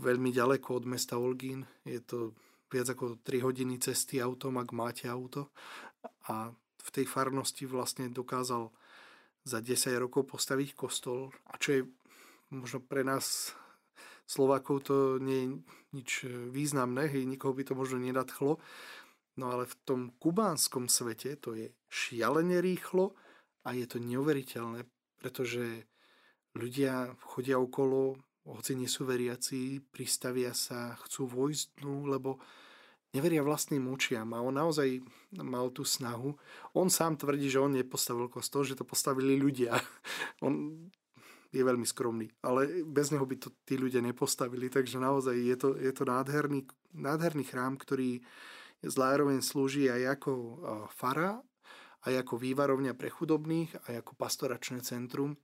veľmi 0.01 0.33
ďaleko 0.33 0.81
od 0.81 0.85
mesta 0.89 1.21
Olgín. 1.21 1.69
Je 1.85 2.01
to 2.01 2.33
viac 2.73 2.89
ako 2.89 3.21
3 3.21 3.45
hodiny 3.45 3.77
cesty 3.77 4.21
autom, 4.25 4.57
ak 4.57 4.73
máte 4.73 5.05
auto. 5.09 5.53
A 6.33 6.49
v 6.57 6.89
tej 6.89 7.05
farnosti 7.05 7.69
vlastne 7.69 8.09
dokázal 8.09 8.73
za 9.45 9.59
10 9.61 10.01
rokov 10.01 10.29
postaviť 10.33 10.73
kostol. 10.73 11.29
A 11.53 11.61
čo 11.61 11.69
je 11.77 11.83
možno 12.55 12.81
pre 12.81 13.05
nás 13.05 13.53
Slovákov 14.29 14.89
to 14.89 14.97
nie 15.21 15.41
je 15.41 15.49
nič 15.97 16.11
významné, 16.53 17.09
hej, 17.09 17.25
nikoho 17.25 17.57
by 17.57 17.65
to 17.65 17.73
možno 17.73 17.97
nenadchlo. 17.97 18.61
No 19.41 19.45
ale 19.49 19.65
v 19.65 19.75
tom 19.89 20.01
kubánskom 20.21 20.89
svete 20.89 21.41
to 21.41 21.57
je 21.57 21.73
šialene 21.89 22.61
rýchlo 22.61 23.17
a 23.65 23.73
je 23.73 23.89
to 23.89 23.97
neuveriteľné 23.97 24.85
pretože 25.19 25.85
ľudia 26.55 27.13
chodia 27.21 27.59
okolo, 27.59 28.17
hoci 28.49 28.73
nie 28.79 28.89
sú 28.89 29.05
veriaci, 29.05 29.85
pristavia 29.93 30.57
sa, 30.57 30.97
chcú 31.05 31.29
vojsť 31.29 31.85
dnu, 31.85 32.09
lebo 32.09 32.41
neveria 33.13 33.45
vlastným 33.45 33.89
očiam 33.93 34.33
a 34.37 34.41
on 34.41 34.57
naozaj 34.57 35.01
mal 35.41 35.69
tú 35.73 35.85
snahu. 35.85 36.37
On 36.73 36.89
sám 36.89 37.21
tvrdí, 37.21 37.49
že 37.49 37.61
on 37.61 37.77
nepostavil 37.77 38.29
kostol, 38.33 38.65
že 38.65 38.77
to 38.77 38.89
postavili 38.89 39.37
ľudia. 39.37 39.77
On 40.47 40.55
je 41.49 41.65
veľmi 41.65 41.89
skromný, 41.89 42.29
ale 42.45 42.85
bez 42.85 43.09
neho 43.09 43.25
by 43.25 43.41
to 43.41 43.49
tí 43.65 43.81
ľudia 43.81 44.05
nepostavili, 44.05 44.69
takže 44.69 45.01
naozaj 45.01 45.33
je 45.33 45.57
to, 45.57 45.69
je 45.81 45.93
to 45.97 46.05
nádherný, 46.05 46.69
nádherný 46.93 47.49
chrám, 47.49 47.81
ktorý 47.81 48.21
zároveň 48.85 49.41
slúži 49.41 49.89
aj 49.89 50.21
ako 50.21 50.33
fara 50.93 51.41
aj 52.07 52.15
ako 52.23 52.35
vývarovňa 52.39 52.95
pre 52.95 53.11
chudobných, 53.11 53.75
aj 53.91 54.07
ako 54.07 54.13
pastoračné 54.15 54.85
centrum. 54.87 55.35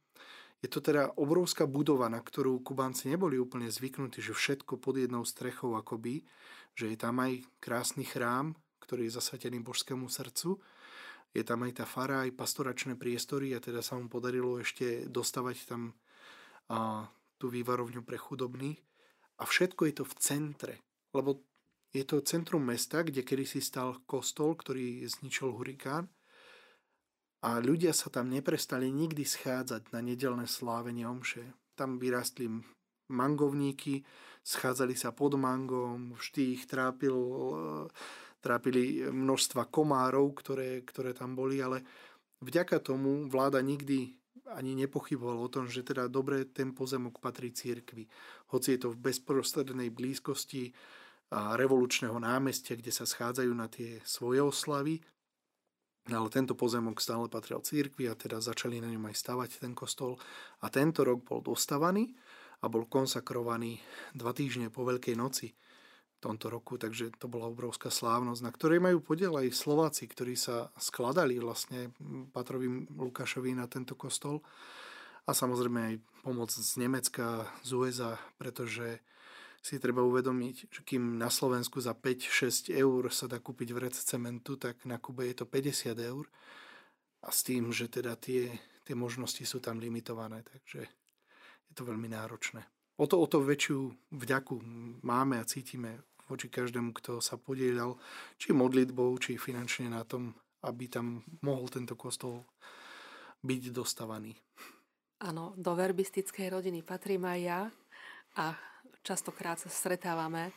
Je 0.65 0.73
to 0.73 0.81
teda 0.81 1.13
obrovská 1.21 1.69
budova, 1.69 2.09
na 2.09 2.25
ktorú 2.25 2.65
Kubánci 2.65 3.13
neboli 3.13 3.37
úplne 3.37 3.69
zvyknutí, 3.69 4.25
že 4.25 4.33
všetko 4.33 4.81
pod 4.81 4.97
jednou 4.97 5.21
strechou 5.29 5.77
akoby, 5.77 6.25
že 6.73 6.89
je 6.89 6.97
tam 6.97 7.21
aj 7.21 7.45
krásny 7.61 8.09
chrám, 8.09 8.57
ktorý 8.81 9.05
je 9.05 9.21
zasvetený 9.21 9.61
božskému 9.61 10.09
srdcu, 10.09 10.57
je 11.37 11.45
tam 11.45 11.69
aj 11.69 11.85
tá 11.85 11.85
fara, 11.85 12.25
aj 12.25 12.33
pastoračné 12.33 12.97
priestory 12.97 13.53
a 13.53 13.61
teda 13.61 13.85
sa 13.85 14.01
mu 14.01 14.09
podarilo 14.09 14.57
ešte 14.57 15.05
dostavať 15.05 15.57
tam 15.69 15.93
a, 16.73 17.13
tú 17.37 17.53
vývarovňu 17.53 18.01
pre 18.01 18.17
chudobných. 18.17 18.81
A 19.37 19.45
všetko 19.45 19.85
je 19.85 19.95
to 20.01 20.05
v 20.09 20.15
centre, 20.17 20.75
lebo 21.13 21.45
je 21.93 22.09
to 22.09 22.25
centrum 22.25 22.65
mesta, 22.65 23.05
kde 23.05 23.21
kedysi 23.21 23.61
stal 23.61 24.01
kostol, 24.09 24.57
ktorý 24.57 25.05
zničil 25.05 25.53
hurikán 25.53 26.09
a 27.45 27.61
ľudia 27.61 27.93
sa 27.93 28.09
tam 28.09 28.33
neprestali 28.33 28.89
nikdy 28.89 29.21
schádzať 29.21 29.93
na 29.93 30.01
nedelné 30.01 30.49
slávenie 30.49 31.05
omše. 31.05 31.45
Tam 31.77 32.01
vyrastli 32.01 32.49
mangovníky, 33.13 34.01
schádzali 34.41 34.97
sa 34.97 35.13
pod 35.13 35.37
mangom, 35.37 36.17
vždy 36.17 36.57
ich 36.57 36.65
trápil, 36.65 37.13
trápili 38.41 39.05
množstva 39.13 39.69
komárov, 39.69 40.33
ktoré, 40.41 40.81
ktoré 40.89 41.13
tam 41.13 41.37
boli, 41.37 41.61
ale 41.61 41.85
vďaka 42.41 42.81
tomu 42.81 43.29
vláda 43.29 43.61
nikdy 43.61 44.17
ani 44.57 44.73
nepochyboval 44.77 45.45
o 45.45 45.53
tom, 45.53 45.69
že 45.69 45.85
teda 45.85 46.09
dobre 46.09 46.49
ten 46.49 46.73
pozemok 46.73 47.21
patrí 47.21 47.53
církvi. 47.53 48.09
Hoci 48.53 48.77
je 48.77 48.89
to 48.89 48.89
v 48.93 49.13
bezprostrednej 49.13 49.93
blízkosti 49.93 50.73
revolučného 51.33 52.17
námestia, 52.21 52.77
kde 52.77 52.93
sa 52.93 53.09
schádzajú 53.09 53.53
na 53.53 53.69
tie 53.69 54.01
svoje 54.05 54.45
oslavy, 54.45 55.01
ale 56.13 56.29
tento 56.29 56.53
pozemok 56.53 57.01
stále 57.01 57.33
patril 57.33 57.65
církvi 57.65 58.13
a 58.13 58.19
teda 58.19 58.45
začali 58.45 58.77
na 58.77 58.93
ňom 58.93 59.09
aj 59.09 59.17
stavať 59.17 59.51
ten 59.65 59.73
kostol. 59.73 60.21
A 60.61 60.69
tento 60.69 61.01
rok 61.01 61.25
bol 61.25 61.41
dostavaný 61.41 62.13
a 62.61 62.69
bol 62.69 62.85
konsakrovaný 62.85 63.81
dva 64.13 64.37
týždne 64.37 64.69
po 64.69 64.85
Veľkej 64.85 65.17
noci 65.17 65.53
v 65.53 66.19
tomto 66.21 66.53
roku, 66.53 66.77
takže 66.77 67.13
to 67.17 67.29
bola 67.29 67.49
obrovská 67.49 67.89
slávnosť, 67.89 68.41
na 68.45 68.53
ktorej 68.53 68.81
majú 68.81 69.01
podiel 69.01 69.33
aj 69.37 69.53
Slováci, 69.53 70.05
ktorí 70.09 70.37
sa 70.37 70.73
skladali 70.77 71.41
vlastne 71.41 71.93
Patrovi 72.33 72.89
Lukášovi 72.93 73.57
na 73.57 73.69
tento 73.69 73.97
kostol. 73.97 74.45
A 75.25 75.33
samozrejme 75.33 75.81
aj 75.89 75.95
pomoc 76.21 76.53
z 76.53 76.73
Nemecka, 76.81 77.49
z 77.65 77.71
USA, 77.77 78.21
pretože 78.37 79.01
si 79.65 79.81
treba 79.81 80.05
uvedomiť, 80.05 80.69
že 80.69 80.81
kým 80.85 81.17
na 81.17 81.33
Slovensku 81.33 81.81
za 81.81 81.97
5-6 81.97 82.69
eur 82.69 83.09
sa 83.09 83.25
dá 83.25 83.41
kúpiť 83.41 83.73
vrec 83.73 83.97
cementu, 83.97 84.61
tak 84.61 84.85
na 84.85 85.01
Kube 85.01 85.25
je 85.25 85.41
to 85.41 85.49
50 85.49 85.97
eur. 86.05 86.29
A 87.25 87.33
s 87.33 87.41
tým, 87.41 87.73
že 87.73 87.89
teda 87.89 88.13
tie, 88.21 88.53
tie 88.85 88.93
možnosti 88.93 89.41
sú 89.49 89.65
tam 89.65 89.81
limitované, 89.81 90.45
takže 90.45 90.85
je 91.65 91.73
to 91.73 91.89
veľmi 91.89 92.13
náročné. 92.13 92.61
O 93.01 93.09
to, 93.09 93.17
o 93.17 93.25
to 93.25 93.41
väčšiu 93.41 94.13
vďaku 94.13 94.61
máme 95.01 95.41
a 95.41 95.49
cítime 95.49 96.05
voči 96.29 96.53
každému, 96.53 96.93
kto 97.01 97.25
sa 97.25 97.41
podielal, 97.41 97.97
či 98.37 98.53
modlitbou, 98.53 99.17
či 99.17 99.41
finančne 99.41 99.89
na 99.89 100.05
tom, 100.05 100.37
aby 100.61 100.93
tam 100.93 101.25
mohol 101.41 101.73
tento 101.73 101.97
kostol 101.97 102.45
byť 103.41 103.63
dostavaný. 103.73 104.37
Áno, 105.25 105.57
do 105.57 105.73
verbistickej 105.73 106.53
rodiny 106.53 106.85
patrím 106.85 107.25
aj 107.25 107.41
ja 107.41 107.61
a 108.37 108.74
Častokrát 109.05 109.61
sa 109.61 109.69
stretávame 109.69 110.53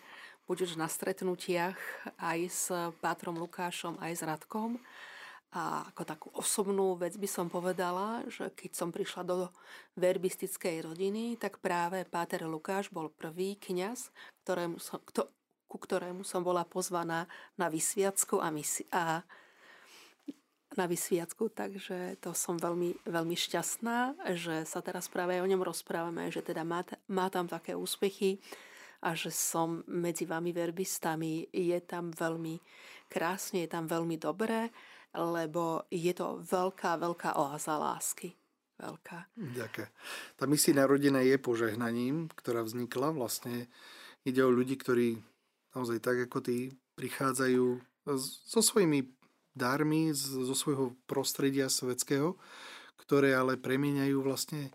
buď 0.47 0.57
už 0.63 0.71
na 0.79 0.87
stretnutiach 0.87 1.75
aj 2.15 2.39
s 2.47 2.71
Pátrom 3.03 3.35
Lukášom, 3.35 3.99
aj 3.99 4.11
s 4.15 4.23
Radkom. 4.23 4.79
A 5.51 5.87
ako 5.91 6.03
takú 6.03 6.27
osobnú 6.35 6.95
vec 6.99 7.15
by 7.15 7.27
som 7.27 7.47
povedala, 7.47 8.23
že 8.27 8.51
keď 8.51 8.71
som 8.75 8.89
prišla 8.91 9.23
do 9.23 9.47
verbistickej 9.95 10.83
rodiny, 10.83 11.39
tak 11.39 11.59
práve 11.63 12.03
Páter 12.03 12.43
Lukáš 12.43 12.91
bol 12.91 13.11
prvý 13.11 13.55
kňaz, 13.55 14.11
ktorému 14.43 14.79
som, 14.79 14.99
kto, 15.03 15.27
ku 15.67 15.79
ktorému 15.79 16.23
som 16.27 16.43
bola 16.43 16.67
pozvaná 16.67 17.27
na 17.55 17.67
vysviacku 17.71 18.43
a, 18.43 18.51
misi, 18.51 18.87
a 18.91 19.23
na 20.75 20.83
vysviacku, 20.83 21.47
takže 21.53 22.19
to 22.19 22.35
som 22.35 22.59
veľmi, 22.59 23.07
veľmi 23.07 23.37
šťastná, 23.39 24.27
že 24.35 24.67
sa 24.67 24.83
teraz 24.83 25.07
práve 25.07 25.39
o 25.39 25.47
ňom 25.47 25.63
rozprávame, 25.63 26.27
že 26.27 26.43
teda 26.43 26.67
má, 26.67 26.83
má 27.07 27.31
tam 27.31 27.47
také 27.47 27.71
úspechy 27.71 28.43
a 28.99 29.15
že 29.15 29.31
som 29.31 29.85
medzi 29.87 30.27
vami 30.27 30.51
verbistami. 30.51 31.47
Je 31.55 31.79
tam 31.87 32.11
veľmi 32.11 32.59
krásne, 33.07 33.63
je 33.63 33.69
tam 33.71 33.87
veľmi 33.87 34.19
dobré, 34.19 34.67
lebo 35.15 35.87
je 35.87 36.11
to 36.11 36.43
veľká, 36.43 36.99
veľká 36.99 37.39
oáza 37.39 37.79
lásky. 37.79 38.35
Veľká. 38.77 39.33
Ďakujem. 39.33 39.89
Tá 40.37 40.45
misijná 40.45 40.85
rodina 40.85 41.25
je 41.25 41.41
požehnaním, 41.41 42.29
ktorá 42.37 42.61
vznikla. 42.61 43.09
Vlastne 43.09 43.65
ide 44.21 44.45
o 44.45 44.53
ľudí, 44.53 44.77
ktorí 44.77 45.17
naozaj 45.73 45.97
tak 45.97 46.29
ako 46.29 46.45
ty 46.45 46.77
prichádzajú 46.93 47.81
so 48.45 48.59
svojimi 48.61 49.16
darmi 49.57 50.13
zo 50.13 50.53
svojho 50.53 50.93
prostredia 51.09 51.67
svetského, 51.67 52.37
ktoré 53.01 53.33
ale 53.33 53.57
premieňajú 53.57 54.17
vlastne 54.21 54.69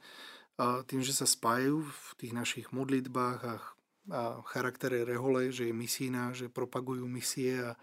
tým, 0.91 1.01
že 1.01 1.15
sa 1.15 1.25
spájajú 1.25 1.87
v 1.87 2.09
tých 2.19 2.33
našich 2.35 2.67
modlitbách 2.75 3.41
a, 3.47 3.55
a 4.13 4.23
charaktere 4.51 5.07
rehole, 5.07 5.55
že 5.55 5.71
je 5.71 5.75
misína, 5.75 6.35
že 6.35 6.53
propagujú 6.53 7.07
misie 7.07 7.63
a 7.63 7.79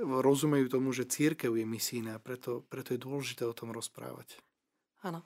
rozumejú 0.00 0.72
tomu, 0.72 0.96
že 0.96 1.04
církev 1.04 1.52
je 1.52 1.66
misína, 1.68 2.16
preto, 2.16 2.64
preto 2.72 2.96
je 2.96 3.04
dôležité 3.04 3.44
o 3.44 3.52
tom 3.52 3.68
rozprávať. 3.70 4.40
Áno. 5.04 5.20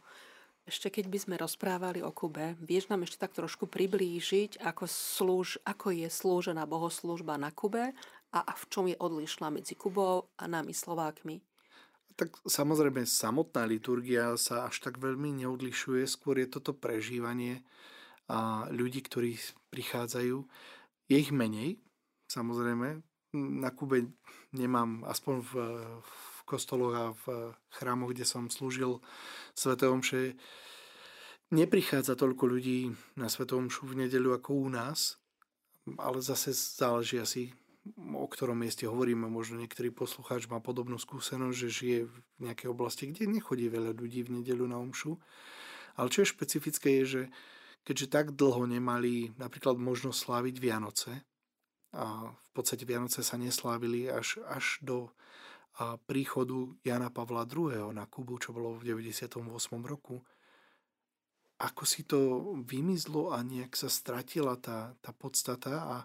Ešte 0.68 0.92
keď 0.92 1.08
by 1.08 1.18
sme 1.24 1.34
rozprávali 1.40 2.04
o 2.04 2.12
Kube, 2.12 2.52
vieš 2.60 2.92
nám 2.92 3.08
ešte 3.08 3.16
tak 3.16 3.32
trošku 3.32 3.64
priblížiť, 3.72 4.60
ako, 4.60 4.84
slúž, 4.84 5.56
ako 5.64 5.96
je 5.96 6.12
slúžená 6.12 6.68
bohoslúžba 6.68 7.40
na 7.40 7.48
Kube 7.48 7.96
a 8.32 8.52
v 8.52 8.64
čom 8.68 8.84
je 8.88 8.96
odlišná 8.96 9.48
medzi 9.48 9.72
Kubou 9.72 10.28
a 10.36 10.44
nami 10.44 10.76
Slovákmi? 10.76 11.40
Tak 12.18 12.34
samozrejme, 12.44 13.06
samotná 13.06 13.62
liturgia 13.62 14.34
sa 14.34 14.66
až 14.66 14.82
tak 14.82 14.98
veľmi 14.98 15.38
neodlišuje, 15.38 16.02
skôr 16.04 16.42
je 16.42 16.50
toto 16.50 16.74
prežívanie 16.74 17.62
a 18.26 18.66
ľudí, 18.74 19.06
ktorí 19.06 19.38
prichádzajú. 19.70 20.36
Je 21.08 21.16
ich 21.16 21.30
menej, 21.30 21.78
samozrejme. 22.26 23.00
Na 23.38 23.70
Kube 23.70 24.10
nemám, 24.50 25.06
aspoň 25.06 25.34
v, 25.46 25.52
v 26.02 26.40
kostoloch 26.42 26.94
a 26.96 27.06
v 27.12 27.24
chrámoch, 27.70 28.10
kde 28.12 28.26
som 28.26 28.50
slúžil 28.50 28.98
Sv. 29.54 29.78
Omše, 29.78 30.34
neprichádza 31.54 32.18
toľko 32.18 32.44
ľudí 32.50 32.92
na 33.14 33.30
Sv. 33.30 33.46
Omšu 33.46 33.94
v 33.94 34.04
nedeľu 34.04 34.36
ako 34.42 34.50
u 34.58 34.68
nás, 34.74 35.22
ale 35.96 36.18
zase 36.18 36.50
záleží 36.52 37.22
asi 37.22 37.54
o 37.96 38.26
ktorom 38.28 38.60
mieste 38.60 38.84
hovoríme. 38.84 39.30
Možno 39.30 39.60
niektorý 39.60 39.94
poslucháč 39.94 40.50
má 40.50 40.60
podobnú 40.60 41.00
skúsenosť, 41.00 41.56
že 41.56 41.68
žije 41.68 41.98
v 42.08 42.16
nejakej 42.42 42.68
oblasti, 42.68 43.08
kde 43.08 43.30
nechodí 43.30 43.70
veľa 43.70 43.96
ľudí 43.96 44.26
v 44.26 44.40
nedeľu 44.40 44.64
na 44.68 44.76
omšu. 44.82 45.16
Ale 45.96 46.12
čo 46.12 46.22
je 46.22 46.32
špecifické 46.32 47.02
je, 47.02 47.04
že 47.04 47.22
keďže 47.82 48.06
tak 48.12 48.26
dlho 48.36 48.68
nemali 48.68 49.32
napríklad 49.40 49.80
možnosť 49.80 50.18
sláviť 50.18 50.56
Vianoce, 50.60 51.12
a 51.88 52.28
v 52.28 52.50
podstate 52.52 52.84
Vianoce 52.84 53.24
sa 53.24 53.40
neslávili 53.40 54.12
až, 54.12 54.44
až 54.44 54.76
do 54.84 55.08
a 55.78 55.94
príchodu 55.94 56.74
Jana 56.82 57.06
Pavla 57.06 57.46
II. 57.46 57.94
na 57.94 58.02
Kubu, 58.10 58.42
čo 58.42 58.50
bolo 58.50 58.74
v 58.74 58.98
98. 58.98 59.30
roku, 59.86 60.18
ako 61.62 61.82
si 61.86 62.02
to 62.02 62.18
vymizlo 62.66 63.30
a 63.30 63.46
nejak 63.46 63.78
sa 63.78 63.86
stratila 63.86 64.58
tá, 64.58 64.98
tá 64.98 65.14
podstata 65.14 65.86
a 65.86 65.96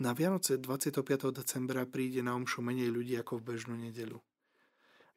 na 0.00 0.10
Vianoce 0.16 0.58
25. 0.58 1.30
decembra 1.30 1.86
príde 1.86 2.22
na 2.24 2.34
omšu 2.34 2.62
menej 2.64 2.90
ľudí 2.90 3.14
ako 3.18 3.38
v 3.38 3.54
bežnú 3.54 3.74
nedelu. 3.78 4.18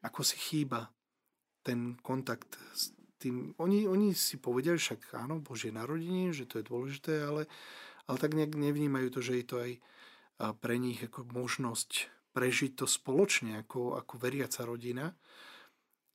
Ako 0.06 0.22
si 0.22 0.38
chýba 0.38 0.94
ten 1.66 1.98
kontakt 2.00 2.60
s 2.78 2.94
tým. 3.18 3.58
Oni, 3.58 3.90
oni 3.90 4.14
si 4.14 4.38
povedia, 4.38 4.78
však 4.78 5.18
áno, 5.18 5.42
Božie 5.42 5.74
narodenie, 5.74 6.30
že 6.32 6.46
to 6.46 6.62
je 6.62 6.70
dôležité, 6.70 7.26
ale 7.26 7.50
ale 8.08 8.18
tak 8.18 8.34
nejak 8.34 8.56
nevnímajú 8.56 9.08
to, 9.12 9.20
že 9.20 9.34
je 9.44 9.46
to 9.46 9.56
aj 9.60 9.72
pre 10.64 10.76
nich 10.80 11.04
ako 11.04 11.28
možnosť 11.28 12.08
prežiť 12.32 12.80
to 12.80 12.86
spoločne 12.88 13.60
ako, 13.68 14.00
ako 14.00 14.14
veriaca 14.16 14.64
rodina. 14.64 15.12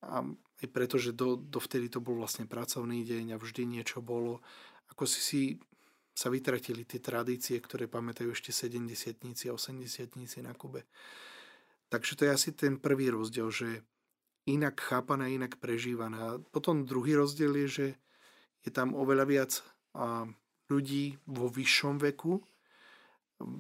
A 0.03 0.25
aj 0.63 0.67
preto, 0.73 0.97
že 0.97 1.15
do, 1.15 1.37
dovtedy 1.37 1.93
to 1.93 2.01
bol 2.03 2.19
vlastne 2.19 2.49
pracovný 2.49 3.05
deň 3.05 3.37
a 3.37 3.41
vždy 3.43 3.69
niečo 3.69 4.01
bolo. 4.01 4.41
Ako 4.91 5.05
si 5.05 5.21
si 5.21 5.43
sa 6.13 6.29
vytratili 6.29 6.85
tie 6.85 7.01
tradície, 7.01 7.57
ktoré 7.57 7.89
pamätajú 7.89 8.37
ešte 8.37 8.53
70 8.53 9.17
a 9.49 9.53
80 9.57 10.45
na 10.45 10.53
Kube. 10.53 10.85
Takže 11.89 12.13
to 12.17 12.23
je 12.29 12.31
asi 12.33 12.51
ten 12.53 12.81
prvý 12.81 13.13
rozdiel, 13.13 13.49
že 13.53 13.85
inak 14.49 14.81
chápané, 14.81 15.37
inak 15.37 15.61
prežívané. 15.61 16.17
A 16.17 16.31
potom 16.41 16.85
druhý 16.89 17.17
rozdiel 17.17 17.53
je, 17.65 17.69
že 17.69 17.87
je 18.65 18.71
tam 18.73 18.97
oveľa 18.97 19.25
viac 19.29 19.53
ľudí 20.73 21.21
vo 21.29 21.53
vyššom 21.53 22.01
veku. 22.01 22.41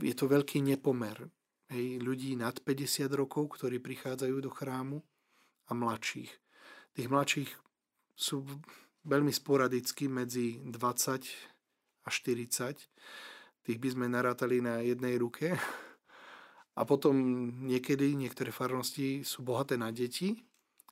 Je 0.00 0.14
to 0.16 0.30
veľký 0.30 0.64
nepomer. 0.64 1.28
Hej, 1.72 2.04
ľudí 2.04 2.36
nad 2.36 2.56
50 2.60 3.08
rokov, 3.16 3.56
ktorí 3.56 3.80
prichádzajú 3.80 4.36
do 4.44 4.52
chrámu 4.52 5.00
a 5.68 5.72
mladších. 5.72 6.32
Tých 6.92 7.08
mladších 7.08 7.50
sú 8.12 8.44
veľmi 9.08 9.32
sporadicky 9.32 10.06
medzi 10.08 10.60
20 10.60 11.51
a 12.02 12.08
40. 12.10 12.78
Tých 13.62 13.78
by 13.78 13.88
sme 13.94 14.06
narátali 14.10 14.58
na 14.58 14.82
jednej 14.82 15.18
ruke. 15.18 15.54
A 16.72 16.82
potom 16.88 17.14
niekedy 17.68 18.16
niektoré 18.16 18.48
farnosti 18.48 19.22
sú 19.22 19.44
bohaté 19.44 19.76
na 19.76 19.92
deti, 19.92 20.42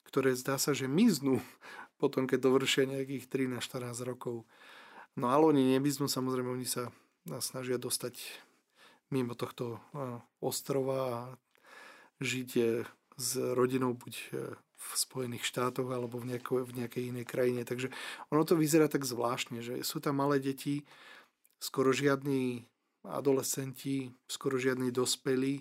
ktoré 0.06 0.36
zdá 0.36 0.60
sa, 0.60 0.76
že 0.76 0.90
miznú 0.90 1.40
potom, 2.02 2.26
keď 2.26 2.38
dovršia 2.46 2.90
nejakých 2.90 3.26
13-14 3.26 4.10
rokov. 4.10 4.44
No 5.18 5.34
ale 5.34 5.50
oni 5.50 5.74
nebyznú, 5.74 6.06
samozrejme, 6.06 6.50
oni 6.54 6.68
sa 6.68 6.88
snažia 7.42 7.76
dostať 7.76 8.16
mimo 9.10 9.34
tohto 9.34 9.82
ostrova 10.38 10.98
a 11.02 11.20
žiť 12.22 12.50
e, 12.56 12.62
s 13.20 13.36
rodinou 13.36 13.92
buď 13.92 14.14
e, 14.16 14.24
v 14.56 14.88
Spojených 14.96 15.44
štátoch 15.44 15.92
alebo 15.92 16.16
v 16.16 16.32
nejakej, 16.32 16.64
v 16.64 16.72
nejakej 16.80 17.02
inej 17.12 17.26
krajine. 17.28 17.62
Takže 17.68 17.92
ono 18.32 18.48
to 18.48 18.56
vyzerá 18.56 18.88
tak 18.88 19.04
zvláštne, 19.04 19.60
že 19.60 19.84
sú 19.84 20.00
tam 20.00 20.24
malé 20.24 20.40
deti, 20.40 20.88
skoro 21.60 21.92
žiadni 21.92 22.64
adolescenti, 23.04 24.08
skoro 24.24 24.56
žiadni 24.56 24.88
dospelí 24.88 25.60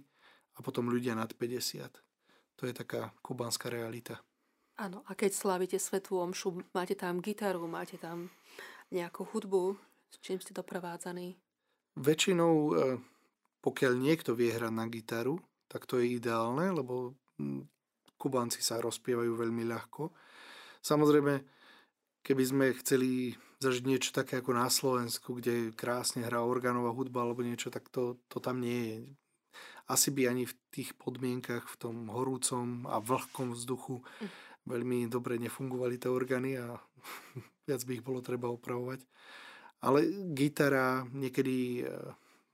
a 0.55 0.63
potom 0.63 0.87
ľudia 0.87 1.19
nad 1.19 1.27
50. 1.35 1.91
To 2.59 2.63
je 2.63 2.73
taká 2.75 3.11
kubánska 3.19 3.67
realita. 3.67 4.23
Áno, 4.79 5.03
a 5.07 5.11
keď 5.11 5.35
slávite 5.35 5.75
Svetú 5.75 6.23
Omšu, 6.23 6.63
máte 6.71 6.95
tam 6.95 7.19
gitaru, 7.19 7.67
máte 7.67 7.99
tam 7.99 8.31
nejakú 8.95 9.27
hudbu? 9.27 9.75
S 10.07 10.17
čím 10.23 10.39
ste 10.39 10.55
doprevádzaní? 10.55 11.35
Väčšinou, 11.99 12.55
e, 12.55 12.71
pokiaľ 13.59 13.93
niekto 13.99 14.31
vie 14.39 14.55
hrať 14.55 14.71
na 14.71 14.87
gitaru, 14.87 15.43
tak 15.67 15.83
to 15.83 15.99
je 15.99 16.15
ideálne, 16.15 16.71
lebo 16.71 17.11
Kubanci 18.19 18.59
sa 18.59 18.83
rozpievajú 18.83 19.31
veľmi 19.39 19.63
ľahko. 19.63 20.11
Samozrejme, 20.83 21.33
keby 22.23 22.43
sme 22.43 22.65
chceli 22.83 23.33
zažiť 23.59 23.83
niečo 23.87 24.11
také 24.15 24.39
ako 24.39 24.51
na 24.55 24.67
Slovensku, 24.67 25.39
kde 25.39 25.75
krásne 25.75 26.23
hrá 26.23 26.43
organová 26.43 26.91
hudba 26.95 27.23
alebo 27.23 27.43
niečo, 27.43 27.71
tak 27.71 27.87
to, 27.91 28.19
to 28.31 28.39
tam 28.39 28.63
nie 28.63 28.79
je. 28.87 28.97
Asi 29.89 30.13
by 30.13 30.29
ani 30.29 30.45
v 30.45 30.53
tých 30.69 30.95
podmienkach, 30.95 31.65
v 31.65 31.75
tom 31.79 31.95
horúcom 32.13 32.85
a 32.87 33.01
vlhkom 33.01 33.57
vzduchu 33.57 34.05
veľmi 34.69 35.09
dobre 35.09 35.41
nefungovali 35.41 35.97
tie 35.97 36.13
orgány 36.13 36.61
a 36.61 36.77
viac 37.67 37.81
by 37.83 37.91
ich 37.97 38.05
bolo 38.05 38.21
treba 38.21 38.47
opravovať. 38.53 39.01
Ale 39.79 40.31
gitara, 40.35 41.07
niekedy 41.15 41.81
e, 41.81 41.83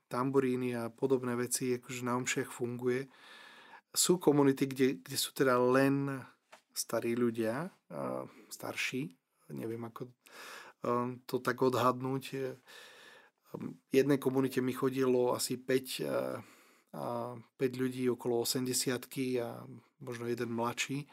tamburíny 0.07 0.77
a 0.77 0.93
podobné 0.93 1.33
veci, 1.33 1.73
akože 1.75 2.05
na 2.05 2.15
omšiach 2.21 2.53
funguje. 2.53 3.09
Sú 3.96 4.20
komunity, 4.20 4.68
kde, 4.68 4.88
kde 5.00 5.18
sú 5.18 5.32
teda 5.32 5.56
len 5.58 6.20
starí 6.76 7.16
ľudia, 7.16 7.72
starší, 8.52 9.08
neviem 9.56 9.80
ako 9.88 10.06
e, 10.06 10.12
to 11.24 11.39
tak 11.39 11.64
odhadnúť. 11.64 12.24
E, 12.36 12.60
v 13.56 13.93
jednej 13.96 14.20
komunite 14.20 14.60
mi 14.60 14.76
chodilo 14.76 15.32
asi 15.32 15.56
5, 15.56 16.04
a 16.91 17.36
5 17.36 17.82
ľudí 17.82 18.08
okolo 18.12 18.43
80 18.43 18.68
a 19.39 19.64
možno 20.04 20.28
jeden 20.28 20.52
mladší. 20.52 21.08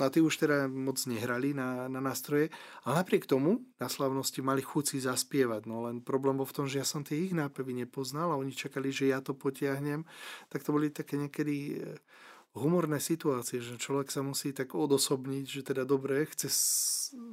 No 0.00 0.08
a 0.08 0.12
tí 0.12 0.24
už 0.24 0.40
teda 0.40 0.72
moc 0.72 0.96
nehrali 1.04 1.52
na, 1.52 1.84
na 1.84 2.00
nástroje, 2.00 2.48
ale 2.88 3.04
napriek 3.04 3.28
tomu 3.28 3.60
na 3.76 3.92
slavnosti 3.92 4.40
mali 4.40 4.64
chuť 4.64 4.96
si 4.96 4.98
zaspievať. 5.04 5.68
No 5.68 5.84
len 5.84 6.00
problém 6.00 6.40
bol 6.40 6.48
v 6.48 6.56
tom, 6.56 6.64
že 6.64 6.80
ja 6.80 6.86
som 6.88 7.04
tie 7.04 7.28
ich 7.28 7.36
nápevy 7.36 7.76
nepoznal 7.76 8.32
a 8.32 8.40
oni 8.40 8.56
čakali, 8.56 8.88
že 8.88 9.12
ja 9.12 9.20
to 9.20 9.36
potiahnem. 9.36 10.08
Tak 10.48 10.64
to 10.64 10.72
boli 10.72 10.88
také 10.88 11.20
niekedy 11.20 11.76
e, 11.76 12.00
humorné 12.56 13.04
situácie, 13.04 13.60
že 13.60 13.76
človek 13.76 14.08
sa 14.08 14.24
musí 14.24 14.56
tak 14.56 14.72
odosobniť, 14.72 15.44
že 15.44 15.60
teda 15.60 15.84
dobre, 15.84 16.24
chce 16.24 16.48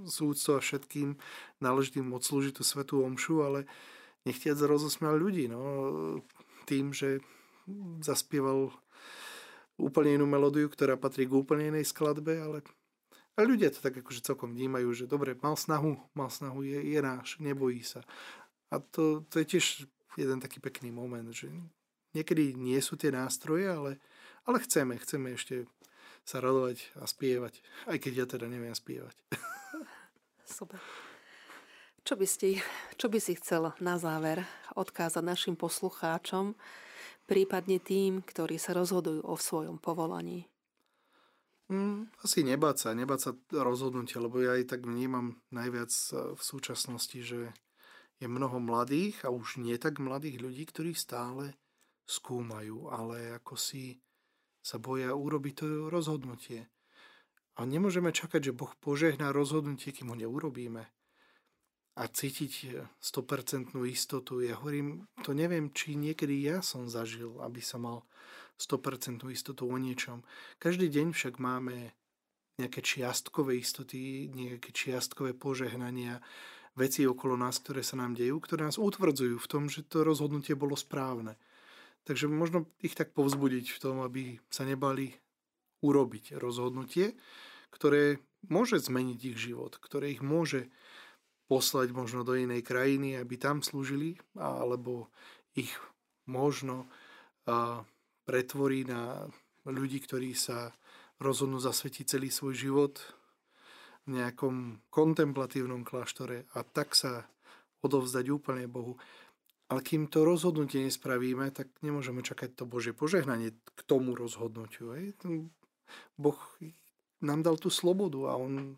s 0.03 0.18
úctou 0.20 0.60
a 0.60 0.64
všetkým 0.64 1.16
náležitým 1.64 2.12
odslúžiť 2.12 2.60
tú 2.60 2.68
svetú 2.68 3.07
omšu, 3.07 3.39
ale 3.39 3.72
nechtiac 4.28 4.60
rozosmial 4.60 5.16
ľudí. 5.16 5.47
No, 5.47 5.64
tým, 6.68 6.91
že 6.91 7.24
zaspieval 8.03 8.76
úplne 9.80 10.19
inú 10.19 10.27
melódiu, 10.27 10.67
ktorá 10.67 10.99
patrí 10.99 11.25
k 11.25 11.34
úplne 11.34 11.71
inej 11.71 11.89
skladbe, 11.89 12.36
ale 12.38 12.59
a 13.39 13.47
ľudia 13.47 13.71
to 13.71 13.80
tak 13.80 13.95
akože 13.95 14.19
celkom 14.19 14.51
vnímajú, 14.51 14.91
že 14.91 15.05
dobre, 15.07 15.32
mal 15.39 15.55
snahu, 15.55 15.95
mal 16.11 16.27
snahu, 16.27 16.59
je, 16.59 16.80
je 16.91 16.99
náš, 16.99 17.39
nebojí 17.39 17.80
sa. 17.88 18.03
A 18.67 18.84
to, 18.84 19.23
to 19.32 19.39
je 19.39 19.55
tiež 19.55 19.88
jeden 20.19 20.43
taký 20.43 20.59
pekný 20.59 20.91
moment, 20.91 21.32
že 21.32 21.47
niekedy 22.11 22.59
nie 22.59 22.75
sú 22.84 22.99
tie 22.99 23.15
nástroje, 23.15 23.71
ale, 23.71 24.03
ale 24.43 24.59
chceme, 24.59 24.99
chceme 24.99 25.39
ešte 25.39 25.71
sa 26.27 26.43
radovať 26.43 26.99
a 26.99 27.07
spievať, 27.07 27.63
aj 27.88 27.97
keď 28.03 28.13
ja 28.13 28.25
teda 28.27 28.45
neviem 28.51 28.75
spievať. 28.75 29.15
Super. 30.43 30.84
Čo 32.03 32.19
by, 32.19 32.27
ste, 32.27 32.59
čo 32.99 33.07
by 33.07 33.19
si 33.23 33.39
chcel 33.39 33.71
na 33.80 33.95
záver 33.95 34.43
odkázať 34.75 35.23
našim 35.23 35.55
poslucháčom, 35.55 36.57
prípadne 37.30 37.77
tým, 37.77 38.25
ktorí 38.25 38.57
sa 38.57 38.73
rozhodujú 38.73 39.21
o 39.21 39.38
svojom 39.38 39.77
povolaní? 39.77 40.49
Mm, 41.69 42.09
asi 42.25 42.41
nebáť 42.41 42.75
sa, 42.82 42.89
nebáť 42.97 43.19
sa 43.21 43.32
rozhodnutia, 43.53 44.17
lebo 44.17 44.41
ja 44.41 44.57
aj 44.57 44.73
tak 44.73 44.89
vnímam 44.89 45.38
najviac 45.53 45.93
e, 45.93 46.34
v 46.34 46.41
súčasnosti, 46.41 47.21
že 47.21 47.53
je 48.17 48.25
mnoho 48.25 48.57
mladých 48.57 49.21
a 49.21 49.30
už 49.30 49.61
nie 49.61 49.77
tak 49.77 50.01
mladých 50.01 50.41
ľudí, 50.41 50.65
ktorí 50.65 50.97
stále 50.97 51.53
skúmajú, 52.09 52.89
ale 52.89 53.38
ako 53.38 53.53
si 53.53 54.01
sa 54.65 54.82
boja 54.82 55.13
urobiť 55.13 55.53
to 55.53 55.65
rozhodnutie. 55.93 56.65
A 57.61 57.69
nemôžeme 57.69 58.09
čakať, 58.09 58.49
že 58.49 58.57
Boh 58.57 58.73
požehná 58.82 59.30
rozhodnutie, 59.30 59.93
kým 59.93 60.09
ho 60.09 60.17
neurobíme 60.17 60.89
a 62.00 62.08
cítiť 62.08 62.80
100% 63.04 63.76
istotu. 63.91 64.39
Ja 64.39 64.56
hovorím, 64.56 65.04
to 65.20 65.36
neviem, 65.36 65.76
či 65.76 66.00
niekedy 66.00 66.47
ja 66.47 66.64
som 66.64 66.88
zažil, 66.88 67.36
aby 67.43 67.60
som 67.60 67.84
mal 67.84 68.08
100% 68.56 69.28
istotu 69.28 69.68
o 69.68 69.76
niečom. 69.76 70.24
Každý 70.64 70.88
deň 70.88 71.12
však 71.12 71.43
máme 71.43 71.91
nejaké 72.60 72.80
čiastkové 72.80 73.60
istoty, 73.60 74.32
nejaké 74.32 74.72
čiastkové 74.72 75.36
požehnania, 75.36 76.24
veci 76.80 77.04
okolo 77.04 77.36
nás, 77.36 77.60
ktoré 77.60 77.84
sa 77.84 78.00
nám 78.00 78.16
dejú, 78.16 78.39
ktoré 78.39 78.64
nás 78.64 78.80
utvrdzujú 78.80 79.36
v 79.36 79.50
tom, 79.52 79.68
že 79.68 79.84
to 79.84 80.08
rozhodnutie 80.08 80.56
bolo 80.56 80.80
správne. 80.80 81.36
Takže 82.08 82.32
možno 82.32 82.72
ich 82.80 82.95
tak 82.95 83.12
povzbudiť 83.12 83.76
v 83.76 83.82
tom, 83.84 84.00
aby 84.00 84.39
sa 84.47 84.64
nebali 84.64 85.12
urobiť 85.84 86.39
rozhodnutie, 86.39 87.20
ktoré 87.76 88.24
môže 88.47 88.80
zmeniť 88.80 89.20
ich 89.36 89.38
život, 89.38 89.76
ktoré 89.76 90.16
ich 90.16 90.24
môže 90.24 90.72
poslať 91.50 91.89
možno 91.89 92.22
do 92.22 92.38
inej 92.38 92.62
krajiny, 92.62 93.18
aby 93.18 93.41
tam 93.41 93.66
slúžili, 93.66 94.22
alebo 94.38 95.10
ich 95.58 95.74
možno 96.30 96.86
pretvorí 98.30 98.86
na 98.86 99.26
ľudí, 99.66 99.97
ktorí 100.06 100.38
sa 100.38 100.70
rozhodnú 101.18 101.58
zasvetiť 101.58 102.06
celý 102.06 102.30
svoj 102.30 102.54
život 102.54 103.02
v 104.06 104.22
nejakom 104.22 104.86
kontemplatívnom 104.93 105.82
kláštore 105.82 106.45
a 106.54 106.62
tak 106.62 106.93
sa 106.93 107.26
odovzdať 107.82 108.26
úplne 108.30 108.70
Bohu. 108.70 109.02
Ale 109.70 109.86
kým 109.86 110.10
to 110.10 110.26
rozhodnutie 110.26 110.86
nespravíme, 110.86 111.50
tak 111.54 111.70
nemôžeme 111.82 112.22
čakať 112.26 112.58
to 112.58 112.70
Božie 112.70 112.93
požehnanie 112.93 113.54
k 113.54 113.80
tomu 113.89 114.14
rozhodnutiu. 114.14 114.93
Boh 116.18 116.39
nám 117.22 117.41
dal 117.41 117.58
tú 117.58 117.74
slobodu 117.74 118.34
a 118.34 118.38
on 118.38 118.78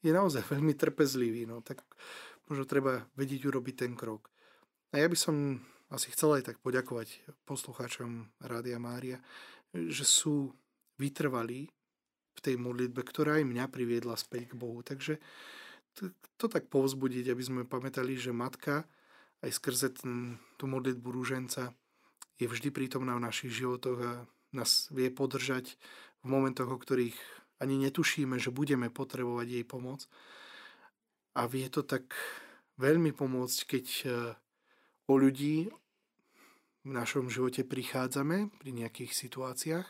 je 0.00 0.10
naozaj 0.10 0.46
veľmi 0.54 0.74
trpezlivý. 0.76 1.44
No, 1.46 1.60
tak 1.60 1.82
možno 2.50 2.66
treba 2.66 3.06
vedieť 3.14 3.46
urobiť 3.46 3.74
ten 3.86 3.92
krok. 3.94 4.30
A 4.90 4.98
ja 4.98 5.06
by 5.06 5.18
som 5.18 5.62
asi 5.90 6.10
chcel 6.14 6.38
aj 6.38 6.50
tak 6.50 6.56
poďakovať 6.62 7.22
poslucháčom 7.46 8.30
Rádia 8.42 8.78
Mária, 8.78 9.18
že 9.74 10.06
sú 10.06 10.54
vytrvalí 10.98 11.70
v 12.34 12.40
tej 12.40 12.54
modlitbe, 12.58 13.02
ktorá 13.02 13.42
aj 13.42 13.46
mňa 13.46 13.64
priviedla 13.70 14.14
späť 14.14 14.54
k 14.54 14.58
Bohu. 14.58 14.82
Takže 14.86 15.18
to, 15.98 16.14
to 16.38 16.46
tak 16.46 16.70
povzbudiť, 16.70 17.30
aby 17.30 17.42
sme 17.42 17.62
pamätali, 17.66 18.14
že 18.14 18.30
matka 18.30 18.86
aj 19.42 19.50
skrze 19.50 19.88
ten, 19.98 20.38
tú 20.54 20.70
modlitbu 20.70 21.08
rúženca 21.10 21.74
je 22.38 22.46
vždy 22.46 22.70
prítomná 22.70 23.18
v 23.18 23.26
našich 23.26 23.52
životoch 23.52 23.98
a 24.00 24.12
nás 24.54 24.88
vie 24.94 25.10
podržať 25.10 25.76
v 26.22 26.26
momentoch, 26.28 26.70
o 26.70 26.78
ktorých 26.78 27.16
ani 27.60 27.76
netušíme, 27.76 28.40
že 28.40 28.50
budeme 28.50 28.88
potrebovať 28.88 29.46
jej 29.46 29.64
pomoc. 29.68 30.08
A 31.36 31.46
vie 31.46 31.68
to 31.68 31.84
tak 31.84 32.10
veľmi 32.80 33.12
pomôcť, 33.12 33.58
keď 33.68 33.86
e, 33.86 34.06
o 35.06 35.14
ľudí 35.14 35.68
v 36.80 36.90
našom 36.90 37.28
živote 37.28 37.62
prichádzame 37.62 38.48
pri 38.56 38.70
nejakých 38.72 39.12
situáciách 39.12 39.86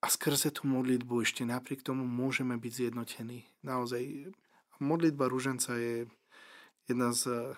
a 0.00 0.06
skrze 0.08 0.48
tú 0.56 0.64
modlitbu 0.64 1.20
ešte 1.20 1.44
napriek 1.44 1.84
tomu 1.84 2.08
môžeme 2.08 2.56
byť 2.56 2.72
zjednotení. 2.72 3.44
Naozaj, 3.60 4.32
modlitba 4.80 5.28
rúženca 5.28 5.76
je 5.76 6.08
jedna 6.88 7.12
z 7.12 7.52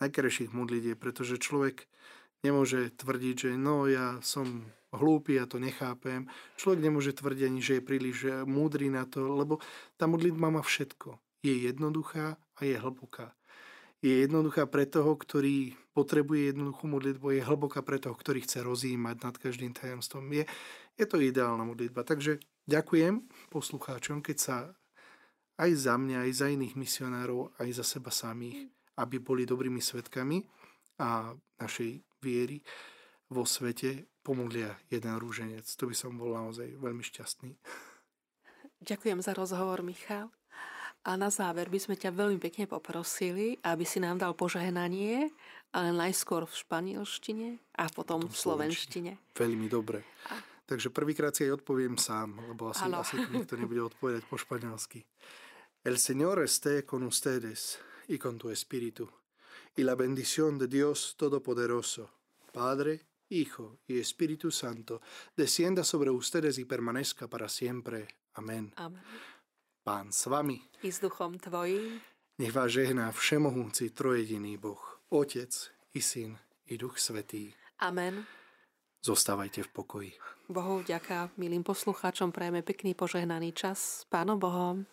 najkrajších 0.00 0.56
modlitieb, 0.56 0.96
pretože 0.96 1.36
človek 1.36 1.84
nemôže 2.40 2.88
tvrdiť, 2.96 3.36
že 3.36 3.50
no 3.60 3.84
ja 3.84 4.16
som 4.24 4.64
hlúpy, 4.94 5.38
ja 5.38 5.46
to 5.46 5.62
nechápem. 5.62 6.26
Človek 6.58 6.80
nemôže 6.82 7.14
tvrdiť 7.14 7.42
ani, 7.46 7.60
že 7.62 7.78
je 7.78 7.86
príliš 7.86 8.18
eh, 8.26 8.42
múdry 8.42 8.90
na 8.90 9.06
to, 9.06 9.22
lebo 9.22 9.62
tá 9.94 10.10
modlitba 10.10 10.50
má 10.50 10.62
všetko. 10.62 11.18
Je 11.40 11.66
jednoduchá 11.70 12.36
a 12.36 12.60
je 12.66 12.76
hlboká. 12.76 13.32
Je 14.00 14.24
jednoduchá 14.24 14.64
pre 14.64 14.88
toho, 14.88 15.12
ktorý 15.12 15.76
potrebuje 15.92 16.56
jednoduchú 16.56 16.88
modlitbu, 16.88 17.36
je 17.36 17.44
hlboká 17.44 17.84
pre 17.84 18.00
toho, 18.00 18.16
ktorý 18.16 18.40
chce 18.40 18.64
rozímať 18.64 19.16
nad 19.20 19.34
každým 19.36 19.76
tajomstvom. 19.76 20.24
Je, 20.32 20.48
je 20.96 21.04
to 21.04 21.20
ideálna 21.20 21.68
modlitba. 21.68 22.08
Takže 22.08 22.40
ďakujem 22.64 23.28
poslucháčom, 23.52 24.24
keď 24.24 24.36
sa 24.40 24.56
aj 25.60 25.70
za 25.76 26.00
mňa, 26.00 26.24
aj 26.24 26.32
za 26.32 26.46
iných 26.48 26.74
misionárov, 26.80 27.52
aj 27.60 27.68
za 27.76 27.84
seba 27.84 28.08
samých, 28.08 28.72
aby 28.96 29.20
boli 29.20 29.44
dobrými 29.44 29.84
svetkami 29.84 30.40
a 30.96 31.36
našej 31.60 32.00
viery 32.24 32.64
vo 33.28 33.44
svete 33.44 34.19
pomodlia 34.30 34.78
jeden 34.86 35.10
rúženec. 35.18 35.66
To 35.66 35.90
by 35.90 35.94
som 35.98 36.14
bol 36.14 36.38
naozaj 36.38 36.70
veľmi 36.78 37.02
šťastný. 37.02 37.50
Ďakujem 38.78 39.18
za 39.18 39.34
rozhovor, 39.34 39.82
Michal. 39.82 40.30
A 41.02 41.18
na 41.18 41.34
záver 41.34 41.66
by 41.66 41.82
sme 41.82 41.98
ťa 41.98 42.14
veľmi 42.14 42.38
pekne 42.38 42.70
poprosili, 42.70 43.58
aby 43.66 43.82
si 43.82 43.98
nám 43.98 44.22
dal 44.22 44.38
požehnanie, 44.38 45.34
ale 45.74 45.90
najskôr 45.90 46.46
v 46.46 46.54
španielštine 46.54 47.58
a 47.74 47.90
potom, 47.90 48.22
potom 48.22 48.30
v 48.30 48.36
slovenštine. 48.38 49.12
Veľmi 49.34 49.66
dobre. 49.66 50.06
A... 50.30 50.38
Takže 50.70 50.94
prvýkrát 50.94 51.34
si 51.34 51.50
aj 51.50 51.58
odpoviem 51.58 51.98
sám, 51.98 52.38
lebo 52.46 52.70
asi, 52.70 52.86
asi 52.86 53.18
nikto 53.34 53.58
nebude 53.58 53.90
odpovedať 53.90 54.22
po 54.30 54.38
španielsky. 54.38 55.02
El 55.82 55.98
Señor 55.98 56.38
esté 56.38 56.86
con 56.86 57.02
ustedes 57.02 57.82
y 58.06 58.22
con 58.22 58.38
tu 58.38 58.54
espíritu. 58.54 59.10
Y 59.74 59.82
la 59.82 59.96
bendición 59.96 60.62
de 60.62 60.68
Dios 60.68 61.16
Todopoderoso, 61.18 62.12
Padre, 62.52 63.09
Hijo 63.30 63.78
y 63.86 64.00
Espíritu 64.00 64.50
Santo, 64.50 65.00
descienda 65.36 65.84
sobre 65.84 66.10
ustedes 66.10 66.58
y 66.58 66.64
permanezca 66.64 67.28
para 67.28 67.48
siempre. 67.48 68.08
Amen. 68.34 68.72
Amen. 68.76 69.02
Pán 69.84 70.12
s 70.12 70.26
vami. 70.26 70.60
I 70.82 70.92
s 70.92 71.00
duchom 71.00 71.38
tvojím. 71.38 72.00
Nech 72.38 72.52
vás 72.52 72.72
žehná 72.72 73.12
všemohúci 73.12 73.90
trojediný 73.90 74.56
Boh, 74.56 75.00
Otec 75.08 75.70
i 75.94 76.00
Syn 76.00 76.38
i 76.66 76.78
Duch 76.78 76.98
Svetý. 76.98 77.54
Amen. 77.78 78.26
Zostávajte 79.00 79.62
v 79.62 79.68
pokoji. 79.68 80.12
Bohu 80.50 80.82
vďaka, 80.82 81.30
milým 81.38 81.62
poslucháčom, 81.62 82.34
prajeme 82.34 82.66
pekný 82.66 82.98
požehnaný 82.98 83.54
čas 83.54 83.78
s 83.78 84.04
Pánom 84.10 84.36
Bohom. 84.36 84.90